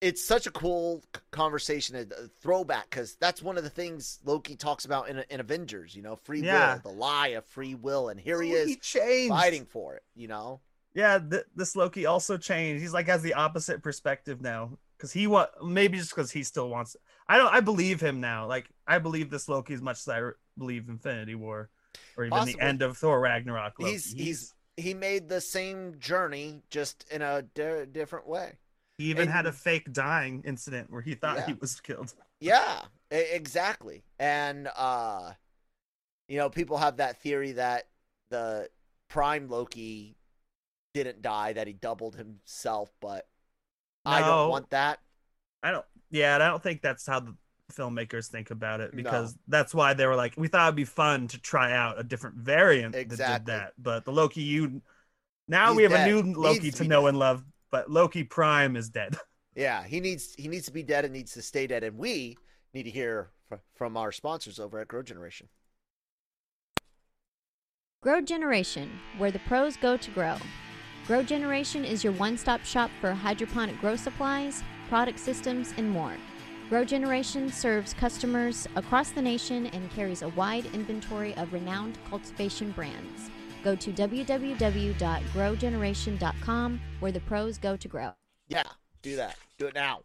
it's 0.02 0.22
such 0.22 0.46
a 0.46 0.50
cool 0.50 1.02
conversation, 1.30 1.96
a 1.96 2.04
throwback, 2.40 2.90
because 2.90 3.14
that's 3.16 3.40
one 3.42 3.56
of 3.56 3.64
the 3.64 3.70
things 3.70 4.18
Loki 4.24 4.56
talks 4.56 4.84
about 4.84 5.08
in, 5.08 5.24
in 5.30 5.40
Avengers. 5.40 5.94
You 5.96 6.02
know, 6.02 6.16
free 6.16 6.42
Yeah. 6.42 6.74
will, 6.74 6.90
the 6.92 6.98
lie 6.98 7.28
of 7.28 7.46
free 7.46 7.74
will, 7.74 8.08
and 8.10 8.20
here 8.20 8.42
he 8.42 8.52
is 8.52 8.68
He 8.68 8.76
changed. 8.76 9.30
fighting 9.30 9.64
for 9.64 9.94
it. 9.94 10.02
You 10.14 10.28
know, 10.28 10.60
Yeah, 10.94 11.18
th- 11.18 11.44
this 11.56 11.74
Loki 11.76 12.04
also 12.04 12.36
changed. 12.36 12.82
He's 12.82 12.92
like 12.92 13.06
has 13.06 13.22
the 13.22 13.34
opposite 13.34 13.82
perspective 13.82 14.42
now 14.42 14.76
because 14.98 15.12
he 15.12 15.26
want 15.26 15.48
maybe 15.64 15.96
just 15.98 16.10
because 16.10 16.30
he 16.32 16.42
still 16.42 16.68
wants. 16.68 16.96
I 17.28 17.38
don't. 17.38 17.52
I 17.54 17.60
believe 17.60 18.00
him 18.00 18.20
now. 18.20 18.46
Like 18.46 18.68
I 18.86 18.98
believe 18.98 19.30
this 19.30 19.48
Loki 19.48 19.72
as 19.72 19.80
much 19.80 19.98
as 20.00 20.08
I 20.08 20.18
re- 20.18 20.32
believe 20.58 20.88
Infinity 20.88 21.34
War, 21.36 21.70
or 22.16 22.24
even 22.24 22.30
Possibly. 22.36 22.54
the 22.54 22.60
end 22.60 22.82
of 22.82 22.98
Thor 22.98 23.20
Ragnarok. 23.20 23.74
Loki. 23.78 23.92
he's 23.92 24.12
he's 24.12 24.54
he 24.76 24.94
made 24.94 25.28
the 25.28 25.40
same 25.40 25.98
journey 25.98 26.62
just 26.70 27.06
in 27.10 27.22
a 27.22 27.42
di- 27.42 27.86
different 27.86 28.26
way. 28.26 28.58
He 29.02 29.10
even 29.10 29.28
had 29.28 29.46
a 29.46 29.52
fake 29.52 29.92
dying 29.92 30.42
incident 30.44 30.90
where 30.90 31.02
he 31.02 31.14
thought 31.14 31.44
he 31.44 31.54
was 31.54 31.80
killed. 31.80 32.12
Yeah, 32.40 32.82
exactly. 33.10 34.02
And 34.18 34.68
uh 34.76 35.32
you 36.28 36.38
know, 36.38 36.48
people 36.48 36.78
have 36.78 36.96
that 36.96 37.20
theory 37.20 37.52
that 37.52 37.84
the 38.30 38.68
prime 39.08 39.48
Loki 39.48 40.16
didn't 40.94 41.20
die, 41.22 41.52
that 41.52 41.66
he 41.66 41.72
doubled 41.72 42.16
himself, 42.16 42.90
but 43.00 43.26
I 44.04 44.20
don't 44.20 44.48
want 44.48 44.70
that. 44.70 45.00
I 45.62 45.70
don't. 45.70 45.84
Yeah, 46.10 46.34
and 46.34 46.42
I 46.42 46.48
don't 46.48 46.62
think 46.62 46.82
that's 46.82 47.06
how 47.06 47.20
the 47.20 47.34
filmmakers 47.72 48.28
think 48.28 48.50
about 48.50 48.80
it 48.80 48.92
No. 48.92 48.96
because 49.02 49.36
that's 49.48 49.74
why 49.74 49.94
they 49.94 50.06
were 50.06 50.16
like, 50.16 50.34
we 50.36 50.48
thought 50.48 50.66
it'd 50.68 50.76
be 50.76 50.84
fun 50.84 51.28
to 51.28 51.40
try 51.40 51.72
out 51.72 51.98
a 51.98 52.02
different 52.02 52.36
variant 52.36 52.92
that 52.94 53.08
did 53.08 53.46
that. 53.46 53.72
But 53.78 54.04
the 54.04 54.12
Loki 54.12 54.42
you 54.42 54.82
now 55.48 55.68
He's 55.68 55.76
we 55.76 55.82
have 55.84 55.92
dead. 55.92 56.08
a 56.08 56.22
new 56.22 56.32
Loki 56.34 56.70
to 56.70 56.76
to 56.78 56.84
know 56.84 57.06
and 57.06 57.18
love, 57.18 57.44
but 57.72 57.90
Loki 57.90 58.22
Prime 58.22 58.76
is 58.76 58.88
dead. 58.88 59.16
Yeah, 59.54 59.85
he 59.85 60.00
needs 60.00 60.35
he 60.38 60.48
needs 60.48 60.64
to 60.64 60.72
be 60.72 60.82
dead 60.82 61.04
and 61.04 61.12
needs 61.12 61.35
to 61.35 61.42
stay 61.42 61.66
dead 61.66 61.85
and 61.85 61.98
we 61.98 62.38
need 62.72 62.85
to 62.85 62.90
hear 62.90 63.32
from 63.74 63.98
our 63.98 64.11
sponsors 64.11 64.58
over 64.58 64.80
at 64.80 64.88
Grow 64.88 65.02
Generation. 65.02 65.46
Grow 68.00 68.22
Generation, 68.22 68.90
where 69.18 69.30
the 69.30 69.40
pros 69.40 69.76
go 69.76 69.98
to 69.98 70.11
grow. 70.12 70.38
Grow 71.06 71.22
Generation 71.22 71.85
is 71.85 72.02
your 72.02 72.14
one 72.14 72.38
stop 72.38 72.64
shop 72.64 72.90
for 72.98 73.12
hydroponic 73.12 73.78
grow 73.78 73.94
supplies, 73.94 74.64
product 74.88 75.18
systems, 75.18 75.74
and 75.76 75.90
more. 75.90 76.16
Grow 76.70 76.82
Generation 76.82 77.52
serves 77.52 77.92
customers 77.92 78.66
across 78.76 79.11
the 79.11 79.20
nation 79.20 79.66
and 79.66 79.90
carries 79.90 80.22
a 80.22 80.30
wide 80.30 80.64
inventory 80.72 81.37
of 81.37 81.52
renowned 81.52 81.98
cultivation 82.08 82.70
brands. 82.70 83.28
Go 83.62 83.77
to 83.77 83.92
www.growgeneration.com, 83.92 86.81
where 87.01 87.12
the 87.12 87.20
pros 87.20 87.59
go 87.59 87.77
to 87.77 87.88
grow. 87.88 88.12
Yeah, 88.48 88.62
do 89.03 89.16
that. 89.16 89.37
Do 89.59 89.66
it 89.66 89.75
now. 89.75 90.01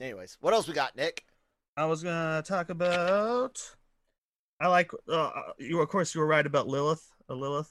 Anyways, 0.00 0.36
what 0.40 0.54
else 0.54 0.66
we 0.68 0.74
got, 0.74 0.96
Nick? 0.96 1.24
I 1.76 1.84
was 1.86 2.02
gonna 2.02 2.42
talk 2.42 2.70
about. 2.70 3.60
I 4.60 4.66
like 4.68 4.90
uh, 5.08 5.30
you. 5.58 5.80
Of 5.80 5.88
course, 5.88 6.14
you 6.14 6.20
were 6.20 6.26
right 6.26 6.44
about 6.44 6.66
Alioth. 6.66 7.02
A 7.28 7.34
Alioth. 7.34 7.68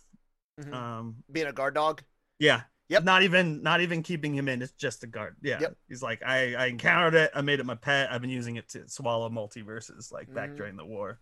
Mhm. 0.61 0.73
Um. 0.73 1.15
Being 1.31 1.47
a 1.47 1.53
guard 1.53 1.75
dog? 1.75 2.01
Yeah. 2.39 2.61
Yep. 2.89 3.03
Not 3.03 3.23
even 3.23 3.61
not 3.61 3.81
even 3.81 4.01
keeping 4.01 4.33
him 4.33 4.47
in. 4.47 4.61
It's 4.61 4.71
just 4.71 5.03
a 5.03 5.07
guard. 5.07 5.35
Yeah. 5.41 5.59
Yep. 5.59 5.75
He's 5.89 6.01
like, 6.01 6.23
I 6.25 6.55
I 6.55 6.65
encountered 6.67 7.15
it. 7.15 7.31
I 7.35 7.41
made 7.41 7.59
it 7.59 7.65
my 7.65 7.75
pet. 7.75 8.09
I've 8.11 8.21
been 8.21 8.29
using 8.29 8.55
it 8.55 8.69
to 8.69 8.87
swallow 8.87 9.29
multiverses, 9.29 10.11
like 10.13 10.33
back 10.33 10.51
Mhm. 10.51 10.57
during 10.57 10.77
the 10.77 10.85
war. 10.85 11.19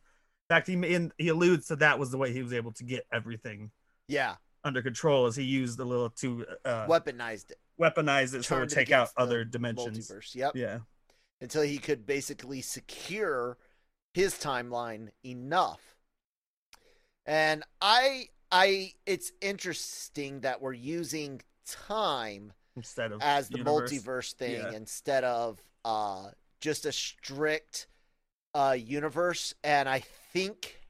In 0.49 0.55
fact, 0.55 0.67
he 0.67 0.73
in, 0.73 1.11
he 1.17 1.29
alludes 1.29 1.67
to 1.67 1.75
that 1.77 1.97
was 1.97 2.11
the 2.11 2.17
way 2.17 2.31
he 2.31 2.43
was 2.43 2.53
able 2.53 2.71
to 2.73 2.83
get 2.83 3.05
everything 3.11 3.71
Yeah, 4.07 4.35
under 4.63 4.81
control, 4.83 5.25
as 5.25 5.35
he 5.35 5.43
used 5.43 5.77
the 5.77 5.85
little 5.85 6.09
to 6.11 6.45
uh, 6.63 6.85
weaponized 6.87 7.49
it. 7.51 7.57
weaponize 7.81 8.35
it 8.35 8.45
so 8.45 8.59
to 8.59 8.67
take 8.67 8.91
out 8.91 9.09
other 9.17 9.43
dimensions. 9.43 10.07
Multiverse. 10.11 10.35
Yep. 10.35 10.55
Yeah. 10.55 10.79
until 11.41 11.63
he 11.63 11.77
could 11.79 12.05
basically 12.05 12.61
secure 12.61 13.57
his 14.13 14.35
timeline 14.35 15.09
enough. 15.25 15.81
And 17.25 17.63
I 17.81 18.29
I 18.51 18.93
it's 19.07 19.31
interesting 19.41 20.41
that 20.41 20.61
we're 20.61 20.73
using 20.73 21.41
time 21.65 22.53
Instead 22.75 23.11
of 23.13 23.21
as 23.23 23.49
the 23.49 23.57
universe. 23.57 23.91
multiverse 23.91 24.33
thing 24.33 24.53
Yeah. 24.61 24.71
instead 24.73 25.23
of 25.23 25.59
uh 25.83 26.27
just 26.61 26.85
a 26.85 26.91
strict 26.91 27.87
uh 28.53 28.75
universe 28.77 29.55
and 29.63 29.89
I 29.89 30.03
think 30.35 30.81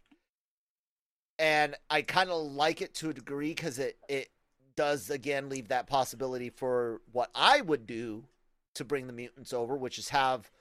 and 1.37 1.75
I 1.87 2.01
kind 2.01 2.31
of 2.31 2.41
like 2.51 2.81
it 2.81 2.95
to 2.95 3.09
a 3.09 3.13
degree 3.13 3.53
cuz 3.53 3.77
it 3.77 3.99
it 4.09 4.31
does 4.75 5.11
again 5.11 5.49
leave 5.49 5.67
that 5.67 5.85
possibility 5.85 6.49
for 6.49 7.01
what 7.11 7.29
I 7.35 7.61
would 7.61 7.85
do 7.85 8.25
to 8.73 8.83
bring 8.83 9.05
the 9.05 9.13
mutants 9.13 9.53
over 9.53 9.77
which 9.77 9.99
is 9.99 10.09
have 10.09 10.51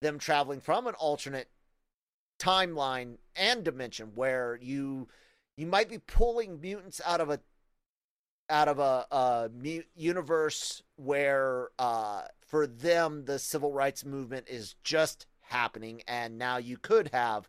them 0.00 0.18
traveling 0.18 0.60
from 0.60 0.86
an 0.86 0.94
alternate 0.94 1.50
timeline 2.38 3.18
and 3.36 3.62
dimension 3.62 4.12
where 4.14 4.58
you 4.62 5.06
you 5.58 5.66
might 5.66 5.90
be 5.90 5.98
pulling 5.98 6.62
mutants 6.62 7.02
out 7.04 7.20
of 7.20 7.28
a 7.28 7.40
out 8.48 8.68
of 8.68 8.78
a, 8.78 9.06
a 9.12 9.50
universe 9.94 10.82
where 10.96 11.68
uh, 11.78 12.22
for 12.40 12.66
them 12.66 13.26
the 13.26 13.38
civil 13.38 13.72
rights 13.72 14.04
movement 14.04 14.48
is 14.48 14.74
just 14.82 15.26
happening, 15.40 16.02
and 16.06 16.36
now 16.36 16.56
you 16.56 16.76
could 16.76 17.10
have 17.12 17.48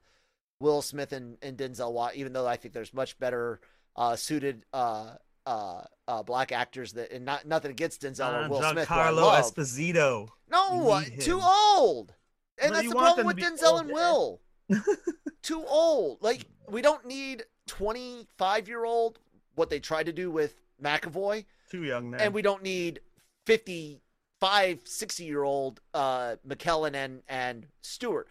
Will 0.62 0.82
Smith 0.82 1.12
and, 1.12 1.38
and 1.42 1.58
Denzel 1.58 1.92
Watt, 1.92 2.16
even 2.16 2.34
though 2.34 2.48
I 2.48 2.56
think 2.56 2.74
there's 2.74 2.94
much 2.94 3.18
better 3.20 3.60
uh, 3.96 4.16
suited 4.16 4.66
uh, 4.72 5.16
uh, 5.46 5.82
uh, 6.08 6.24
black 6.24 6.52
actors 6.52 6.94
that, 6.94 7.12
and 7.12 7.26
not 7.26 7.46
nothing 7.46 7.72
against 7.72 8.02
Denzel 8.02 8.32
or 8.32 8.46
Uh, 8.46 8.50
Will 8.50 8.62
Smith. 8.72 8.88
who 8.88 8.96
I 8.96 8.98
Giancarlo 9.12 9.16
love. 9.16 9.44
Esposito. 9.56 10.30
No, 10.50 10.90
uh, 10.92 11.04
too 11.20 11.42
old. 11.42 12.14
And 12.62 12.72
No, 12.72 12.78
that's 12.78 12.90
the 12.90 12.96
problem 12.96 13.26
with 13.28 13.38
Denzel 13.38 13.80
and. 13.82 13.90
Will. 13.92 14.42
too 15.42 15.66
old. 15.68 16.22
Like 16.22 16.46
we 16.70 16.82
don't 16.82 17.06
need 17.06 17.44
25 17.68 18.68
year 18.68 18.86
old 18.86 19.20
what 19.56 19.70
they 19.70 19.80
tried 19.80 20.06
to 20.06 20.14
do 20.14 20.30
with 20.32 20.56
McAvoy, 20.82 21.46
Too 21.70 21.84
young 21.84 22.12
now. 22.12 22.18
and 22.20 22.34
we 22.34 22.42
don't 22.42 22.64
need 22.64 23.02
55, 23.48 24.80
60 24.86 25.24
year 25.26 25.44
old 25.44 25.82
uh, 25.94 26.36
McKellen 26.48 26.96
and 26.96 27.22
and 27.28 27.68
Stewart. 27.82 28.28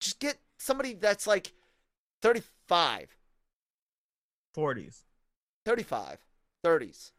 Just 0.00 0.18
get 0.18 0.38
somebody 0.62 0.94
that's 0.94 1.26
like 1.26 1.52
35, 2.22 3.16
40s. 4.56 5.02
35, 5.64 6.18
30s. 6.64 7.10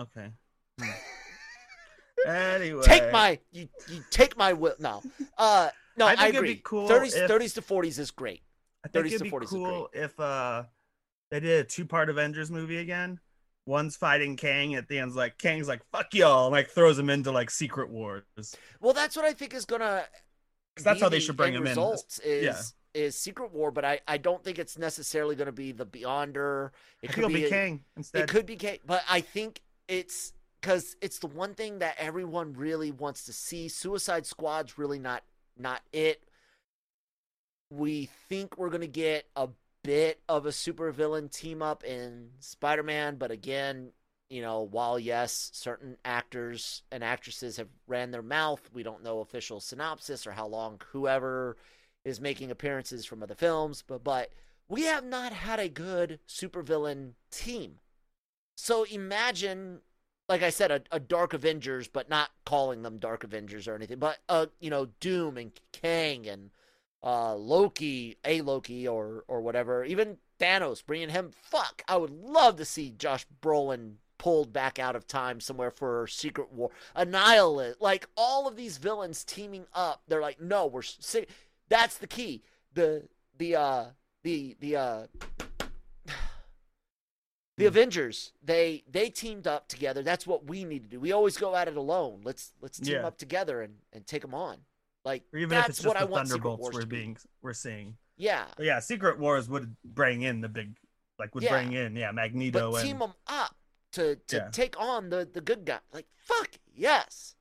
Okay. 0.00 0.28
Hmm. 0.80 0.90
anyway. 2.28 2.82
Take 2.84 3.12
my 3.12 3.38
you, 3.52 3.68
you 3.88 4.02
take 4.10 4.36
my 4.36 4.52
will. 4.52 4.74
No, 4.78 5.02
uh, 5.38 5.70
no, 5.96 6.06
I 6.06 6.14
I, 6.18 6.26
agree. 6.28 6.54
be 6.54 6.60
cool 6.62 6.88
30s, 6.88 7.16
if- 7.16 7.30
30s 7.30 7.54
to 7.54 7.62
40s 7.62 7.98
is 7.98 8.10
great. 8.10 8.42
I 8.84 8.88
think 8.88 9.06
30s 9.06 9.12
it'd 9.12 9.24
be 9.24 9.46
cool 9.46 9.88
if 9.92 10.18
uh 10.18 10.64
they 11.30 11.40
did 11.40 11.60
a 11.60 11.64
two 11.64 11.84
part 11.84 12.08
Avengers 12.10 12.50
movie 12.50 12.78
again. 12.78 13.20
One's 13.66 13.94
fighting 13.94 14.36
Kang 14.36 14.74
at 14.74 14.88
the 14.88 14.98
end's 14.98 15.14
like 15.14 15.38
Kang's 15.38 15.68
like 15.68 15.82
fuck 15.92 16.14
y'all 16.14 16.46
and 16.46 16.52
like 16.52 16.70
throws 16.70 16.98
him 16.98 17.10
into 17.10 17.30
like 17.30 17.50
Secret 17.50 17.90
Wars. 17.90 18.24
Well, 18.80 18.94
that's 18.94 19.14
what 19.16 19.24
I 19.24 19.32
think 19.32 19.54
is 19.54 19.64
gonna. 19.64 20.04
That's 20.82 21.00
how 21.00 21.08
they 21.08 21.20
should 21.20 21.36
bring 21.36 21.54
him 21.54 21.62
results 21.62 22.18
Is 22.20 22.44
Yeah. 22.94 23.02
is 23.02 23.16
Secret 23.16 23.52
War, 23.52 23.70
but 23.70 23.84
I 23.84 24.00
I 24.08 24.18
don't 24.18 24.42
think 24.42 24.58
it's 24.58 24.76
necessarily 24.78 25.36
gonna 25.36 25.52
be 25.52 25.72
the 25.72 25.86
Beyonder. 25.86 26.70
It 27.02 27.12
could 27.12 27.28
be, 27.28 27.34
be 27.34 27.44
a- 27.44 27.48
Kang 27.50 27.84
instead. 27.96 28.22
It 28.22 28.28
could 28.28 28.46
be 28.46 28.56
Kang, 28.56 28.78
but 28.86 29.02
I 29.08 29.20
think 29.20 29.60
it's 29.88 30.32
because 30.60 30.96
it's 31.00 31.18
the 31.20 31.26
one 31.26 31.54
thing 31.54 31.78
that 31.78 31.94
everyone 31.98 32.52
really 32.52 32.90
wants 32.90 33.24
to 33.24 33.32
see. 33.32 33.68
Suicide 33.68 34.26
Squad's 34.26 34.76
really 34.78 34.98
not 34.98 35.22
not 35.56 35.82
it. 35.92 36.22
We 37.70 38.06
think 38.28 38.58
we're 38.58 38.70
gonna 38.70 38.86
get 38.86 39.26
a 39.36 39.48
bit 39.82 40.20
of 40.28 40.44
a 40.46 40.50
supervillain 40.50 41.30
team 41.32 41.62
up 41.62 41.84
in 41.84 42.30
Spider-Man, 42.40 43.16
but 43.16 43.30
again, 43.30 43.92
you 44.30 44.40
know, 44.40 44.62
while 44.62 44.98
yes, 44.98 45.50
certain 45.52 45.96
actors 46.04 46.82
and 46.92 47.02
actresses 47.02 47.56
have 47.56 47.68
ran 47.88 48.12
their 48.12 48.22
mouth, 48.22 48.70
we 48.72 48.84
don't 48.84 49.02
know 49.02 49.20
official 49.20 49.60
synopsis 49.60 50.26
or 50.26 50.30
how 50.30 50.46
long 50.46 50.80
whoever 50.92 51.56
is 52.04 52.20
making 52.20 52.50
appearances 52.50 53.04
from 53.04 53.22
other 53.22 53.34
films, 53.34 53.82
but 53.86 54.04
but 54.04 54.30
we 54.68 54.82
have 54.82 55.04
not 55.04 55.32
had 55.32 55.58
a 55.58 55.68
good 55.68 56.20
supervillain 56.28 57.12
team. 57.32 57.80
So 58.56 58.84
imagine, 58.84 59.80
like 60.28 60.42
I 60.44 60.50
said, 60.50 60.70
a, 60.70 60.82
a 60.92 61.00
Dark 61.00 61.34
Avengers, 61.34 61.88
but 61.88 62.08
not 62.08 62.30
calling 62.44 62.82
them 62.82 62.98
Dark 62.98 63.24
Avengers 63.24 63.66
or 63.66 63.74
anything, 63.74 63.98
but 63.98 64.18
uh, 64.28 64.46
you 64.60 64.70
know, 64.70 64.86
Doom 65.00 65.36
and 65.38 65.52
Kang 65.72 66.26
and 66.26 66.50
uh 67.02 67.34
Loki, 67.34 68.16
a 68.24 68.42
Loki 68.42 68.86
or 68.86 69.24
or 69.26 69.40
whatever, 69.40 69.84
even 69.84 70.18
Thanos, 70.38 70.86
bringing 70.86 71.08
him. 71.08 71.32
Fuck, 71.34 71.82
I 71.88 71.96
would 71.96 72.12
love 72.12 72.56
to 72.56 72.64
see 72.64 72.90
Josh 72.96 73.26
Brolin 73.42 73.96
pulled 74.20 74.52
back 74.52 74.78
out 74.78 74.94
of 74.94 75.06
time 75.06 75.40
somewhere 75.40 75.70
for 75.70 76.06
Secret 76.06 76.52
War, 76.52 76.70
Annihilate, 76.94 77.80
like 77.80 78.06
all 78.18 78.46
of 78.46 78.54
these 78.54 78.76
villains 78.76 79.24
teaming 79.24 79.64
up. 79.72 80.02
They're 80.08 80.20
like, 80.20 80.38
no, 80.42 80.66
we're 80.66 80.82
sick. 80.82 81.30
That's 81.70 81.96
the 81.96 82.06
key. 82.06 82.42
The 82.74 83.08
the 83.38 83.56
uh 83.56 83.84
the 84.22 84.56
the 84.60 84.76
uh 84.76 85.06
the 87.56 87.64
Avengers, 87.64 88.32
they 88.44 88.84
they 88.90 89.08
teamed 89.08 89.46
up 89.46 89.68
together. 89.68 90.02
That's 90.02 90.26
what 90.26 90.46
we 90.46 90.64
need 90.64 90.82
to 90.84 90.88
do. 90.90 91.00
We 91.00 91.12
always 91.12 91.38
go 91.38 91.56
at 91.56 91.66
it 91.66 91.76
alone. 91.78 92.20
Let's 92.22 92.52
let's 92.60 92.78
team 92.78 92.96
Yeah. 92.96 93.06
up 93.06 93.16
together 93.16 93.62
and 93.62 93.76
and 93.94 94.06
take 94.06 94.20
them 94.22 94.34
on. 94.34 94.58
Like 95.02 95.22
or 95.32 95.38
even 95.38 95.48
that's 95.48 95.70
if 95.70 95.76
it's 95.78 95.86
what 95.86 95.96
I 95.96 96.04
want 96.04 96.28
Thunderbolts 96.28 96.60
Wars 96.60 96.74
we're 96.74 96.80
to 96.82 96.86
be. 96.86 96.96
being 96.96 97.16
we're 97.40 97.54
seeing. 97.54 97.96
Yeah, 98.18 98.44
But 98.54 98.66
yeah, 98.66 98.80
Secret 98.80 99.18
Wars 99.18 99.48
would 99.48 99.74
bring 99.82 100.20
in 100.20 100.42
the 100.42 100.48
big 100.50 100.76
like 101.18 101.34
would 101.34 101.42
Yeah. 101.42 101.52
bring 101.52 101.72
in 101.72 101.96
yeah 101.96 102.10
Magneto 102.12 102.72
but 102.72 102.80
and 102.80 102.86
team 102.86 102.98
them 102.98 103.14
up 103.26 103.54
to 103.92 104.16
to 104.16 104.36
Yeah. 104.36 104.48
take 104.50 104.78
on 104.80 105.10
the 105.10 105.28
the 105.30 105.40
good 105.40 105.64
guy. 105.64 105.80
Like 105.92 106.06
fuck 106.16 106.50
yes. 106.74 107.34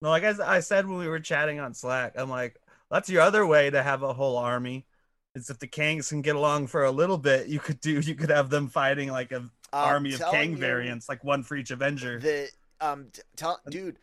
No, 0.00 0.10
like 0.10 0.24
I 0.24 0.60
said 0.60 0.86
when 0.86 0.98
we 0.98 1.08
were 1.08 1.18
chatting 1.18 1.58
on 1.58 1.74
Slack, 1.74 2.12
I'm 2.16 2.30
like, 2.30 2.60
that's 2.90 3.08
your 3.08 3.22
other 3.22 3.44
way 3.46 3.68
to 3.70 3.82
have 3.82 4.02
a 4.04 4.12
whole 4.12 4.36
army. 4.36 4.86
Is 5.34 5.50
if 5.50 5.58
the 5.58 5.66
Kangs 5.68 6.08
can 6.08 6.22
get 6.22 6.36
along 6.36 6.68
for 6.68 6.84
a 6.84 6.90
little 6.90 7.18
bit, 7.18 7.48
you 7.48 7.58
could 7.60 7.80
do 7.80 7.98
you 8.00 8.14
could 8.14 8.30
have 8.30 8.48
them 8.50 8.68
fighting 8.68 9.10
like 9.10 9.32
a 9.32 9.36
I'm 9.36 9.50
army 9.94 10.14
of 10.14 10.20
Kang 10.20 10.56
variants, 10.56 11.08
like 11.08 11.22
one 11.24 11.42
for 11.42 11.56
each 11.56 11.70
Avenger. 11.70 12.18
The 12.18 12.48
um, 12.80 13.08
t- 13.12 13.22
tell, 13.36 13.60
dude, 13.68 13.98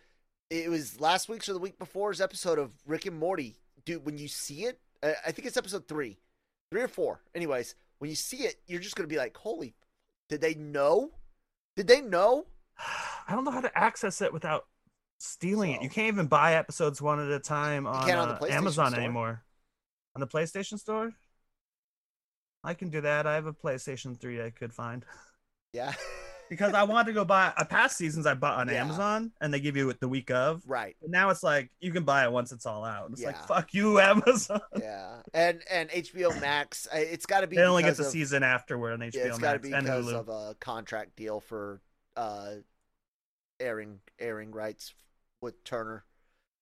it 0.49 0.69
was 0.69 0.99
last 0.99 1.27
week's 1.29 1.49
or 1.49 1.53
the 1.53 1.59
week 1.59 1.79
before's 1.79 2.21
episode 2.21 2.59
of 2.59 2.73
Rick 2.85 3.05
and 3.05 3.17
Morty. 3.17 3.57
Dude, 3.85 4.05
when 4.05 4.17
you 4.17 4.27
see 4.27 4.65
it, 4.65 4.79
I 5.01 5.31
think 5.31 5.47
it's 5.47 5.57
episode 5.57 5.87
three, 5.87 6.17
three 6.71 6.81
or 6.81 6.87
four. 6.87 7.21
Anyways, 7.33 7.75
when 7.99 8.09
you 8.09 8.15
see 8.15 8.37
it, 8.43 8.55
you're 8.67 8.81
just 8.81 8.95
gonna 8.95 9.07
be 9.07 9.17
like, 9.17 9.35
"Holy, 9.37 9.75
did 10.29 10.41
they 10.41 10.53
know? 10.55 11.11
Did 11.75 11.87
they 11.87 12.01
know?" 12.01 12.45
I 13.27 13.33
don't 13.33 13.43
know 13.43 13.51
how 13.51 13.61
to 13.61 13.77
access 13.77 14.21
it 14.21 14.31
without 14.31 14.65
stealing 15.17 15.71
it. 15.71 15.81
You 15.81 15.89
can't 15.89 16.13
even 16.13 16.27
buy 16.27 16.55
episodes 16.55 17.01
one 17.01 17.19
at 17.19 17.31
a 17.31 17.39
time 17.39 17.87
on, 17.87 18.09
on 18.09 18.29
uh, 18.29 18.39
Amazon 18.49 18.91
Store. 18.91 18.99
anymore. 18.99 19.43
On 20.15 20.19
the 20.19 20.27
PlayStation 20.27 20.79
Store, 20.79 21.11
I 22.63 22.73
can 22.73 22.89
do 22.89 23.01
that. 23.01 23.27
I 23.27 23.35
have 23.35 23.45
a 23.45 23.53
PlayStation 23.53 24.19
Three 24.19 24.41
I 24.41 24.49
could 24.49 24.73
find 24.73 25.05
Yeah, 25.73 25.93
because 26.49 26.73
I 26.73 26.83
wanted 26.83 27.07
to 27.07 27.13
go 27.13 27.25
buy. 27.25 27.53
A 27.57 27.65
past 27.65 27.97
seasons 27.97 28.25
I 28.25 28.33
bought 28.33 28.57
on 28.59 28.67
Yeah. 28.67 28.83
Amazon, 28.83 29.31
and 29.41 29.53
they 29.53 29.59
give 29.59 29.75
you 29.75 29.89
it 29.89 29.99
the 29.99 30.07
week 30.07 30.31
of. 30.31 30.61
right. 30.67 30.95
But 31.01 31.09
now 31.09 31.29
it's 31.29 31.43
like 31.43 31.71
you 31.79 31.91
can 31.91 32.03
buy 32.03 32.23
it 32.25 32.31
once 32.31 32.51
it's 32.51 32.65
all 32.65 32.83
out. 32.85 33.09
It's 33.11 33.23
like 33.23 33.47
fuck 33.47 33.73
you, 33.73 33.99
Amazon. 34.01 34.61
Yeah, 34.79 35.21
and 35.33 35.61
and 35.71 35.89
HBO 35.89 36.39
Max, 36.41 36.87
it's 36.93 37.25
got 37.25 37.41
to 37.41 37.47
be. 37.47 37.55
they 37.55 37.63
only 37.63 37.83
get 37.83 37.97
the 37.97 38.03
of- 38.05 38.09
season 38.09 38.43
afterward 38.43 38.93
on 38.93 38.99
HBO 38.99 39.13
Yeah, 39.15 39.25
it's 39.27 39.37
got 39.39 39.53
to 39.53 39.57
Max 39.59 39.67
be 39.67 39.73
and 39.73 39.85
because 39.85 40.05
Hulu. 40.05 40.13
of 40.15 40.29
a 40.29 40.55
contract 40.59 41.15
deal 41.15 41.39
for 41.39 41.81
uh 42.15 42.55
airing 43.59 43.99
airing 44.19 44.51
rights 44.51 44.93
with 45.41 45.63
Turner, 45.63 46.03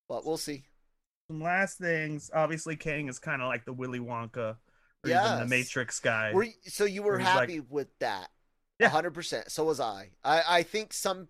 but 0.09 0.25
we'll 0.25 0.37
see. 0.37 0.63
Some 1.29 1.41
last 1.41 1.77
things. 1.77 2.29
Obviously, 2.33 2.75
King 2.75 3.07
is 3.07 3.17
kind 3.19 3.41
of 3.41 3.47
like 3.47 3.65
the 3.65 3.73
Willy 3.73 3.99
Wonka, 3.99 4.57
or 5.05 5.09
even 5.09 5.39
the 5.39 5.47
Matrix 5.47 5.99
guy. 5.99 6.33
Were 6.33 6.43
you, 6.43 6.51
so 6.65 6.83
you 6.85 7.01
were 7.03 7.17
he's 7.17 7.25
like- 7.25 7.49
happy 7.49 7.59
with 7.61 7.87
that? 7.99 8.29
Yeah. 8.83 8.89
hundred 8.89 9.11
percent. 9.13 9.51
So 9.51 9.63
was 9.65 9.79
I. 9.79 10.09
I 10.23 10.41
I 10.47 10.63
think 10.63 10.93
some 10.93 11.27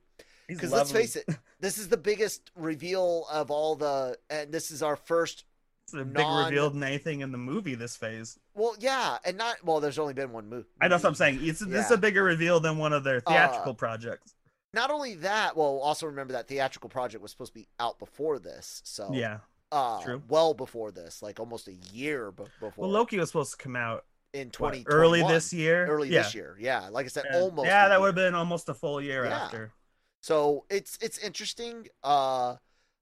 because 0.48 0.72
let's 0.72 0.92
face 0.92 1.16
it, 1.16 1.26
this 1.60 1.78
is 1.78 1.88
the 1.90 1.98
biggest 1.98 2.52
reveal 2.56 3.26
of 3.32 3.50
all 3.50 3.76
the, 3.76 4.18
and 4.30 4.52
this 4.52 4.72
is 4.72 4.84
our 4.84 4.96
first. 4.96 5.46
It's 5.86 5.94
a 5.94 5.98
big 6.06 6.14
non- 6.26 6.46
reveal 6.46 6.70
than 6.70 6.84
anything 6.84 7.22
in 7.22 7.32
the 7.32 7.38
movie 7.38 7.76
this 7.76 7.96
phase. 7.96 8.40
Well, 8.54 8.76
yeah, 8.80 9.18
and 9.26 9.38
not 9.38 9.58
well. 9.64 9.80
There's 9.80 10.00
only 10.00 10.14
been 10.14 10.32
one 10.32 10.50
movie. 10.50 10.68
I 10.82 10.88
know 10.88 10.96
what 10.96 11.06
I'm 11.06 11.16
saying. 11.16 11.40
It's 11.42 11.60
this 11.60 11.86
is 11.86 11.92
Uh, 11.92 11.96
a 11.96 11.98
bigger 11.98 12.24
reveal 12.24 12.60
than 12.60 12.78
one 12.78 12.94
of 12.94 13.04
their 13.04 13.20
theatrical 13.20 13.74
projects. 13.74 14.34
Not 14.74 14.90
only 14.92 15.16
that, 15.16 15.56
well, 15.56 15.78
also 15.80 16.08
remember 16.08 16.34
that 16.34 16.48
theatrical 16.48 16.90
project 16.90 17.22
was 17.22 17.32
supposed 17.32 17.54
to 17.54 17.60
be 17.60 17.68
out 17.80 18.00
before 18.00 18.40
this. 18.40 18.82
So 18.86 19.10
Yeah. 19.14 19.40
uh, 19.72 20.02
true. 20.02 20.24
well 20.28 20.54
before 20.56 20.92
this, 20.92 21.22
like 21.22 21.40
almost 21.40 21.68
a 21.68 21.74
year 21.92 22.32
be- 22.32 22.44
before. 22.60 22.72
Well, 22.78 22.90
Loki 22.90 23.18
was 23.20 23.30
supposed 23.30 23.52
to 23.52 23.58
come 23.58 23.76
out 23.76 24.06
in 24.34 24.48
what, 24.48 24.54
twenty 24.54 24.84
early 24.88 25.22
this 25.24 25.54
year. 25.54 25.86
early 25.88 26.10
yeah. 26.10 26.24
this 26.24 26.36
year. 26.36 26.58
Yeah, 26.60 26.90
like 26.90 27.06
I 27.06 27.10
said, 27.10 27.26
And- 27.26 27.36
almost. 27.36 27.68
Yeah, 27.68 27.90
that 27.90 28.00
would 28.00 28.08
have 28.08 28.16
been 28.16 28.36
almost 28.36 28.70
a 28.70 28.74
full 28.74 29.02
year 29.02 29.26
Yeah. 29.26 29.44
after. 29.46 29.74
So 30.22 30.66
it's 30.70 30.98
it's 31.02 31.18
interesting. 31.18 31.88
Uh, 32.04 32.56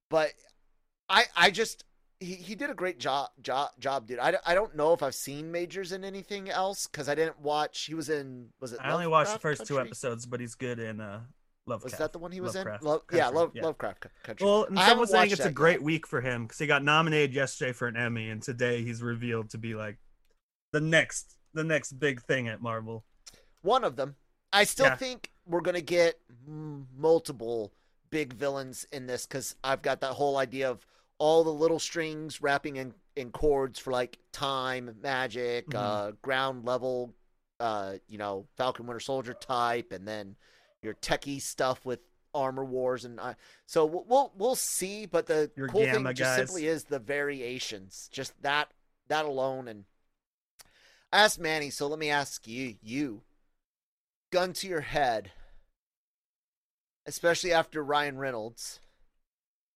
but 0.10 0.34
I 1.08 1.26
I 1.36 1.52
just 1.52 1.84
he, 2.20 2.36
he 2.36 2.56
did 2.56 2.70
a 2.70 2.74
great 2.74 3.00
job 3.00 3.30
job 3.42 3.70
job, 3.80 4.08
dude. 4.08 4.20
I, 4.20 4.38
I 4.46 4.54
don't 4.54 4.76
know 4.76 4.94
if 4.94 5.04
I've 5.04 5.16
seen 5.16 5.52
Majors 5.52 5.92
in 5.92 6.04
anything 6.04 6.50
else 6.50 6.88
because 6.88 7.10
I 7.10 7.16
didn't 7.16 7.40
watch. 7.40 7.86
He 7.86 7.94
was 7.94 8.10
in 8.10 8.50
was 8.60 8.74
it? 8.74 8.80
I 8.82 8.92
only 8.92 9.08
watched 9.08 9.30
the 9.30 9.34
Lovecraft 9.34 9.60
first 9.60 9.68
two 9.68 9.80
episodes, 9.80 10.26
but 10.26 10.40
he's 10.40 10.56
good 10.56 10.80
in 10.80 11.00
uh 11.00 11.22
Lovecraft. 11.68 11.94
Was 11.94 12.00
that 12.00 12.14
the 12.14 12.20
one 12.20 12.32
he 12.32 12.42
was 12.42 12.56
Lovecraft 12.56 12.84
in? 12.84 12.90
Love, 12.90 13.02
yeah, 13.12 13.20
Country, 13.24 13.40
Love, 13.40 13.52
yeah. 13.54 13.64
Lovecraft 13.64 14.08
Country. 14.24 14.46
Well, 14.46 14.64
and 14.66 14.80
someone's 14.80 15.12
saying 15.12 15.32
it's 15.32 15.46
a 15.46 15.52
great 15.52 15.74
yet. 15.74 15.84
week 15.84 16.08
for 16.08 16.22
him 16.22 16.44
because 16.44 16.58
he 16.58 16.66
got 16.68 16.84
nominated 16.84 17.36
yesterday 17.36 17.72
for 17.72 17.88
an 17.88 17.96
Emmy, 17.96 18.30
and 18.30 18.42
today 18.42 18.84
he's 18.84 19.02
revealed 19.04 19.52
to 19.52 19.58
be 19.58 19.76
like 19.76 19.98
the 20.72 20.82
next 20.82 21.36
the 21.54 21.64
next 21.64 21.94
big 21.94 22.22
thing 22.22 22.48
at 22.48 22.62
Marvel. 22.62 23.04
one 23.62 23.84
of 23.84 23.96
them. 23.96 24.16
I 24.54 24.64
still 24.64 24.88
Yeah. 24.88 24.96
think 24.96 25.32
we're 25.46 25.62
gonna 25.62 25.82
get 25.82 26.20
multiple 26.48 27.74
big 28.10 28.34
villains 28.34 28.86
in 28.92 29.06
this 29.08 29.26
because 29.26 29.56
I've 29.64 29.82
got 29.82 30.02
that 30.02 30.14
whole 30.14 30.38
idea 30.38 30.70
of 30.70 30.86
all 31.18 31.44
the 31.44 31.54
little 31.54 31.80
strings 31.80 32.42
wrapping 32.42 32.78
in 32.78 32.94
in 33.16 33.32
chords 33.32 33.78
for 33.78 33.92
like 33.92 34.18
time, 34.32 34.96
magic, 35.02 35.68
Mhm. 35.68 35.76
uh, 35.76 36.12
ground 36.22 36.64
level, 36.66 37.14
uh, 37.60 37.98
you 38.08 38.18
know, 38.18 38.48
Falcon 38.56 38.88
Winter 38.88 39.02
Soldier 39.02 39.34
type, 39.34 39.92
and 39.92 40.08
then 40.08 40.38
your 40.82 40.94
techie 40.96 41.42
stuff 41.42 41.86
with 41.86 42.00
armor 42.34 42.64
wars 42.64 43.04
and 43.04 43.20
uh, 43.20 43.34
so 43.66 43.86
we'll, 43.86 44.32
we'll 44.36 44.56
see. 44.56 45.06
But 45.06 45.26
the 45.28 45.52
Your 45.58 45.68
cool 45.68 45.82
thing 45.82 45.92
Gamma 45.96 46.14
just 46.14 46.38
guys. 46.38 46.48
simply 46.48 46.68
is 46.68 46.86
the 46.86 47.00
variations, 47.00 48.08
just 48.12 48.42
that 48.42 48.72
that 49.08 49.26
alone 49.26 49.68
and. 49.68 49.86
I 51.12 51.24
asked 51.24 51.39
Manny, 51.39 51.70
so 51.70 51.88
let 51.88 51.99
me 51.99 52.09
ask 52.09 52.47
you, 52.47 52.76
you, 52.82 53.22
gun 54.32 54.53
to 54.53 54.68
your 54.68 54.82
head, 54.82 55.32
especially 57.05 57.51
after 57.53 57.84
Ryan 57.84 58.18
Reynolds. 58.18 58.80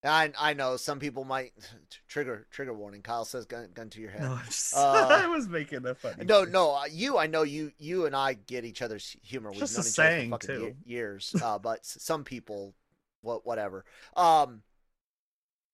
I 0.03 0.31
I 0.38 0.53
know 0.53 0.77
some 0.77 0.99
people 0.99 1.23
might 1.23 1.53
trigger 2.07 2.45
trigger 2.51 2.73
warning. 2.73 3.01
Kyle 3.01 3.25
says 3.25 3.45
gun 3.45 3.69
gun 3.73 3.89
to 3.89 3.99
your 3.99 4.11
head. 4.11 4.21
No, 4.21 4.39
just, 4.45 4.73
Uh, 4.77 5.07
I 5.09 5.27
was 5.27 5.47
making 5.47 5.86
a 5.86 5.95
funny. 5.95 6.25
No, 6.25 6.43
no, 6.43 6.75
uh, 6.75 6.86
you. 6.89 7.17
I 7.17 7.27
know 7.27 7.43
you. 7.43 7.71
You 7.79 8.05
and 8.05 8.15
I 8.15 8.33
get 8.33 8.65
each 8.65 8.81
other's 8.81 9.15
humor. 9.23 9.49
We've 9.51 9.59
Just 9.59 9.75
known 9.75 9.86
a 9.86 9.89
each 9.89 9.99
other 9.99 10.09
saying, 10.09 10.29
for 10.29 10.39
fucking 10.39 10.55
too. 10.55 10.75
years. 10.86 11.36
Uh, 11.41 11.57
but 11.57 11.86
some 11.86 12.23
people, 12.23 12.75
what, 13.21 13.45
whatever. 13.45 13.83
Um, 14.15 14.61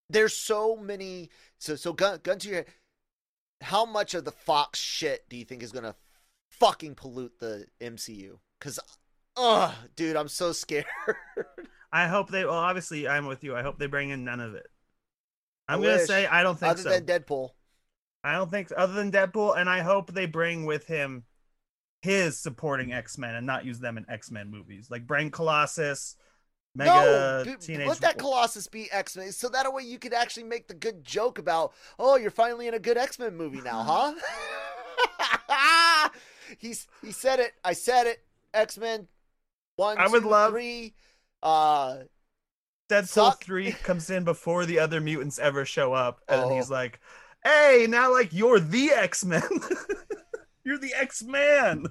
there's 0.09 0.33
so 0.33 0.77
many. 0.77 1.29
So, 1.57 1.75
so 1.75 1.93
gun, 1.93 2.19
gun 2.23 2.39
to 2.39 2.47
your 2.47 2.57
head. 2.57 2.65
How 3.61 3.85
much 3.85 4.13
of 4.13 4.25
the 4.25 4.31
Fox 4.31 4.79
shit 4.79 5.27
do 5.29 5.37
you 5.37 5.45
think 5.45 5.63
is 5.63 5.71
gonna 5.71 5.95
fucking 6.49 6.95
pollute 6.95 7.39
the 7.39 7.65
MCU? 7.79 8.39
Because, 8.59 8.79
ugh, 9.37 9.73
dude, 9.95 10.15
I'm 10.15 10.27
so 10.27 10.51
scared. 10.51 10.85
I 11.93 12.07
hope 12.07 12.29
they. 12.29 12.45
Well, 12.45 12.53
obviously, 12.53 13.07
I'm 13.07 13.25
with 13.25 13.43
you. 13.43 13.55
I 13.55 13.63
hope 13.63 13.77
they 13.77 13.87
bring 13.87 14.09
in 14.09 14.23
none 14.23 14.39
of 14.39 14.55
it. 14.55 14.67
I 15.67 15.73
I'm 15.73 15.81
gonna 15.81 15.97
wish. 15.97 16.07
say 16.07 16.25
I 16.25 16.43
don't 16.43 16.59
think 16.59 16.77
so. 16.77 16.89
Other 16.89 16.99
so. 16.99 16.99
than 16.99 17.05
Deadpool, 17.05 17.49
I 18.23 18.33
don't 18.33 18.49
think 18.49 18.69
so. 18.69 18.75
other 18.75 18.93
than 18.93 19.11
Deadpool, 19.11 19.57
and 19.57 19.69
I 19.69 19.81
hope 19.81 20.11
they 20.11 20.25
bring 20.25 20.65
with 20.65 20.85
him 20.85 21.23
his 22.01 22.39
supporting 22.39 22.93
X 22.93 23.17
Men 23.17 23.35
and 23.35 23.45
not 23.45 23.65
use 23.65 23.79
them 23.79 23.97
in 23.97 24.09
X 24.09 24.31
Men 24.31 24.49
movies. 24.49 24.87
Like 24.89 25.05
bring 25.05 25.31
Colossus, 25.31 26.15
Negasonic, 26.77 27.59
Teenage. 27.65 27.87
let 27.87 27.97
that 27.99 28.17
Colossus 28.17 28.67
be 28.67 28.89
X 28.91 29.17
Men, 29.17 29.31
so 29.33 29.49
that 29.49 29.71
way 29.73 29.83
you 29.83 29.99
could 29.99 30.13
actually 30.13 30.43
make 30.43 30.67
the 30.67 30.73
good 30.73 31.03
joke 31.03 31.37
about, 31.37 31.73
oh, 31.99 32.15
you're 32.15 32.31
finally 32.31 32.67
in 32.67 32.73
a 32.73 32.79
good 32.79 32.97
X 32.97 33.19
Men 33.19 33.35
movie 33.35 33.61
now, 33.61 34.13
huh? 35.07 36.09
He's 36.59 36.87
he 37.01 37.11
said 37.11 37.39
it. 37.39 37.53
I 37.63 37.73
said 37.73 38.07
it. 38.07 38.19
X 38.53 38.77
Men 38.77 39.07
one, 39.77 39.97
I 39.97 40.07
would 40.07 40.23
two, 40.23 40.29
love- 40.29 40.51
three. 40.51 40.93
Uh, 41.43 41.99
Deadpool 42.89 43.07
suck. 43.07 43.43
three 43.43 43.71
comes 43.71 44.09
in 44.09 44.23
before 44.25 44.65
the 44.65 44.79
other 44.79 44.99
mutants 44.99 45.39
ever 45.39 45.63
show 45.65 45.93
up, 45.93 46.19
and 46.27 46.41
Oh. 46.41 46.55
he's 46.55 46.69
like, 46.69 46.99
"Hey, 47.43 47.85
now 47.89 48.11
like 48.11 48.33
you're 48.33 48.59
the 48.59 48.91
X 48.91 49.23
Men, 49.25 49.43
you're 50.65 50.77
the 50.77 50.93
X 50.93 51.23
Man." 51.23 51.85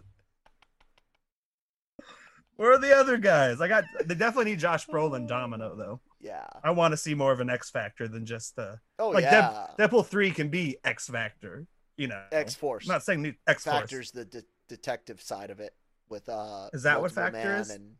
Where 2.60 2.72
are 2.72 2.78
the 2.78 2.94
other 2.94 3.16
guys? 3.16 3.62
I 3.62 3.68
got. 3.68 3.84
They 4.04 4.14
definitely 4.14 4.50
need 4.50 4.58
Josh 4.58 4.86
Brolin, 4.86 5.26
Domino 5.26 5.74
though. 5.74 5.98
yeah. 6.20 6.44
I 6.62 6.72
want 6.72 6.92
to 6.92 6.98
see 6.98 7.14
more 7.14 7.32
of 7.32 7.40
an 7.40 7.48
X 7.48 7.70
Factor 7.70 8.06
than 8.06 8.26
just 8.26 8.58
uh 8.58 8.76
Oh 8.98 9.08
like 9.08 9.24
yeah. 9.24 9.66
Dead, 9.78 9.88
Deadpool 9.90 10.04
three 10.04 10.30
can 10.30 10.50
be 10.50 10.76
X 10.84 11.08
Factor. 11.08 11.66
You 11.96 12.08
know, 12.08 12.22
X 12.30 12.54
Force. 12.54 12.86
Not 12.86 13.02
saying 13.02 13.22
the 13.22 13.34
X 13.46 13.64
Force. 13.64 13.76
Factors 13.78 14.10
the 14.10 14.26
de- 14.26 14.42
detective 14.68 15.22
side 15.22 15.48
of 15.48 15.60
it 15.60 15.74
with 16.10 16.28
uh. 16.28 16.68
Is 16.74 16.82
that 16.82 17.00
what 17.00 17.12
Factor 17.12 17.38
Man 17.38 17.60
is? 17.60 17.70
And, 17.70 17.94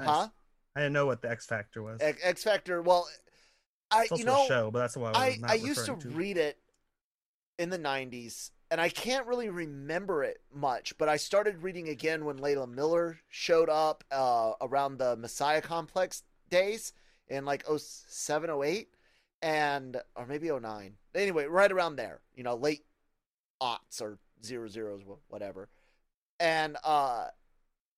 Nice. 0.00 0.08
huh? 0.08 0.28
I 0.74 0.80
didn't 0.80 0.94
know 0.94 1.06
what 1.06 1.22
the 1.22 1.30
X 1.30 1.46
Factor 1.46 1.84
was. 1.84 2.00
X, 2.00 2.20
X 2.24 2.42
Factor. 2.42 2.82
Well, 2.82 3.08
I 3.92 4.08
you 4.12 4.24
know 4.24 4.42
a 4.42 4.48
show, 4.48 4.70
but 4.72 4.80
that's 4.80 4.94
the 4.94 5.00
one 5.00 5.14
I, 5.14 5.38
I, 5.44 5.50
I 5.50 5.54
used 5.54 5.86
to 5.86 5.92
referring 5.92 6.16
read 6.16 6.36
it 6.36 6.58
in 7.60 7.70
the 7.70 7.78
90s, 7.78 8.50
and 8.72 8.80
I 8.80 8.88
can't 8.88 9.26
really 9.26 9.50
remember 9.50 10.24
it 10.24 10.40
much, 10.50 10.96
but 10.96 11.06
I 11.06 11.18
started 11.18 11.62
reading 11.62 11.90
again 11.90 12.24
when 12.24 12.38
Layla 12.38 12.66
Miller 12.66 13.18
showed 13.28 13.68
up 13.68 14.02
uh, 14.10 14.52
around 14.62 14.96
the 14.96 15.14
Messiah 15.14 15.60
Complex 15.60 16.22
days 16.48 16.94
in 17.28 17.44
like 17.44 17.66
07, 17.68 18.48
08, 18.64 18.88
and, 19.42 19.98
or 20.16 20.24
maybe 20.24 20.50
09. 20.50 20.94
Anyway, 21.14 21.44
right 21.44 21.70
around 21.70 21.96
there, 21.96 22.20
you 22.34 22.44
know, 22.44 22.54
late 22.54 22.86
aughts 23.62 24.00
or 24.00 24.16
zero 24.42 24.66
zeros, 24.68 25.02
whatever. 25.28 25.68
And 26.40 26.78
uh, 26.82 27.26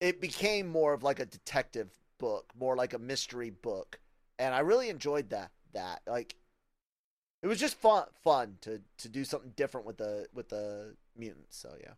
it 0.00 0.20
became 0.20 0.66
more 0.66 0.92
of 0.92 1.04
like 1.04 1.20
a 1.20 1.26
detective 1.26 1.92
book, 2.18 2.50
more 2.58 2.74
like 2.74 2.94
a 2.94 2.98
mystery 2.98 3.50
book. 3.50 4.00
And 4.40 4.52
I 4.52 4.58
really 4.58 4.88
enjoyed 4.88 5.30
that. 5.30 5.52
That 5.72 6.00
like 6.08 6.34
it 7.44 7.46
was 7.46 7.60
just 7.60 7.76
fun 7.76 8.04
fun 8.24 8.56
to 8.62 8.80
to 8.98 9.08
do 9.08 9.22
something 9.22 9.52
different 9.54 9.86
with 9.86 9.98
the 9.98 10.26
with 10.32 10.48
the 10.48 10.94
mutants. 11.14 11.58
So 11.58 11.74
yeah. 11.80 11.92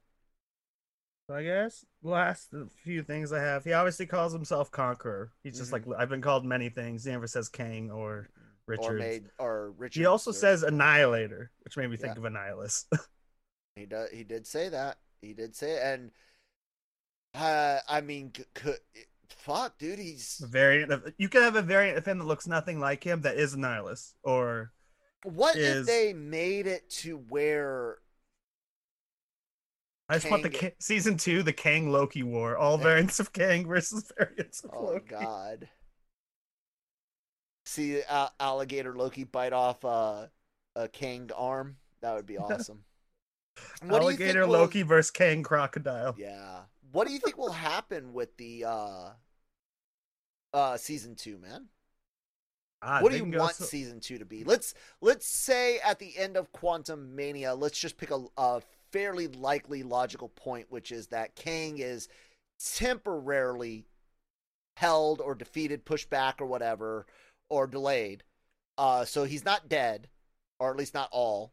So 1.28 1.36
I 1.36 1.44
guess 1.44 1.84
last 2.02 2.52
few 2.84 3.02
things 3.04 3.32
I 3.32 3.40
have. 3.40 3.64
He 3.64 3.72
obviously 3.72 4.06
calls 4.06 4.32
himself 4.32 4.70
Conqueror. 4.72 5.30
He's 5.44 5.56
just 5.56 5.70
Mhm. 5.70 5.86
like 5.88 6.00
I've 6.00 6.08
been 6.08 6.20
called 6.20 6.44
many 6.44 6.68
things. 6.68 7.04
He 7.04 7.12
never 7.12 7.28
says 7.28 7.48
Kang 7.48 7.92
or 7.92 8.28
Richard 8.66 8.96
Or 8.96 8.98
made 8.98 9.30
or 9.38 9.70
Richard. 9.70 10.00
he 10.00 10.06
also 10.06 10.32
says 10.32 10.64
Annihilator, 10.64 11.52
which 11.60 11.76
made 11.76 11.88
me 11.90 11.96
think 11.96 12.16
Yeah. 12.16 12.18
of 12.26 12.32
Annihilus. 12.32 12.86
he 13.76 13.86
did 13.86 14.10
he 14.12 14.24
did 14.24 14.46
say 14.48 14.68
that. 14.68 14.98
He 15.22 15.32
did 15.32 15.54
say 15.54 15.72
it. 15.76 15.82
and 15.84 16.10
uh 17.34 17.80
I 17.88 18.00
mean 18.00 18.32
could 18.54 18.80
fuck 19.28 19.78
dude, 19.78 19.98
he's 20.00 20.40
a 20.42 20.46
variant 20.48 20.90
of 20.92 21.14
you 21.18 21.28
could 21.28 21.42
have 21.42 21.54
a 21.56 21.62
variant 21.62 21.98
of 21.98 22.04
him 22.06 22.18
that 22.18 22.24
looks 22.24 22.46
nothing 22.48 22.80
like 22.80 23.04
him 23.04 23.20
that 23.22 23.36
is 23.36 23.54
Annihilus, 23.54 24.14
or 24.22 24.72
what 25.26 25.56
is- 25.56 25.80
if 25.80 25.86
they 25.86 26.12
made 26.12 26.66
it 26.66 26.88
to 26.90 27.18
where 27.18 27.98
I 30.08 30.14
just 30.14 30.30
want 30.30 30.44
the 30.44 30.50
Ka- 30.50 30.70
season 30.78 31.16
two, 31.16 31.42
the 31.42 31.52
Kang 31.52 31.90
Loki 31.90 32.22
war, 32.22 32.56
all 32.56 32.78
variants 32.78 33.18
of 33.18 33.32
Kang 33.32 33.66
versus 33.66 34.10
variants 34.18 34.62
of 34.62 34.70
Oh 34.72 34.84
Loki. 34.84 35.06
God! 35.08 35.68
See 37.64 38.00
uh, 38.08 38.28
alligator 38.38 38.94
Loki 38.94 39.24
bite 39.24 39.52
off 39.52 39.84
uh, 39.84 40.26
a 40.76 40.88
Kang 40.88 41.30
arm. 41.36 41.76
That 42.02 42.14
would 42.14 42.26
be 42.26 42.38
awesome. 42.38 42.84
Alligator 43.82 44.46
will- 44.46 44.52
Loki 44.52 44.82
versus 44.82 45.10
Kang 45.10 45.42
Crocodile. 45.42 46.14
Yeah. 46.16 46.60
What 46.92 47.08
do 47.08 47.12
you 47.12 47.18
think 47.18 47.36
will 47.36 47.50
happen 47.52 48.12
with 48.12 48.36
the 48.36 48.64
uh, 48.64 49.10
uh, 50.54 50.76
season 50.76 51.16
two, 51.16 51.38
man? 51.38 51.66
Ah, 52.82 53.00
what 53.00 53.10
do 53.12 53.18
you 53.18 53.24
want 53.24 53.54
so- 53.56 53.64
season 53.64 54.00
two 54.00 54.18
to 54.18 54.24
be? 54.24 54.44
Let's 54.44 54.74
let's 55.00 55.26
say 55.26 55.78
at 55.78 55.98
the 55.98 56.16
end 56.16 56.36
of 56.36 56.52
Quantumania, 56.52 57.58
let's 57.58 57.78
just 57.78 57.96
pick 57.96 58.10
a, 58.10 58.24
a 58.36 58.60
fairly 58.92 59.28
likely 59.28 59.82
logical 59.82 60.28
point, 60.28 60.66
which 60.70 60.92
is 60.92 61.08
that 61.08 61.34
Kang 61.34 61.78
is 61.78 62.08
temporarily 62.58 63.84
held 64.76 65.20
or 65.20 65.34
defeated, 65.34 65.84
pushed 65.84 66.10
back, 66.10 66.40
or 66.40 66.46
whatever, 66.46 67.06
or 67.48 67.66
delayed. 67.66 68.22
Uh, 68.78 69.04
so 69.04 69.24
he's 69.24 69.44
not 69.44 69.68
dead, 69.68 70.08
or 70.58 70.70
at 70.70 70.76
least 70.76 70.94
not 70.94 71.08
all. 71.12 71.52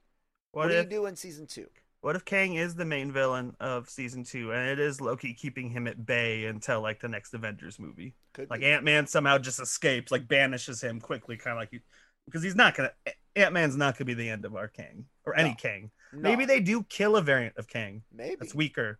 What, 0.52 0.64
What, 0.64 0.68
do 0.70 0.76
you 0.76 0.84
do 0.84 1.06
in 1.06 1.16
season 1.16 1.48
two? 1.48 1.68
What 2.04 2.18
if 2.18 2.26
Kang 2.26 2.56
is 2.56 2.76
the 2.76 2.84
main 2.84 3.14
villain 3.14 3.56
of 3.62 3.90
season 3.90 4.26
two, 4.26 4.52
and 4.52 4.70
it 4.70 4.78
is 4.78 5.00
Loki 5.00 5.34
keeping 5.34 5.70
him 5.70 5.88
at 5.88 6.06
bay 6.06 6.46
until 6.46 6.82
like 6.82 7.00
the 7.00 7.08
next 7.08 7.34
Avengers 7.34 7.80
movie? 7.80 8.14
Could 8.34 8.50
Like. 8.50 8.62
Ant 8.62 8.84
Man 8.84 9.08
somehow 9.08 9.38
just 9.38 9.62
escapes, 9.62 10.12
like 10.12 10.28
banishes 10.28 10.84
him 10.84 11.00
quickly, 11.00 11.38
kind 11.38 11.54
of 11.54 11.62
like 11.62 11.82
because 12.26 12.44
he's 12.44 12.58
not 12.58 12.76
gonna. 12.76 12.92
Ant 13.38 13.54
Man's 13.54 13.78
not 13.78 13.98
gonna 13.98 14.06
be 14.06 14.16
the 14.16 14.30
end 14.30 14.44
of 14.44 14.54
our 14.54 14.68
Kang 14.68 15.06
or 15.26 15.34
any 15.38 15.52
No. 15.52 15.56
Kang. 15.56 15.92
No, 16.12 16.30
Maybe 16.30 16.44
they 16.44 16.60
do 16.60 16.84
kill 16.84 17.16
a 17.16 17.22
variant 17.22 17.56
of 17.58 17.70
Kang 17.70 18.04
maybe 18.12 18.36
that's 18.36 18.54
weaker, 18.54 19.00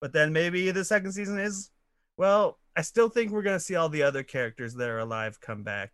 but 0.00 0.14
then 0.14 0.32
maybe 0.32 0.70
the 0.70 0.84
second 0.86 1.12
season 1.12 1.38
is. 1.38 1.70
Well, 2.16 2.58
I 2.74 2.80
still 2.80 3.10
think 3.10 3.30
we're 3.30 3.42
gonna 3.42 3.60
see 3.60 3.76
all 3.76 3.90
the 3.90 4.04
other 4.04 4.22
characters 4.22 4.72
that 4.74 4.88
are 4.88 5.00
alive 5.00 5.38
come 5.38 5.64
back. 5.64 5.90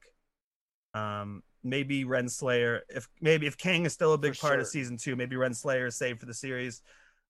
Um, 0.95 1.43
maybe 1.65 2.05
Renslayer. 2.05 2.81
If 2.89 3.09
maybe 3.21 3.47
if 3.47 3.57
Kang 3.57 3.87
is 3.87 3.93
still 3.93 4.13
a 4.13 4.19
big 4.19 4.37
For 4.37 4.49
part 4.49 4.61
of 4.61 4.67
season 4.69 4.97
two, 4.97 5.17
maybe 5.17 5.37
Renslayer 5.37 5.89
is 5.89 5.97
saved 5.97 6.21
for 6.21 6.27
the 6.27 6.35
series. 6.35 6.83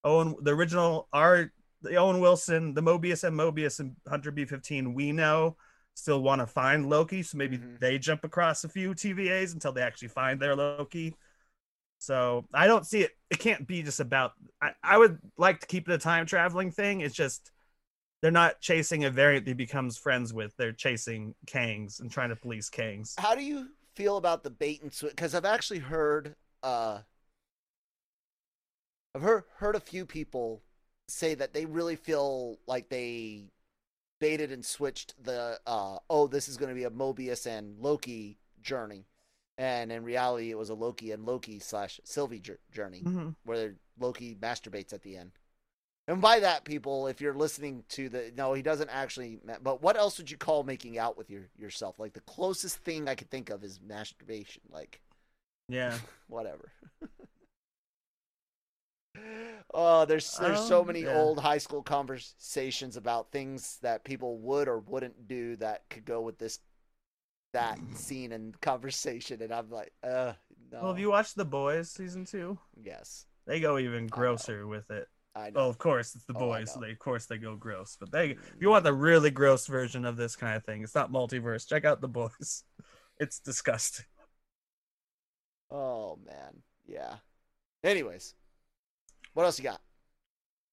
Owen, 0.03 0.35
the 0.43 0.53
original 0.55 1.09
art, 1.13 1.53
the 1.83 1.97
Owen 1.97 2.21
Wilson, 2.21 2.75
the 2.75 2.83
Mobius 2.83 3.25
and 3.25 3.39
Mobius 3.39 3.81
and 3.81 3.97
Hunter 4.09 4.31
B 4.31 4.45
fifteen. 4.45 4.95
We 4.95 5.13
know 5.13 5.57
still 5.95 6.23
want 6.23 6.41
to 6.41 6.47
find 6.47 6.91
Loki, 6.91 7.23
so 7.23 7.39
maybe 7.39 7.57
Mhm. 7.57 7.79
they 7.79 7.99
jump 7.99 8.25
across 8.25 8.65
a 8.65 8.69
few 8.69 8.95
TVAs 8.95 9.53
until 9.55 9.73
they 9.73 9.81
actually 9.83 10.09
find 10.09 10.41
their 10.41 10.57
Loki. 10.57 11.15
So 11.99 12.47
I 12.53 12.67
don't 12.67 12.85
see 12.85 13.03
it. 13.03 13.13
It 13.31 13.39
can't 13.39 13.67
be 13.67 13.83
just 13.83 14.01
about. 14.01 14.33
I, 14.61 14.73
I 14.83 14.99
would 14.99 15.19
like 15.39 15.61
to 15.61 15.67
keep 15.67 15.87
the 15.87 15.97
time 15.99 16.27
traveling 16.27 16.71
thing. 16.71 17.01
It's 17.01 17.15
just 17.15 17.51
they're 18.21 18.31
not 18.31 18.61
chasing 18.61 19.05
a 19.05 19.11
variant 19.11 19.47
he 19.47 19.55
becomes 19.55 19.97
friends 19.97 20.33
with. 20.33 20.55
They're 20.57 20.73
chasing 20.73 21.35
Kangs 21.47 22.01
and 22.01 22.11
trying 22.11 22.31
to 22.31 22.37
police 22.37 22.71
Kangs. 22.71 23.15
How 23.19 23.35
do 23.35 23.43
you 23.43 23.69
feel 23.95 24.17
about 24.17 24.43
the 24.43 24.51
bait 24.51 24.83
and 24.83 24.93
switch? 24.93 25.13
Because 25.13 25.35
I've 25.35 25.45
actually 25.45 25.81
heard, 25.81 26.35
uh, 26.63 27.01
I've 29.15 29.23
heard 29.23 29.45
heard 29.57 29.77
a 29.77 29.81
few 29.81 30.05
people 30.07 30.63
say 31.09 31.35
that 31.35 31.53
they 31.53 31.67
really 31.67 31.97
feel 31.97 32.59
like 32.67 32.89
they 32.89 33.45
baited 34.21 34.51
and 34.51 34.65
switched 34.65 35.15
the, 35.23 35.59
uh, 35.67 35.99
oh, 36.09 36.27
this 36.27 36.49
is 36.49 36.57
going 36.57 36.71
to 36.71 36.75
be 36.75 36.85
a 36.85 36.91
Mobius 36.91 37.47
and 37.47 37.79
Loki 37.79 38.39
journey, 38.63 39.07
and 39.59 39.93
in 39.93 40.03
reality, 40.03 40.51
it 40.51 40.59
was 40.59 40.71
a 40.71 40.75
Loki 40.75 41.13
and 41.13 41.27
Loki 41.27 41.59
slash 41.59 42.01
Sylvie 42.05 42.41
jour- 42.41 42.59
journey 42.73 43.03
Mhm. 43.03 43.35
where 43.45 43.77
Loki 43.99 44.35
masturbates 44.35 44.93
at 44.93 45.03
the 45.03 45.17
end. 45.17 45.33
And 46.07 46.21
by 46.21 46.41
that, 46.41 46.65
people, 46.65 47.07
if 47.07 47.21
you're 47.21 47.35
listening 47.35 47.85
to 47.91 48.09
the 48.11 48.31
no, 48.37 48.53
he 48.53 48.61
doesn't 48.63 48.91
actually. 48.91 49.41
But 49.63 49.83
what 49.83 49.97
else 49.97 50.19
would 50.19 50.31
you 50.31 50.37
call 50.37 50.63
making 50.63 50.99
out 50.99 51.17
with 51.17 51.31
your 51.31 51.43
yourself? 51.59 51.99
Like 51.99 52.13
the 52.13 52.21
closest 52.21 52.79
thing 52.79 53.09
I 53.09 53.15
could 53.15 53.31
think 53.31 53.49
of 53.51 53.65
is 53.65 53.81
masturbation. 53.81 54.63
Like 54.71 55.01
Yeah. 55.69 55.99
whatever. 56.29 56.73
Oh, 59.73 60.05
there's 60.05 60.37
there's 60.39 60.61
so 60.61 60.81
Um, 60.81 60.87
many 60.87 61.03
yeah. 61.03 61.17
old 61.19 61.39
high 61.41 61.59
school 61.59 61.83
conversations 61.83 62.97
about 62.97 63.31
things 63.31 63.79
that 63.83 64.05
people 64.05 64.39
would 64.39 64.69
or 64.69 64.79
wouldn't 64.81 65.29
do 65.29 65.57
that 65.57 65.89
could 65.89 66.05
go 66.05 66.21
with 66.21 66.39
this 66.39 66.59
that 67.53 67.79
scene 67.95 68.33
and 68.33 68.61
conversation, 68.61 69.41
and 69.43 69.53
I'm 69.53 69.71
like, 69.71 69.93
uh, 70.03 70.35
no. 70.73 70.83
Well, 70.83 70.93
have 70.93 70.99
you 70.99 71.11
watched 71.11 71.37
The 71.37 71.45
Boys 71.45 71.91
season 71.91 72.25
two? 72.25 72.59
Yes, 72.83 73.27
They 73.47 73.61
go 73.61 73.79
even 73.79 74.07
grosser 74.07 74.67
with 74.67 74.91
it. 74.91 75.09
I 75.35 75.51
know. 75.51 75.61
Well, 75.61 75.69
of 75.71 75.79
course, 75.79 76.15
it's 76.15 76.25
The 76.25 76.35
Oh, 76.35 76.35
Boys, 76.35 76.73
so 76.73 76.81
they, 76.81 76.91
of 76.93 76.99
course 76.99 77.27
they 77.27 77.39
go 77.39 77.57
gross. 77.57 77.97
But 77.99 78.11
they, 78.11 78.31
if 78.31 78.57
you 78.61 78.71
want 78.71 78.85
the 78.85 78.93
really 78.93 79.31
gross 79.31 79.67
version 79.67 80.05
of 80.05 80.17
this 80.17 80.35
kind 80.37 80.57
of 80.57 80.65
thing, 80.65 80.83
it's 80.83 80.95
not 80.95 81.13
multiverse. 81.13 81.69
Check 81.69 81.85
out 81.85 82.01
The 82.01 82.09
Boys. 82.09 82.65
It's 83.21 83.39
disgusting. 83.39 84.07
Oh 85.71 86.17
man, 86.25 86.63
yeah. 86.87 87.17
Anyways, 87.85 88.35
what 89.35 89.45
else 89.45 89.59
you 89.59 89.65
got? 89.65 89.81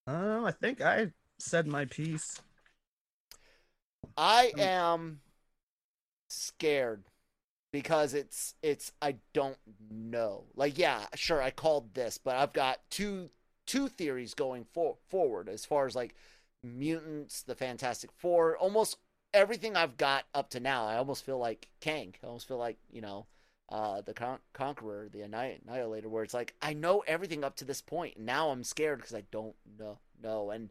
Um, 0.08 0.46
I 0.46 0.52
think 0.52 0.82
I 0.82 1.12
said 1.40 1.68
my 1.68 1.86
piece. 1.86 2.42
I 4.16 4.54
Um, 4.54 4.72
am 4.72 5.22
scared 6.30 7.04
because 7.72 8.14
it's 8.14 8.56
it's 8.64 8.92
I 9.02 9.18
don't 9.34 9.58
know. 9.92 10.46
Like 10.56 10.78
yeah, 10.78 11.06
sure 11.16 11.42
I 11.42 11.52
called 11.52 11.94
this, 11.94 12.18
but 12.18 12.38
I've 12.38 12.54
got 12.54 12.80
two 12.90 13.30
two 13.66 13.88
theories 13.88 14.34
going 14.34 14.66
for, 14.74 14.98
forward 15.10 15.50
as 15.50 15.66
far 15.66 15.86
as 15.86 15.96
like 15.96 16.16
mutants, 16.64 17.44
the 17.44 17.56
Fantastic 17.56 18.12
Four, 18.12 18.58
almost 18.58 18.98
everything 19.34 19.76
I've 19.76 19.98
got 19.98 20.26
up 20.34 20.50
to 20.52 20.60
now. 20.60 20.88
I 20.88 20.98
almost 20.98 21.26
feel 21.26 21.38
like 21.38 21.70
Kang. 21.80 22.14
I 22.24 22.28
almost 22.28 22.48
feel 22.48 22.58
like, 22.58 22.78
you 22.92 23.02
know, 23.02 23.26
uh, 23.70 24.02
the 24.02 24.14
Con- 24.14 24.40
Conqueror, 24.54 25.08
the 25.10 25.24
Anni- 25.24 25.60
Annihilator, 25.66 26.10
where 26.10 26.24
it's 26.24 26.34
like 26.34 26.54
I 26.62 26.74
know 26.74 27.04
everything 27.08 27.44
up 27.44 27.56
to 27.58 27.66
this 27.66 27.82
point. 27.82 28.20
Now 28.20 28.50
I'm 28.50 28.64
scared 28.64 29.00
because 29.00 29.16
I 29.16 29.24
don't 29.32 29.56
know 29.80 29.98
know. 30.22 30.52
And 30.52 30.70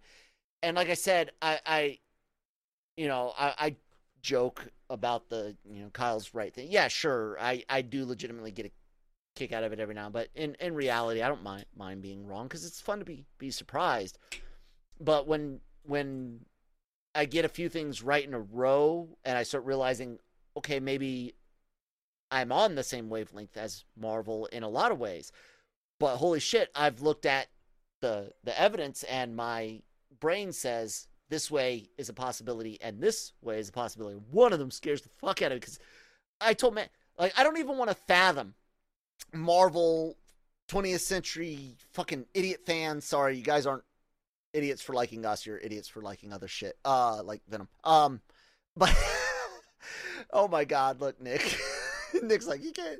and 0.62 0.76
like 0.76 0.90
I 0.90 0.94
said, 0.94 1.30
I, 1.40 1.60
I 1.64 1.98
you 2.96 3.08
know, 3.08 3.32
I, 3.38 3.54
I 3.58 3.76
joke 4.22 4.68
about 4.90 5.30
the 5.30 5.56
you 5.70 5.82
know 5.82 5.90
Kyle's 5.90 6.34
right 6.34 6.52
thing. 6.52 6.68
Yeah, 6.70 6.88
sure, 6.88 7.38
I 7.40 7.64
I 7.68 7.82
do 7.82 8.04
legitimately 8.04 8.50
get 8.50 8.66
a 8.66 8.70
kick 9.36 9.52
out 9.52 9.64
of 9.64 9.72
it 9.72 9.80
every 9.80 9.94
now, 9.94 10.10
but 10.10 10.28
in 10.34 10.56
in 10.60 10.74
reality, 10.74 11.22
I 11.22 11.28
don't 11.28 11.42
mind 11.42 11.66
mind 11.76 12.02
being 12.02 12.26
wrong 12.26 12.46
because 12.46 12.64
it's 12.64 12.80
fun 12.80 12.98
to 12.98 13.04
be 13.04 13.24
be 13.38 13.50
surprised. 13.50 14.18
But 15.00 15.26
when 15.26 15.60
when 15.82 16.40
I 17.14 17.24
get 17.24 17.44
a 17.44 17.48
few 17.48 17.68
things 17.68 18.02
right 18.02 18.24
in 18.24 18.34
a 18.34 18.40
row 18.40 19.08
and 19.24 19.36
I 19.36 19.42
start 19.42 19.64
realizing, 19.64 20.18
okay, 20.56 20.78
maybe 20.78 21.34
I'm 22.30 22.52
on 22.52 22.74
the 22.74 22.84
same 22.84 23.08
wavelength 23.08 23.56
as 23.56 23.84
Marvel 23.96 24.46
in 24.46 24.62
a 24.62 24.68
lot 24.68 24.92
of 24.92 24.98
ways. 24.98 25.32
But 25.98 26.16
holy 26.16 26.40
shit, 26.40 26.70
I've 26.74 27.00
looked 27.00 27.26
at 27.26 27.48
the 28.00 28.32
the 28.44 28.58
evidence 28.58 29.02
and 29.04 29.36
my 29.36 29.82
brain 30.20 30.52
says 30.52 31.08
this 31.28 31.50
way 31.50 31.88
is 31.96 32.08
a 32.08 32.14
possibility 32.14 32.78
and 32.80 33.00
this 33.00 33.32
way 33.42 33.58
is 33.58 33.68
a 33.68 33.72
possibility. 33.72 34.18
One 34.30 34.52
of 34.52 34.58
them 34.58 34.70
scares 34.70 35.02
the 35.02 35.08
fuck 35.08 35.42
out 35.42 35.52
of 35.52 35.56
me 35.56 35.60
because 35.60 35.78
I 36.40 36.54
told 36.54 36.74
man 36.74 36.88
like 37.18 37.38
I 37.38 37.42
don't 37.42 37.58
even 37.58 37.78
want 37.78 37.90
to 37.90 37.96
fathom 37.96 38.54
Marvel 39.32 40.16
20th 40.68 41.00
century 41.00 41.76
fucking 41.92 42.26
idiot 42.34 42.60
fans. 42.64 43.04
Sorry, 43.04 43.36
you 43.36 43.42
guys 43.42 43.66
aren't 43.66 43.84
idiots 44.52 44.82
for 44.82 44.92
liking 44.92 45.26
us. 45.26 45.46
You're 45.46 45.58
idiots 45.58 45.88
for 45.88 46.02
liking 46.02 46.32
other 46.32 46.48
shit. 46.48 46.76
Uh, 46.84 47.22
like 47.22 47.42
Venom. 47.48 47.68
Um, 47.84 48.20
but 48.76 48.96
oh 50.32 50.48
my 50.48 50.64
god, 50.64 51.00
look, 51.00 51.20
Nick. 51.20 51.58
Nick's 52.22 52.46
like, 52.46 52.62
you 52.62 52.72
can't. 52.72 52.98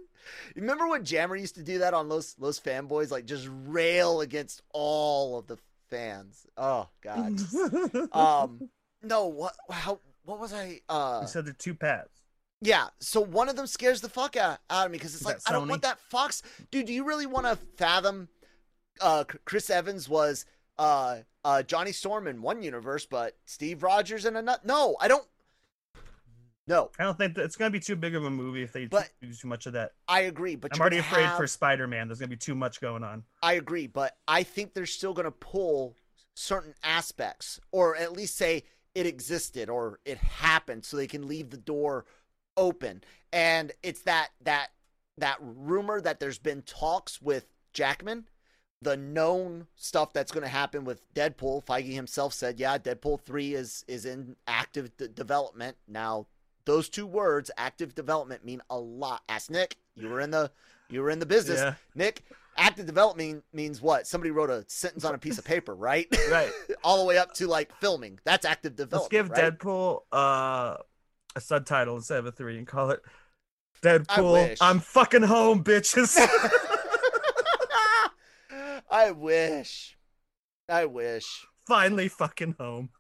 Remember 0.54 0.86
when 0.88 1.04
Jammer 1.04 1.36
used 1.36 1.56
to 1.56 1.62
do 1.62 1.78
that 1.78 1.94
on 1.94 2.08
those 2.08 2.34
those 2.34 2.60
fanboys, 2.60 3.10
like 3.10 3.26
just 3.26 3.48
rail 3.66 4.20
against 4.20 4.62
all 4.72 5.38
of 5.38 5.46
the 5.46 5.58
fans. 5.88 6.46
Oh 6.56 6.88
god. 7.02 7.40
um, 8.12 8.68
no, 9.02 9.26
what? 9.26 9.54
How? 9.70 10.00
What 10.24 10.38
was 10.38 10.52
I? 10.52 10.80
Uh, 10.88 11.20
you 11.22 11.28
said 11.28 11.46
the 11.46 11.52
two 11.52 11.74
paths. 11.74 12.19
Yeah. 12.60 12.88
So 13.00 13.20
one 13.20 13.48
of 13.48 13.56
them 13.56 13.66
scares 13.66 14.00
the 14.00 14.08
fuck 14.08 14.36
out, 14.36 14.58
out 14.68 14.86
of 14.86 14.92
me 14.92 14.98
because 14.98 15.14
it's 15.14 15.24
like 15.24 15.38
I 15.46 15.52
don't 15.52 15.68
want 15.68 15.82
that 15.82 15.98
Fox, 16.00 16.42
dude. 16.70 16.86
Do 16.86 16.92
you 16.92 17.04
really 17.04 17.26
want 17.26 17.46
to 17.46 17.56
fathom? 17.76 18.28
Uh, 19.00 19.24
Chris 19.44 19.70
Evans 19.70 20.08
was 20.08 20.44
uh 20.78 21.18
uh 21.44 21.62
Johnny 21.62 21.92
Storm 21.92 22.26
in 22.26 22.42
one 22.42 22.62
universe, 22.62 23.06
but 23.06 23.36
Steve 23.46 23.82
Rogers 23.82 24.24
in 24.26 24.36
another. 24.36 24.60
No, 24.64 24.96
I 25.00 25.08
don't. 25.08 25.24
No, 26.66 26.90
I 27.00 27.04
don't 27.04 27.18
think 27.18 27.34
that 27.34 27.44
it's 27.44 27.56
gonna 27.56 27.70
be 27.70 27.80
too 27.80 27.96
big 27.96 28.14
of 28.14 28.24
a 28.24 28.30
movie 28.30 28.62
if 28.62 28.72
they 28.72 28.86
But- 28.86 29.10
do 29.20 29.32
too 29.32 29.48
much 29.48 29.66
of 29.66 29.72
that. 29.72 29.92
I 30.06 30.20
agree. 30.20 30.54
But 30.54 30.74
I'm 30.74 30.80
already 30.80 30.98
afraid 30.98 31.24
have- 31.24 31.36
for 31.36 31.46
Spider-Man. 31.46 32.06
There's 32.08 32.20
gonna 32.20 32.28
be 32.28 32.36
too 32.36 32.54
much 32.54 32.80
going 32.80 33.02
on. 33.02 33.24
I 33.42 33.54
agree, 33.54 33.86
but 33.88 34.16
I 34.28 34.42
think 34.44 34.74
they're 34.74 34.86
still 34.86 35.12
going 35.14 35.24
to 35.24 35.30
pull 35.32 35.96
certain 36.34 36.74
aspects, 36.84 37.58
or 37.72 37.96
at 37.96 38.12
least 38.12 38.36
say 38.36 38.62
it 38.94 39.06
existed 39.06 39.68
or 39.68 39.98
it 40.04 40.18
happened, 40.18 40.84
so 40.84 40.96
they 40.96 41.06
can 41.08 41.26
leave 41.26 41.50
the 41.50 41.56
door 41.56 42.06
open. 42.60 43.02
And 43.32 43.72
it's 43.82 44.02
that 44.02 44.28
that 44.42 44.68
that 45.18 45.38
rumor 45.40 46.00
that 46.00 46.20
there's 46.20 46.38
been 46.38 46.62
talks 46.62 47.20
with 47.20 47.46
Jackman, 47.72 48.26
the 48.82 48.96
known 48.96 49.66
stuff 49.74 50.12
that's 50.12 50.30
going 50.30 50.42
to 50.42 50.48
happen 50.48 50.84
with 50.84 51.12
Deadpool. 51.14 51.64
Feige 51.64 51.92
himself 51.92 52.32
said, 52.32 52.60
"Yeah, 52.60 52.78
Deadpool 52.78 53.20
three 53.22 53.54
is 53.54 53.84
is 53.88 54.04
in 54.04 54.36
active 54.46 54.96
d- 54.96 55.08
development 55.12 55.76
now." 55.88 56.26
Those 56.66 56.88
two 56.88 57.06
words, 57.06 57.50
active 57.56 57.94
development, 57.94 58.44
mean 58.44 58.62
a 58.70 58.78
lot. 58.78 59.22
Ask 59.28 59.50
Nick. 59.50 59.76
You 59.96 60.08
were 60.08 60.20
in 60.20 60.30
the 60.30 60.50
you 60.88 61.02
were 61.02 61.10
in 61.10 61.18
the 61.18 61.26
business. 61.26 61.60
Yeah. 61.60 61.74
Nick, 61.94 62.24
active 62.56 62.86
development 62.86 63.44
means 63.52 63.80
what? 63.80 64.06
Somebody 64.06 64.30
wrote 64.30 64.50
a 64.50 64.64
sentence 64.68 65.04
on 65.04 65.14
a 65.14 65.18
piece 65.18 65.38
of 65.38 65.44
paper, 65.44 65.74
right? 65.74 66.06
Right. 66.30 66.50
All 66.84 66.98
the 66.98 67.04
way 67.04 67.18
up 67.18 67.32
to 67.34 67.46
like 67.46 67.74
filming. 67.76 68.18
That's 68.24 68.44
active 68.44 68.76
development. 68.76 69.12
Let's 69.12 69.30
give 69.30 69.30
right? 69.30 69.58
Deadpool 69.58 70.00
uh, 70.12 70.76
a 71.36 71.40
subtitle 71.40 71.96
instead 71.96 72.18
of 72.18 72.26
a 72.26 72.32
three 72.32 72.58
and 72.58 72.66
call 72.66 72.90
it 72.90 73.00
Deadpool. 73.82 74.56
I'm 74.60 74.80
fucking 74.80 75.22
home, 75.22 75.64
bitches. 75.64 76.16
I 78.90 79.12
wish. 79.12 79.96
I 80.68 80.86
wish. 80.86 81.46
Finally, 81.66 82.08
fucking 82.08 82.56
home. 82.58 82.90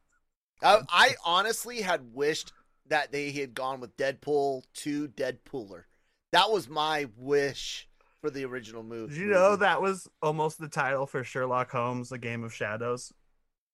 I, 0.62 0.80
I 0.88 1.14
honestly 1.24 1.80
had 1.80 2.02
wished 2.12 2.52
that 2.88 3.12
they 3.12 3.30
had 3.32 3.54
gone 3.54 3.80
with 3.80 3.96
Deadpool 3.96 4.62
to 4.74 5.08
Deadpooler. 5.08 5.84
That 6.32 6.50
was 6.50 6.68
my 6.68 7.06
wish 7.16 7.88
for 8.20 8.30
the 8.30 8.44
original 8.44 8.82
movie. 8.82 9.14
Did 9.14 9.20
you 9.22 9.28
know 9.28 9.56
that 9.56 9.80
was 9.80 10.08
almost 10.22 10.58
the 10.58 10.68
title 10.68 11.06
for 11.06 11.24
Sherlock 11.24 11.70
Holmes: 11.70 12.10
The 12.10 12.18
Game 12.18 12.44
of 12.44 12.54
Shadows? 12.54 13.12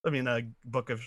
I 0.07 0.11
mean, 0.11 0.27
a 0.29 0.43
book 0.65 0.91
of 0.91 1.03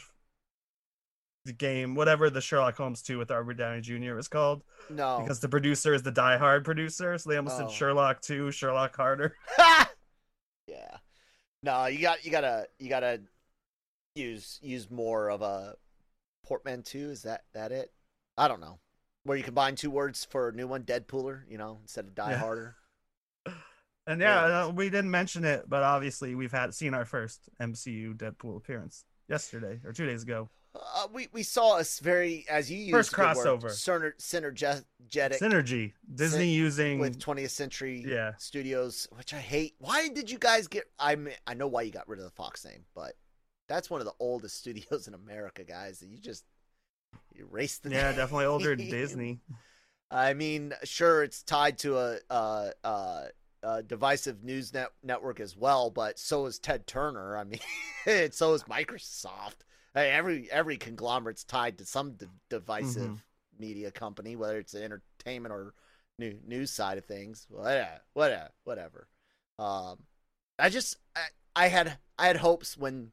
the 1.49 1.53
game, 1.53 1.95
whatever 1.95 2.29
the 2.29 2.41
Sherlock 2.41 2.77
Holmes 2.77 3.01
2 3.01 3.17
with 3.17 3.31
Robert 3.31 3.55
Downey 3.55 3.81
Jr. 3.81 4.13
was 4.13 4.27
called, 4.27 4.63
No. 4.89 5.19
because 5.21 5.39
the 5.39 5.49
producer 5.49 5.93
is 5.93 6.03
the 6.03 6.11
Die 6.11 6.37
Hard 6.37 6.63
producer, 6.63 7.17
so 7.17 7.29
they 7.29 7.37
almost 7.37 7.55
Oh. 7.59 7.67
said 7.67 7.71
Sherlock 7.71 8.21
2, 8.21 8.51
Sherlock 8.51 8.95
Harder. 8.95 9.35
yeah. 10.67 10.97
No, 11.63 11.87
you 11.87 11.99
got 12.01 12.23
you 12.23 12.31
gotta 12.31 12.67
you 12.79 12.87
gotta 12.89 13.21
use 14.15 14.59
use 14.61 14.89
more 14.89 15.29
of 15.29 15.41
a 15.41 15.75
portmanteau. 16.45 17.09
Is 17.09 17.23
that 17.23 17.43
that 17.53 17.71
it? 17.71 17.91
I 18.37 18.47
don't 18.47 18.61
know. 18.61 18.79
Where 19.23 19.35
you 19.37 19.43
combine 19.43 19.75
two 19.75 19.91
words 19.91 20.25
for 20.25 20.49
a 20.49 20.53
new 20.53 20.67
one, 20.67 20.83
Deadpooler, 20.83 21.41
you 21.49 21.57
know, 21.57 21.79
instead 21.81 22.05
of 22.05 22.15
Die 22.15 22.31
Yeah. 22.31 22.37
Harder. 22.37 22.75
And 24.07 24.21
yeah, 24.21 24.43
Anyways. 24.45 24.69
uh, 24.69 24.71
we 24.73 24.89
didn't 24.89 25.11
mention 25.11 25.45
it, 25.45 25.69
but 25.69 25.83
obviously 25.83 26.33
we've 26.33 26.51
had 26.51 26.73
seen 26.73 26.95
our 26.95 27.05
first 27.05 27.47
MCU 27.61 28.15
Deadpool 28.17 28.57
appearance 28.57 29.05
yesterday 29.27 29.79
or 29.85 29.93
two 29.93 30.07
days 30.07 30.23
ago. 30.23 30.49
Uh, 30.75 31.07
we 31.11 31.27
we 31.33 31.41
saw 31.41 31.79
a 31.79 31.83
very 32.01 32.45
as 32.49 32.69
you 32.69 32.77
used 32.77 32.91
First 32.91 33.13
a 33.17 33.21
word, 33.21 33.35
crossover. 33.35 33.65
syner- 33.65 34.17
synergetic 34.19 35.39
Synergy, 35.39 35.93
Disney 36.13 36.39
Syn- 36.45 36.49
using 36.49 36.99
with 36.99 37.17
20th 37.19 37.49
Century 37.49 38.03
Yeah. 38.07 38.33
Studios, 38.37 39.07
which 39.17 39.33
I 39.33 39.39
hate. 39.39 39.73
Why 39.79 40.09
did 40.09 40.29
you 40.29 40.37
guys 40.37 40.67
get? 40.67 40.83
I 40.99 41.15
mean, 41.15 41.33
I 41.47 41.55
know 41.55 41.67
why 41.67 41.81
you 41.81 41.91
got 41.91 42.07
rid 42.07 42.19
of 42.19 42.25
the 42.25 42.31
Fox 42.31 42.63
name, 42.65 42.85
but 42.93 43.13
that's 43.67 43.89
one 43.89 43.99
of 43.99 44.05
the 44.05 44.13
oldest 44.19 44.57
studios 44.59 45.07
in 45.07 45.15
America, 45.15 45.63
guys. 45.63 46.03
You 46.07 46.19
just 46.19 46.43
erased 47.35 47.83
the 47.83 47.89
yeah, 47.89 48.09
name. 48.09 48.17
definitely 48.17 48.45
older 48.45 48.75
than 48.75 48.89
Disney. 48.91 49.39
I 50.11 50.33
mean, 50.33 50.73
sure, 50.83 51.23
it's 51.23 51.41
tied 51.43 51.79
to 51.79 51.97
a, 51.97 52.19
uh 52.29 52.69
uh 52.83 53.23
uh 53.63 53.81
divisive 53.81 54.43
news 54.43 54.71
net- 54.73 54.91
network 55.03 55.39
as 55.39 55.57
well, 55.57 55.89
but 55.89 56.19
so 56.19 56.45
is 56.45 56.59
Ted 56.59 56.85
Turner. 56.85 57.37
I 57.37 57.43
mean, 57.43 57.59
so 58.31 58.53
is 58.53 58.63
Microsoft. 58.63 59.61
Hey, 59.99 60.11
every 60.11 60.49
every 60.49 60.77
conglomerate's 60.77 61.43
tied 61.43 61.77
to 61.79 61.85
some 61.85 62.13
d- 62.13 62.27
divisive 62.47 63.11
Mhm. 63.11 63.21
media 63.59 63.91
company, 63.91 64.37
whether 64.37 64.57
it's 64.57 64.71
the 64.71 64.81
entertainment 64.81 65.51
or 65.51 65.73
new 66.17 66.39
news 66.45 66.71
side 66.71 66.97
of 66.97 67.03
things. 67.03 67.45
Whatever, 67.49 68.01
whatever, 68.13 68.53
whatever. 68.63 69.07
Um, 69.57 70.07
I 70.57 70.69
just 70.69 70.95
I, 71.17 71.27
I 71.53 71.67
had 71.67 71.99
I 72.17 72.27
had 72.27 72.37
hopes 72.37 72.77
when 72.77 73.11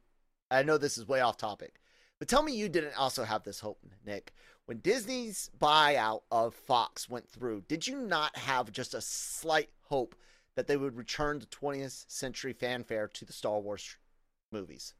I 0.49 0.63
know 0.63 0.77
this 0.77 0.97
is 0.97 1.05
way 1.05 1.19
off 1.19 1.35
topic, 1.35 1.81
but 2.19 2.29
tell 2.29 2.41
me 2.41 2.55
you 2.55 2.69
didn't 2.69 2.97
also 2.97 3.25
have 3.25 3.43
this 3.43 3.59
hope, 3.59 3.85
Nick. 4.05 4.33
When 4.63 4.79
Disney's 4.79 5.51
buyout 5.59 6.23
of 6.31 6.55
Fox 6.55 7.09
went 7.09 7.27
through, 7.29 7.63
did 7.67 7.85
you 7.85 7.97
not 7.97 8.37
have 8.37 8.71
just 8.71 8.93
a 8.93 9.01
slight 9.01 9.71
hope 9.89 10.15
that 10.55 10.67
they 10.67 10.77
would 10.77 10.95
return 10.95 11.39
the 11.39 11.47
20th 11.47 12.05
century 12.07 12.53
fanfare 12.53 13.09
to 13.09 13.25
the 13.25 13.33
Star 13.33 13.59
Wars 13.59 13.97
movies. 14.53 14.93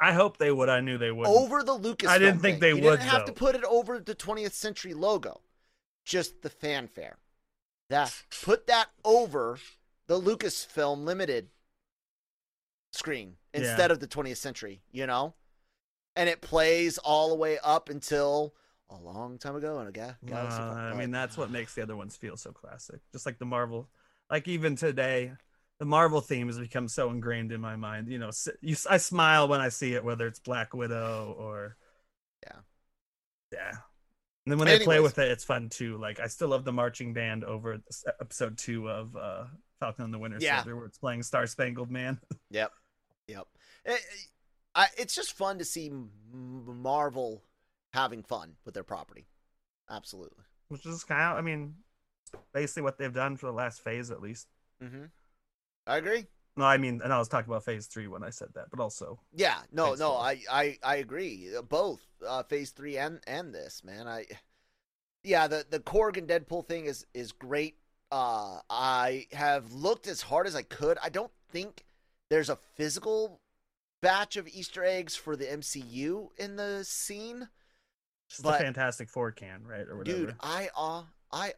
I 0.00 0.12
hope 0.12 0.36
they 0.36 0.52
would. 0.52 0.68
I 0.68 0.80
knew 0.80 0.96
they 0.98 1.10
would. 1.10 1.26
Over 1.26 1.62
the 1.62 1.76
Lucasfilm. 1.76 2.08
I 2.08 2.18
didn't 2.18 2.40
think 2.40 2.60
thing. 2.60 2.60
they 2.60 2.80
you 2.80 2.84
would, 2.84 2.98
didn't 3.00 3.10
have 3.10 3.24
to 3.24 3.32
put 3.32 3.54
it 3.54 3.64
over 3.64 3.98
the 3.98 4.14
20th 4.14 4.52
century 4.52 4.94
logo. 4.94 5.40
Just 6.04 6.42
the 6.42 6.50
fanfare. 6.50 7.18
That 7.90 8.14
put 8.42 8.66
that 8.66 8.90
over 9.04 9.58
the 10.06 10.20
Lucasfilm 10.20 11.04
Limited 11.04 11.48
screen 12.92 13.36
Yeah. 13.52 13.60
instead 13.60 13.90
of 13.90 14.00
the 14.00 14.06
20th 14.06 14.36
century, 14.36 14.82
you 14.90 15.06
know? 15.06 15.34
And 16.16 16.28
it 16.28 16.40
plays 16.40 16.98
all 16.98 17.28
the 17.28 17.34
way 17.34 17.58
up 17.62 17.88
until 17.88 18.54
a 18.90 18.96
long 18.96 19.38
time 19.38 19.56
ago 19.56 19.80
in 19.80 19.86
a. 19.86 20.16
Uh, 20.32 20.34
I 20.34 20.94
mean, 20.94 21.10
that's 21.10 21.36
what 21.36 21.50
makes 21.50 21.74
the 21.74 21.82
other 21.82 21.96
ones 21.96 22.16
feel 22.16 22.36
so 22.36 22.52
classic. 22.52 23.00
Just 23.12 23.26
like 23.26 23.38
the 23.38 23.44
Marvel, 23.44 23.88
like 24.30 24.48
even 24.48 24.76
today, 24.76 25.32
the 25.78 25.84
Marvel 25.84 26.20
theme 26.20 26.46
has 26.48 26.58
become 26.58 26.88
so 26.88 27.10
ingrained 27.10 27.52
in 27.52 27.60
my 27.60 27.76
mind. 27.76 28.08
You 28.08 28.18
know, 28.18 28.30
you, 28.60 28.76
I 28.90 28.96
smile 28.98 29.48
when 29.48 29.60
I 29.60 29.68
see 29.68 29.94
it, 29.94 30.04
whether 30.04 30.26
it's 30.26 30.40
Black 30.40 30.74
Widow 30.74 31.34
or 31.38 31.76
Yeah. 32.44 32.56
yeah. 33.52 33.70
And 33.70 34.52
then 34.52 34.58
when 34.58 34.66
they 34.68 34.78
play 34.82 34.98
with 35.00 35.18
it, 35.18 35.30
it's 35.30 35.44
fun 35.44 35.68
too. 35.68 35.98
Like 35.98 36.20
I 36.20 36.26
still 36.26 36.48
love 36.48 36.64
the 36.64 36.72
marching 36.72 37.12
band 37.12 37.44
over 37.44 37.78
episode 38.20 38.56
two 38.58 38.88
of 38.88 39.14
uh, 39.14 39.44
Falcon 39.78 40.06
and 40.06 40.14
the 40.14 40.18
Winter 40.18 40.38
Yeah. 40.40 40.56
Soldier, 40.62 40.76
where 40.76 40.86
it's 40.86 40.98
playing 40.98 41.22
Star 41.22 41.46
Spangled 41.46 41.90
Man. 41.90 42.18
Yep. 42.50 42.72
Yep. 43.28 43.46
It, 43.84 43.90
it- 43.92 44.00
I, 44.74 44.86
it's 44.96 45.14
just 45.14 45.32
fun 45.32 45.58
to 45.58 45.64
see 45.64 45.90
Marvel 46.32 47.42
having 47.92 48.22
fun 48.22 48.54
with 48.64 48.74
their 48.74 48.84
property. 48.84 49.26
Absolutely. 49.90 50.44
which 50.68 50.86
is 50.86 51.02
kind 51.02 51.32
of, 51.32 51.38
I 51.38 51.40
mean, 51.40 51.74
basically 52.54 52.82
what 52.82 52.96
they've 52.96 53.12
done 53.12 53.36
for 53.36 53.46
the 53.46 53.52
last 53.52 53.82
phase 53.82 54.10
at 54.12 54.20
least. 54.20 54.46
Mm-hmm. 54.82 55.04
I 55.88 55.96
agree. 55.96 56.26
No, 56.56 56.64
I 56.64 56.76
mean, 56.76 57.00
and 57.02 57.12
I 57.12 57.18
was 57.18 57.28
talking 57.28 57.50
about 57.50 57.64
phase 57.64 57.86
three 57.86 58.08
when 58.08 58.22
I 58.24 58.30
said 58.30 58.48
that, 58.54 58.66
but 58.70 58.80
also 58.80 59.20
Yeah, 59.32 59.58
no, 59.72 59.94
no, 59.94 60.10
four. 60.12 60.20
I, 60.20 60.40
I, 60.50 60.78
I 60.82 60.96
agree. 60.96 61.48
Uh, 61.56 61.62
Both 61.62 62.00
uh, 62.26 62.42
Phase 62.42 62.70
Three 62.70 62.98
and 62.98 63.20
and 63.26 63.54
this 63.54 63.82
man. 63.84 64.08
I, 64.08 64.26
yeah, 65.22 65.46
the 65.46 65.64
the 65.70 65.78
Korg 65.80 66.16
and 66.16 66.28
Deadpool 66.28 66.66
thing 66.66 66.86
is 66.86 67.06
is 67.14 67.32
great. 67.32 67.76
Uh, 68.10 68.58
I 68.68 69.26
have 69.32 69.72
looked 69.72 70.06
as 70.08 70.22
hard 70.22 70.46
as 70.46 70.56
I 70.56 70.62
could. 70.62 70.98
I 71.02 71.10
don't 71.10 71.30
think 71.50 71.84
there's 72.28 72.50
a 72.50 72.56
physical 72.76 73.40
batch 74.02 74.36
of 74.36 74.48
Easter 74.48 74.82
eggs 74.84 75.14
for 75.14 75.36
the 75.36 75.44
MCU 75.46 76.28
in 76.38 76.56
the 76.56 76.82
scene, 76.84 77.48
just 78.28 78.42
But- 78.42 78.58
the 78.58 78.64
Fantastic 78.64 79.08
Four 79.08 79.30
can, 79.32 79.64
right, 79.64 79.86
or 79.88 79.96
whatever. 79.96 80.18
dude. 80.18 80.34
I 80.40 80.70
uh, 80.76 81.02
I 81.30 81.52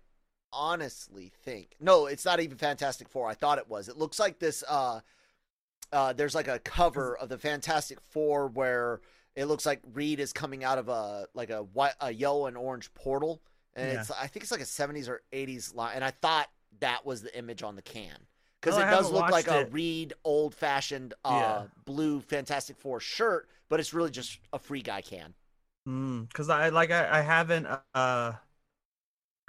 honestly 0.52 1.30
think 1.44 1.76
no, 1.80 2.06
it's 2.06 2.24
not 2.24 2.40
even 2.40 2.56
Fantastic 2.58 3.08
Four. 3.08 3.28
I 3.28 3.34
thought 3.34 3.58
it 3.58 3.68
was. 3.68 3.88
It 3.88 3.96
looks 3.96 4.18
like 4.18 4.38
this. 4.38 4.62
Uh, 4.68 5.00
uh, 5.92 6.12
there's 6.12 6.34
like 6.34 6.48
a 6.48 6.58
cover 6.60 7.16
of 7.16 7.28
the 7.28 7.38
Fantastic 7.38 8.00
Four 8.00 8.48
where 8.48 9.00
it 9.36 9.46
looks 9.46 9.66
like 9.66 9.80
Reed 9.92 10.20
is 10.20 10.32
coming 10.32 10.64
out 10.64 10.78
of 10.78 10.88
a 10.88 11.26
like 11.34 11.50
a 11.50 11.62
white, 11.64 11.94
a 12.00 12.12
yellow 12.12 12.46
and 12.46 12.56
orange 12.56 12.92
portal, 12.94 13.42
and 13.74 13.90
Yeah. 13.90 13.92
it's 13.92 14.10
I 14.10 14.26
think 14.26 14.42
it's 14.44 14.52
like 14.52 14.60
a 14.60 14.66
70s 14.66 15.08
or 15.08 15.22
80s 15.32 15.74
line, 15.74 15.96
and 15.96 16.04
I 16.04 16.10
thought 16.10 16.48
that 16.80 17.04
was 17.04 17.22
the 17.22 17.36
image 17.36 17.62
on 17.62 17.76
the 17.76 17.82
can 17.82 18.16
because 18.60 18.76
Oh, 18.76 18.78
it 18.78 18.88
I 18.88 18.88
does 18.88 19.10
look 19.10 19.28
like 19.30 19.46
watched 19.46 19.48
a. 19.48 19.70
Reed 19.70 20.14
old 20.24 20.54
fashioned 20.54 21.14
uh, 21.24 21.62
Yeah. 21.62 21.66
blue 21.84 22.20
Fantastic 22.20 22.76
Four 22.78 23.00
shirt, 23.00 23.48
but 23.68 23.80
it's 23.80 23.94
really 23.94 24.10
just 24.10 24.38
a 24.52 24.58
free 24.58 24.82
guy 24.82 25.00
can. 25.00 25.34
because 25.84 26.48
I 26.50 26.68
like 26.68 26.90
I, 26.90 27.18
I 27.18 27.20
haven't 27.22 27.66
uh 27.94 28.32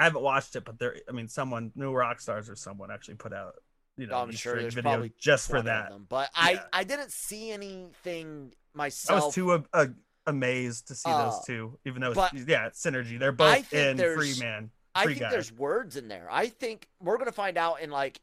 I 0.01 0.05
haven't 0.05 0.23
watched 0.23 0.55
it, 0.55 0.65
but 0.65 0.79
there 0.79 0.95
I 1.07 1.11
mean 1.11 1.27
someone 1.27 1.71
New 1.75 1.91
Rockstars 1.91 2.49
or 2.49 2.55
someone 2.55 2.89
actually 2.91 3.15
put 3.15 3.33
out 3.33 3.53
you 3.97 4.07
know 4.07 4.17
I'm 4.17 4.31
sure 4.31 4.55
there's 4.59 4.73
video 4.73 4.91
probably 4.91 5.11
just 5.19 5.47
for 5.49 5.61
that. 5.61 5.91
but 6.09 6.29
I 6.35 6.53
Yeah. 6.53 6.63
I 6.73 6.83
didn't 6.83 7.11
see 7.11 7.51
anything 7.51 8.53
myself. 8.73 9.21
I 9.21 9.25
was 9.25 9.35
too 9.35 9.63
uh, 9.73 9.85
amazed 10.25 10.87
to 10.87 10.95
see 10.95 11.09
Uh, 11.09 11.25
those 11.29 11.45
two, 11.45 11.77
even 11.85 12.01
though 12.01 12.13
but 12.13 12.33
yeah, 12.33 12.67
it's 12.67 12.83
synergy. 12.83 13.19
They're 13.19 13.31
both 13.31 13.71
in 13.73 13.97
Free 13.97 14.33
Man. 14.39 14.71
I 14.95 15.03
free 15.03 15.13
think 15.13 15.25
guy. 15.25 15.29
there's 15.31 15.51
words 15.51 15.95
in 15.97 16.07
there. 16.07 16.27
I 16.31 16.47
think 16.47 16.87
we're 16.99 17.17
gonna 17.17 17.31
find 17.31 17.57
out 17.57 17.81
in 17.81 17.91
like 17.91 18.19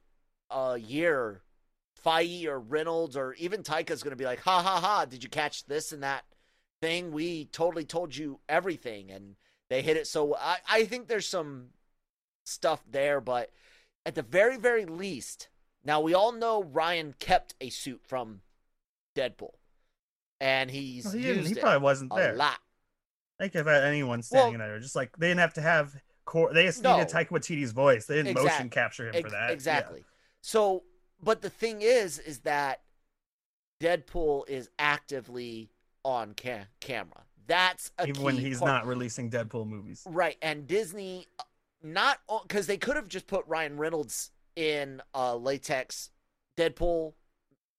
a 0.51 0.77
year. 0.79 1.43
Faye 2.05 2.47
or 2.47 2.61
Reynolds 2.61 3.17
or 3.17 3.35
even 3.35 3.65
Taika's 3.65 4.05
gonna 4.05 4.15
be 4.17 4.25
like, 4.25 4.41
ha 4.41 4.63
ha 4.63 4.81
ha! 4.81 5.05
Did 5.05 5.25
you 5.25 5.29
catch 5.29 5.67
this 5.67 5.91
and 5.91 6.05
that 6.05 6.25
thing? 6.81 7.11
We 7.11 7.47
totally 7.47 7.85
told 7.85 8.15
you 8.17 8.39
everything, 8.49 9.11
and 9.11 9.35
they 9.71 9.83
hit 9.83 9.97
it. 9.97 10.07
So 10.07 10.35
I 10.37 10.59
I 10.69 10.85
think 10.85 11.09
there's 11.09 11.29
some 11.29 11.69
stuff 12.45 12.83
there, 12.91 13.21
but 13.21 13.51
at 14.07 14.15
the 14.15 14.23
very 14.23 14.57
very 14.57 14.85
least, 14.87 15.49
now 15.85 16.01
we 16.01 16.15
all 16.15 16.33
know 16.33 16.63
Ryan 16.63 17.15
kept 17.19 17.55
a 17.61 17.71
suit 17.71 18.03
from 18.07 18.41
Deadpool, 19.17 19.55
and 20.41 20.71
he's 20.71 21.05
Well, 21.07 21.15
he, 21.15 21.27
used 21.27 21.49
he 21.49 21.55
probably 21.61 21.83
wasn't 21.83 22.13
a 22.13 22.17
there. 22.17 22.35
lot. 22.35 22.59
I 23.41 23.45
think 23.45 23.55
if 23.55 23.67
had 23.67 23.85
anyone 23.85 24.23
standing 24.23 24.55
in 24.55 24.61
there, 24.61 24.81
just 24.81 24.97
like 24.97 25.17
they 25.17 25.29
didn't 25.29 25.41
have 25.41 25.55
to 25.55 25.61
have 25.63 25.95
Korg. 26.27 26.55
They 26.55 26.65
just 26.65 26.83
No. 26.83 26.97
needed 26.99 27.13
Taika 27.13 27.29
Waititi's 27.29 27.73
voice. 27.73 28.07
They 28.07 28.17
didn't 28.23 28.35
motion 28.35 28.69
capture 28.71 29.09
him 29.09 29.23
for 29.23 29.31
that. 29.31 29.49
Yeah. 29.49 29.53
Exactly. 29.53 30.05
So, 30.41 30.85
but 31.23 31.43
the 31.43 31.51
thing 31.51 31.83
is, 31.83 32.19
is 32.19 32.41
that 32.41 32.83
Deadpool 33.81 34.49
is 34.49 34.69
actively 34.79 35.71
on 36.05 36.35
ca- 36.35 36.67
camera. 36.81 37.25
That's 37.49 37.91
a 37.99 38.07
Even 38.07 38.23
when 38.23 38.37
he's 38.37 38.61
part. 38.61 38.69
not 38.71 38.87
releasing 38.87 39.31
Deadpool 39.31 39.67
movies. 39.67 40.03
right. 40.07 40.37
And 40.43 40.67
Disney, 40.67 41.27
uh, 41.39 41.43
not 41.83 42.19
because 42.45 42.67
they 42.69 42.77
could 42.77 42.95
have 42.97 43.09
just 43.09 43.27
put 43.27 43.45
Ryan 43.47 43.77
Reynolds 43.79 44.31
in 44.55 45.03
a 45.15 45.35
latex 45.37 46.11
Deadpool 46.57 47.15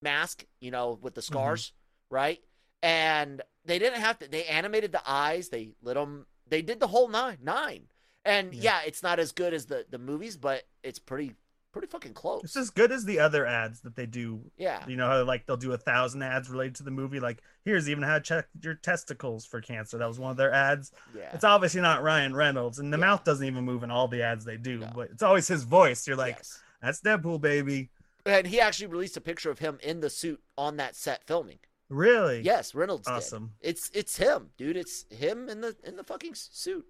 mask, 0.02 0.44
you 0.60 0.72
know, 0.72 0.98
with 1.02 1.14
the 1.14 1.22
scars, 1.22 1.72
right? 2.10 2.40
And 2.82 3.42
they 3.66 3.78
didn't 3.80 4.00
have 4.02 4.18
to. 4.20 4.28
They 4.28 4.46
animated 4.46 4.92
the 4.92 5.02
eyes. 5.06 5.50
They 5.50 5.72
lit 5.82 5.96
them. 5.96 6.26
They 6.48 6.62
did 6.62 6.80
the 6.80 6.88
whole 6.88 7.08
nine. 7.08 7.38
Nine. 7.42 7.88
And 8.26 8.54
Yeah. 8.54 8.62
yeah, 8.64 8.80
it's 8.88 9.04
not 9.04 9.20
as 9.20 9.32
good 9.32 9.54
as 9.54 9.66
the 9.68 9.86
the 9.90 9.98
movies, 10.00 10.36
but 10.38 10.64
it's 10.84 11.00
pretty 11.00 11.36
pretty 11.72 11.88
fucking 11.88 12.14
close. 12.14 12.42
It's 12.44 12.56
as 12.56 12.70
good 12.70 12.92
as 12.92 13.06
the 13.06 13.20
other 13.20 13.46
ads 13.46 13.82
that 13.82 13.96
they 13.96 14.06
do. 14.06 14.42
Yeah. 14.58 14.84
You 14.88 14.96
know 14.98 15.08
how 15.08 15.24
like 15.24 15.46
they'll 15.46 15.58
do 15.58 15.72
a 15.74 15.78
thousand 15.78 16.22
ads 16.24 16.50
related 16.50 16.76
to 16.76 16.84
the 16.84 16.92
movie. 16.92 17.20
Like 17.20 17.42
here's 17.66 17.90
even 17.90 18.04
how 18.04 18.16
to 18.16 18.22
check 18.22 18.48
your 18.62 18.76
testicles 18.76 19.46
for 19.46 19.62
cancer. 19.62 19.98
That 19.98 20.08
was 20.08 20.20
one 20.20 20.32
of 20.32 20.38
their 20.38 20.52
ads. 20.54 20.92
Yeah. 21.16 21.30
It's 21.34 21.44
obviously 21.44 21.82
not 21.82 22.04
Ryan 22.04 22.36
Reynolds, 22.36 22.80
and 22.80 22.92
the 22.92 22.98
Yeah. 22.98 23.06
mouth 23.06 23.24
doesn't 23.24 23.46
even 23.46 23.64
move 23.64 23.84
in 23.84 23.92
all 23.92 24.08
the 24.08 24.22
ads 24.24 24.46
they 24.46 24.58
do. 24.58 24.80
No. 24.80 24.92
But 24.96 25.12
it's 25.12 25.24
always 25.24 25.48
his 25.48 25.64
voice. 25.64 26.08
You're 26.08 26.18
like, 26.18 26.38
Yes. 26.38 26.60
that's 26.82 27.02
Deadpool, 27.02 27.42
baby. 27.42 27.90
And 28.26 28.46
he 28.48 28.60
actually 28.60 28.88
released 28.88 29.18
a 29.18 29.22
picture 29.22 29.50
of 29.50 29.60
him 29.60 29.80
in 29.82 30.02
the 30.02 30.10
suit 30.10 30.42
on 30.58 30.78
that 30.78 30.96
set 30.96 31.26
filming. 31.26 31.60
Really? 31.90 32.42
Yes, 32.42 32.76
Reynolds 32.76 33.08
did. 33.08 33.14
Awesome. 33.14 33.54
It's 33.62 33.90
it's 33.96 34.16
him, 34.18 34.50
dude. 34.58 34.78
It's 34.78 35.06
him 35.10 35.50
in 35.50 35.62
the 35.62 35.76
in 35.84 35.96
the 35.96 36.04
fucking 36.04 36.36
suit. 36.36 36.86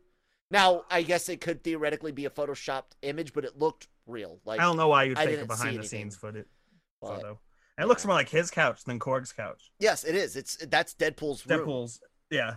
Now, 0.52 0.84
I 0.89 1.04
guess 1.04 1.30
it 1.30 1.41
could 1.41 1.64
theoretically 1.64 2.12
be 2.12 2.26
a 2.26 2.30
photoshopped 2.30 2.95
image, 3.02 3.34
but 3.34 3.45
it 3.45 3.58
looked 3.58 3.88
real. 4.08 4.39
Like 4.45 4.60
I 4.60 4.64
don't 4.64 4.78
know 4.78 4.88
why 4.88 5.04
you'd 5.04 5.18
I 5.18 5.26
fake 5.26 5.41
a 5.41 5.45
behind 5.45 5.78
the 5.78 5.84
scenes 5.84 6.16
footage 6.16 6.47
but- 7.02 7.16
photo. 7.16 7.39
And 7.78 7.86
it 7.86 7.88
looks 7.88 8.04
more 8.06 8.16
like 8.16 8.28
his 8.28 8.52
couch 8.52 8.84
than 8.84 9.00
Korg's 9.00 9.32
couch. 9.32 9.72
Yes, 9.80 10.04
it 10.04 10.14
is. 10.14 10.36
It's 10.36 10.58
that's 10.66 10.93
Deadpool's 10.95 11.47
room. 11.47 11.62
Deadpool's. 11.62 12.02
Yeah, 12.30 12.56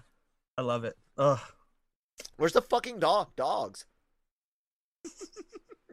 I 0.59 0.63
love 0.63 0.83
it. 0.83 0.97
Ugh. 1.17 1.39
Where's 2.39 2.55
the 2.55 2.61
fucking 2.63 2.99
dog? 2.99 3.29
Dogs. 3.37 3.85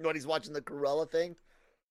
when 0.01 0.15
he's 0.15 0.25
watching 0.25 0.53
the 0.53 0.61
Cruella 0.61 1.09
thing. 1.09 1.35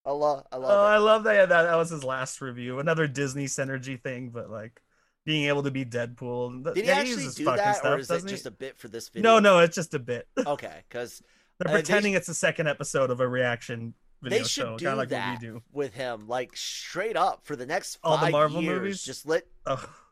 I 0.05 0.11
love 0.11 0.47
I 0.51 0.57
love. 0.57 0.71
Oh, 0.71 0.75
love 0.75 0.93
I 0.93 0.97
love 0.97 1.25
that. 1.25 1.49
That 1.49 1.63
that 1.63 1.77
was 1.77 1.91
his 1.91 2.03
last 2.03 2.41
review. 2.41 2.81
Another 2.81 3.07
Disney 3.07 3.45
synergy 3.45 4.03
thing, 4.03 4.31
but 4.31 4.51
like 4.51 4.81
being 5.29 5.45
able 5.45 5.63
to 5.63 5.71
be 5.71 5.85
Deadpool. 5.85 6.65
Did 6.65 6.77
he 6.77 6.83
Yeah, 6.85 6.95
actually 7.01 7.25
do 7.29 7.45
fucking 7.45 7.57
that, 7.57 7.77
stuff, 7.77 7.93
or 7.93 7.99
is 7.99 8.09
it 8.09 8.15
doesn't 8.15 8.29
he? 8.31 8.35
just 8.35 8.47
a 8.47 8.51
bit 8.51 8.79
for 8.79 8.89
this 8.89 9.11
video? 9.11 9.31
No, 9.35 9.39
no, 9.41 9.59
it's 9.59 9.75
just 9.75 9.93
a 9.93 9.99
bit. 9.99 10.27
Okay, 10.47 10.85
because 10.89 11.23
They're 11.59 11.69
Uh, 11.69 11.73
they 11.77 11.83
pretending 11.83 12.15
sh- 12.15 12.17
it's 12.17 12.27
the 12.29 12.33
second 12.35 12.67
episode 12.67 13.11
of 13.11 13.21
a 13.21 13.29
reaction 13.29 13.93
video 14.23 14.39
they 14.39 14.45
should 14.45 14.51
show, 14.63 14.79
do 14.79 14.85
kind 14.87 14.93
of 14.95 14.99
like 15.01 15.09
that 15.11 15.33
what 15.35 15.41
we 15.43 15.47
do. 15.47 15.63
with 15.71 15.93
him, 15.93 16.27
like 16.29 16.57
straight 16.57 17.15
up 17.17 17.45
for 17.45 17.57
the 17.57 17.67
next 17.67 17.99
All 18.03 18.17
the 18.17 18.31
Marvel 18.31 18.63
years. 18.63 18.81
movies? 18.81 19.03
Just 19.05 19.27
let 19.29 19.45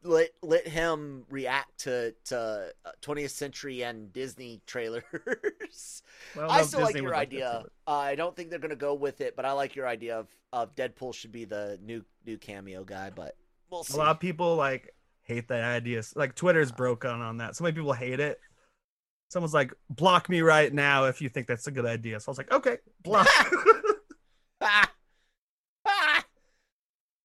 let 0.02 0.30
let 0.42 0.68
him 0.68 1.24
react 1.30 1.78
to 1.84 2.14
to 2.26 2.72
uh, 2.84 2.90
20th 3.00 3.30
century 3.30 3.82
and 3.82 4.12
Disney 4.12 4.60
trailers. 4.66 5.02
Well, 6.36 6.50
I 6.50 6.62
still 6.62 6.80
like 6.80 6.88
Disney 6.94 7.02
your 7.02 7.12
like 7.12 7.30
to 7.30 7.36
idea. 7.36 7.64
Uh, 7.86 7.90
I 7.92 8.14
don't 8.16 8.34
think 8.36 8.50
they're 8.50 8.58
gonna 8.58 8.76
go 8.76 8.92
with 8.94 9.20
it, 9.22 9.34
but 9.36 9.44
I 9.46 9.52
like 9.52 9.74
your 9.76 9.86
idea 9.88 10.18
of 10.18 10.28
of 10.52 10.74
Deadpool 10.74 11.14
should 11.14 11.32
be 11.32 11.44
the 11.46 11.78
new 11.82 12.04
new 12.26 12.36
cameo 12.36 12.84
guy. 12.84 13.10
But 13.10 13.36
we'll 13.70 13.84
see. 13.84 13.94
A 13.94 13.96
lot 13.96 14.10
of 14.10 14.20
people 14.20 14.56
like 14.56 14.92
hate 15.26 15.48
that 15.48 15.62
idea. 15.62 16.02
Like 16.14 16.34
Twitter's 16.34 16.72
broken 16.72 17.10
on 17.10 17.38
that. 17.38 17.56
So 17.56 17.64
many 17.64 17.74
people 17.74 17.92
hate 17.92 18.20
it. 18.20 18.40
Someone's 19.28 19.54
like, 19.54 19.74
"Block 19.90 20.28
me 20.28 20.40
right 20.40 20.72
now 20.72 21.04
if 21.06 21.20
you 21.20 21.28
think 21.28 21.46
that's 21.46 21.66
a 21.66 21.72
good 21.72 21.84
idea." 21.84 22.20
So 22.20 22.28
I 22.28 22.30
was 22.30 22.38
like, 22.38 22.52
"Okay, 22.52 22.78
block." 23.02 23.26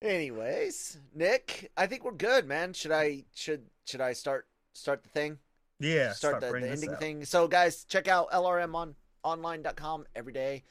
Anyways, 0.02 0.97
Nick, 1.14 1.72
I 1.78 1.86
think 1.86 2.04
we're 2.04 2.12
good, 2.14 2.47
man. 2.47 2.74
Should 2.74 2.91
I 2.91 3.26
should 3.36 3.68
should 3.86 4.02
I 4.02 4.14
start 4.14 4.47
start 4.74 5.04
the 5.04 5.10
thing? 5.10 5.38
yeah, 5.80 6.14
start, 6.14 6.41
the, 6.41 6.52
the 6.52 6.70
ending 6.70 6.91
out. 6.91 6.99
thing. 6.99 7.26
So 7.26 7.47
guys, 7.47 7.84
check 7.86 8.08
out 8.08 8.32
LRM 8.32 8.74
on 8.76 8.95
online.com 9.24 10.06
every 10.16 10.34
day 10.34 10.64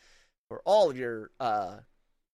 for 0.49 0.61
all 0.64 0.91
of 0.91 0.97
your 0.97 1.31
uh 1.39 1.76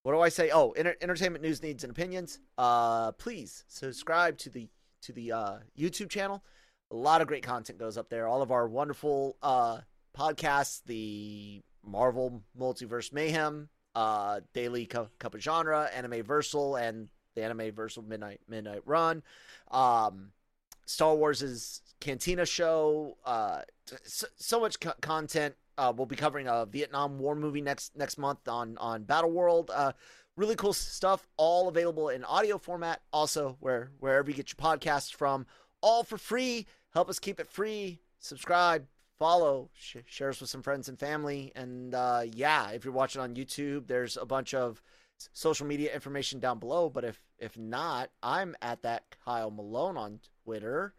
what 0.07 0.13
do 0.13 0.21
I 0.21 0.29
say? 0.29 0.51
Oh, 0.53 0.71
enter- 0.71 0.95
entertainment 1.01 1.43
news, 1.43 1.65
needs, 1.65 1.83
and 1.83 1.91
opinions. 1.91 2.39
Uh, 2.57 3.11
please 3.11 3.65
subscribe 3.67 4.39
to 4.39 4.49
the 4.49 4.69
to 5.07 5.13
the 5.13 5.33
uh, 5.33 5.57
YouTube 5.79 6.11
channel. 6.11 6.43
A 6.91 6.97
lot 6.97 7.21
of 7.21 7.27
great 7.27 7.43
content 7.43 7.79
goes 7.79 7.97
up 7.97 8.11
there. 8.11 8.29
All 8.29 8.43
of 8.43 8.51
our 8.53 8.69
wonderful 8.69 9.37
uh, 9.43 9.79
podcasts, 10.17 10.83
the 10.85 11.63
Marvel 11.85 12.43
Multiverse 12.59 13.13
Mayhem, 13.13 13.69
uh, 13.95 14.41
Daily 14.53 14.87
Cup 14.87 15.35
of 15.35 15.41
Genre, 15.41 15.89
Anime 15.95 16.23
Versal, 16.23 16.81
and 16.81 17.09
the 17.35 17.45
Anime 17.45 17.73
Versal 17.73 18.07
Midnight 18.07 18.41
Midnight 18.49 18.83
Run. 18.85 19.23
Um, 19.71 20.33
Star 20.87 21.15
Wars' 21.15 21.83
Cantina 22.01 22.47
show. 22.47 23.17
Uh, 23.25 23.63
so, 24.05 24.27
so 24.37 24.61
much 24.61 24.79
co- 24.79 24.95
content. 25.01 25.55
Uh, 25.79 25.93
we'll 25.95 26.07
be 26.07 26.17
covering 26.17 26.47
a 26.49 26.67
Vietnam 26.67 27.19
War 27.19 27.35
movie 27.35 27.61
next 27.61 27.97
next 27.97 28.17
month 28.19 28.47
on 28.49 28.79
on 28.79 29.03
Battle 29.03 29.31
World. 29.31 29.71
Uh, 29.75 29.93
really 30.37 30.57
cool 30.57 30.73
stuff. 30.73 31.27
All 31.37 31.69
available 31.69 32.09
in 32.09 32.25
audio 32.25 32.59
format. 32.59 33.01
Also, 33.13 33.57
where 33.61 33.91
wherever 33.99 34.31
you 34.31 34.37
get 34.37 34.53
your 34.53 34.65
podcasts 34.65 35.15
from, 35.15 35.47
all 35.81 36.05
for 36.05 36.19
free. 36.19 36.67
Help 36.93 37.09
us 37.09 37.19
keep 37.19 37.41
it 37.41 37.49
free. 37.49 38.01
Subscribe, 38.19 38.87
follow, 39.19 39.71
sh- 39.75 39.97
share 40.07 40.31
us 40.31 40.41
with 40.41 40.51
some 40.51 40.63
friends 40.63 40.89
and 40.89 40.99
family. 40.99 41.53
And 41.55 41.95
uh, 41.95 42.23
yeah, 42.25 42.71
if 42.71 42.85
you're 42.85 42.95
watching 42.95 43.21
on 43.21 43.35
YouTube, 43.35 43.87
there's 43.87 44.17
a 44.17 44.25
bunch 44.25 44.55
of 44.55 44.83
social 45.33 45.67
media 45.67 45.95
information 45.95 46.41
down 46.41 46.59
below. 46.59 46.89
But 46.89 47.05
if 47.05 47.21
if 47.39 47.59
not, 47.59 48.11
I'm 48.23 48.57
at 48.63 48.83
that 48.83 49.05
Kyle 49.25 49.51
Malone 49.51 49.97
on 49.97 50.21
Twitter, 50.45 50.95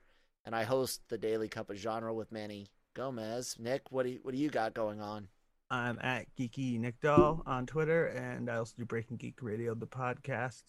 and 0.45 0.55
I 0.55 0.63
host 0.63 1.01
the 1.09 1.17
Daily 1.17 1.47
Cup 1.47 1.69
of 1.69 1.77
Genre 1.77 2.13
with 2.13 2.31
Manny 2.31 2.67
Gomez. 2.93 3.55
Nick, 3.59 3.91
what 3.91 4.03
do 4.03 4.11
you, 4.11 4.19
what 4.21 4.33
do 4.33 4.39
you 4.39 4.49
got 4.49 4.73
going 4.73 5.01
on? 5.01 5.29
I'm 5.69 5.99
at 6.01 6.27
Geeky 6.39 6.79
Nick 6.79 6.99
Doll 7.01 7.43
on 7.45 7.65
Twitter, 7.65 8.05
and 8.07 8.49
I 8.49 8.55
also 8.55 8.73
do 8.77 8.85
Breaking 8.85 9.17
Geek 9.17 9.41
Radio, 9.41 9.73
the 9.75 9.87
podcast. 9.87 10.63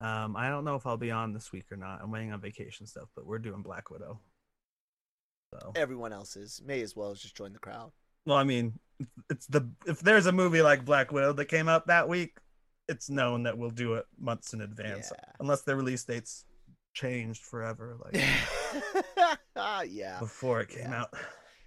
Um, 0.00 0.36
I 0.36 0.48
don't 0.48 0.64
know 0.64 0.74
if 0.74 0.84
I'll 0.86 0.96
be 0.96 1.12
on 1.12 1.32
this 1.32 1.52
week 1.52 1.66
or 1.70 1.76
not. 1.76 2.00
I'm 2.02 2.10
waiting 2.10 2.32
on 2.32 2.40
vacation 2.40 2.86
stuff, 2.86 3.08
but 3.14 3.24
we're 3.24 3.38
doing 3.38 3.62
Black 3.62 3.88
Widow. 3.90 4.18
So, 5.54 5.72
Everyone 5.76 6.12
else 6.12 6.34
is 6.36 6.60
may 6.64 6.80
as 6.82 6.96
well 6.96 7.14
just 7.14 7.36
join 7.36 7.52
the 7.52 7.58
crowd. 7.60 7.92
well, 8.26 8.36
I 8.36 8.42
mean, 8.44 8.78
it's 9.30 9.46
the 9.46 9.68
if 9.86 10.00
there's 10.00 10.26
a 10.26 10.32
movie 10.32 10.62
like 10.62 10.84
Black 10.84 11.12
Widow 11.12 11.32
that 11.34 11.44
came 11.44 11.68
out 11.68 11.86
that 11.86 12.08
week, 12.08 12.38
it's 12.88 13.08
known 13.10 13.44
that 13.44 13.56
we'll 13.58 13.70
do 13.70 13.94
it 13.94 14.06
months 14.18 14.54
in 14.54 14.60
advance, 14.60 15.12
Yeah. 15.14 15.24
unless 15.38 15.62
the 15.62 15.76
release 15.76 16.02
dates 16.04 16.44
changed 16.94 17.42
forever, 17.42 17.96
like 18.04 18.20
yeah. 19.88 20.18
before 20.18 20.60
it 20.62 20.68
came 20.70 20.90
Yeah. 20.90 21.02
out. 21.02 21.14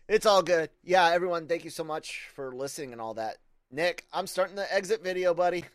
It's 0.08 0.26
all 0.26 0.44
good. 0.44 0.70
Yeah, 0.84 1.10
everyone, 1.10 1.48
thank 1.48 1.64
you 1.64 1.72
so 1.72 1.84
much 1.84 2.30
for 2.36 2.54
listening 2.54 2.92
and 2.92 3.02
all 3.02 3.16
that. 3.16 3.38
Nick, 3.72 4.06
I'm 4.14 4.28
starting 4.28 4.56
the 4.56 4.72
exit 4.74 5.04
video, 5.04 5.34
buddy. 5.34 5.66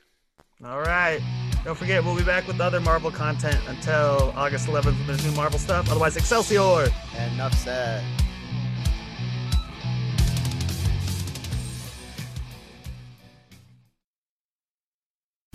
All 0.65 0.81
right. 0.81 1.21
Don't 1.65 1.77
forget, 1.77 2.05
we'll 2.05 2.17
be 2.17 2.23
back 2.23 2.47
with 2.47 2.61
other 2.61 2.81
Marvel 2.81 3.11
content 3.11 3.59
until 3.67 4.33
August 4.37 4.69
11th 4.69 4.85
when 4.85 5.07
there's 5.09 5.27
new 5.27 5.33
Marvel 5.33 5.59
stuff. 5.59 5.91
Otherwise, 5.91 6.17
Excelsior! 6.17 6.93
And 7.17 7.35
enough 7.35 7.55
said. 7.55 8.05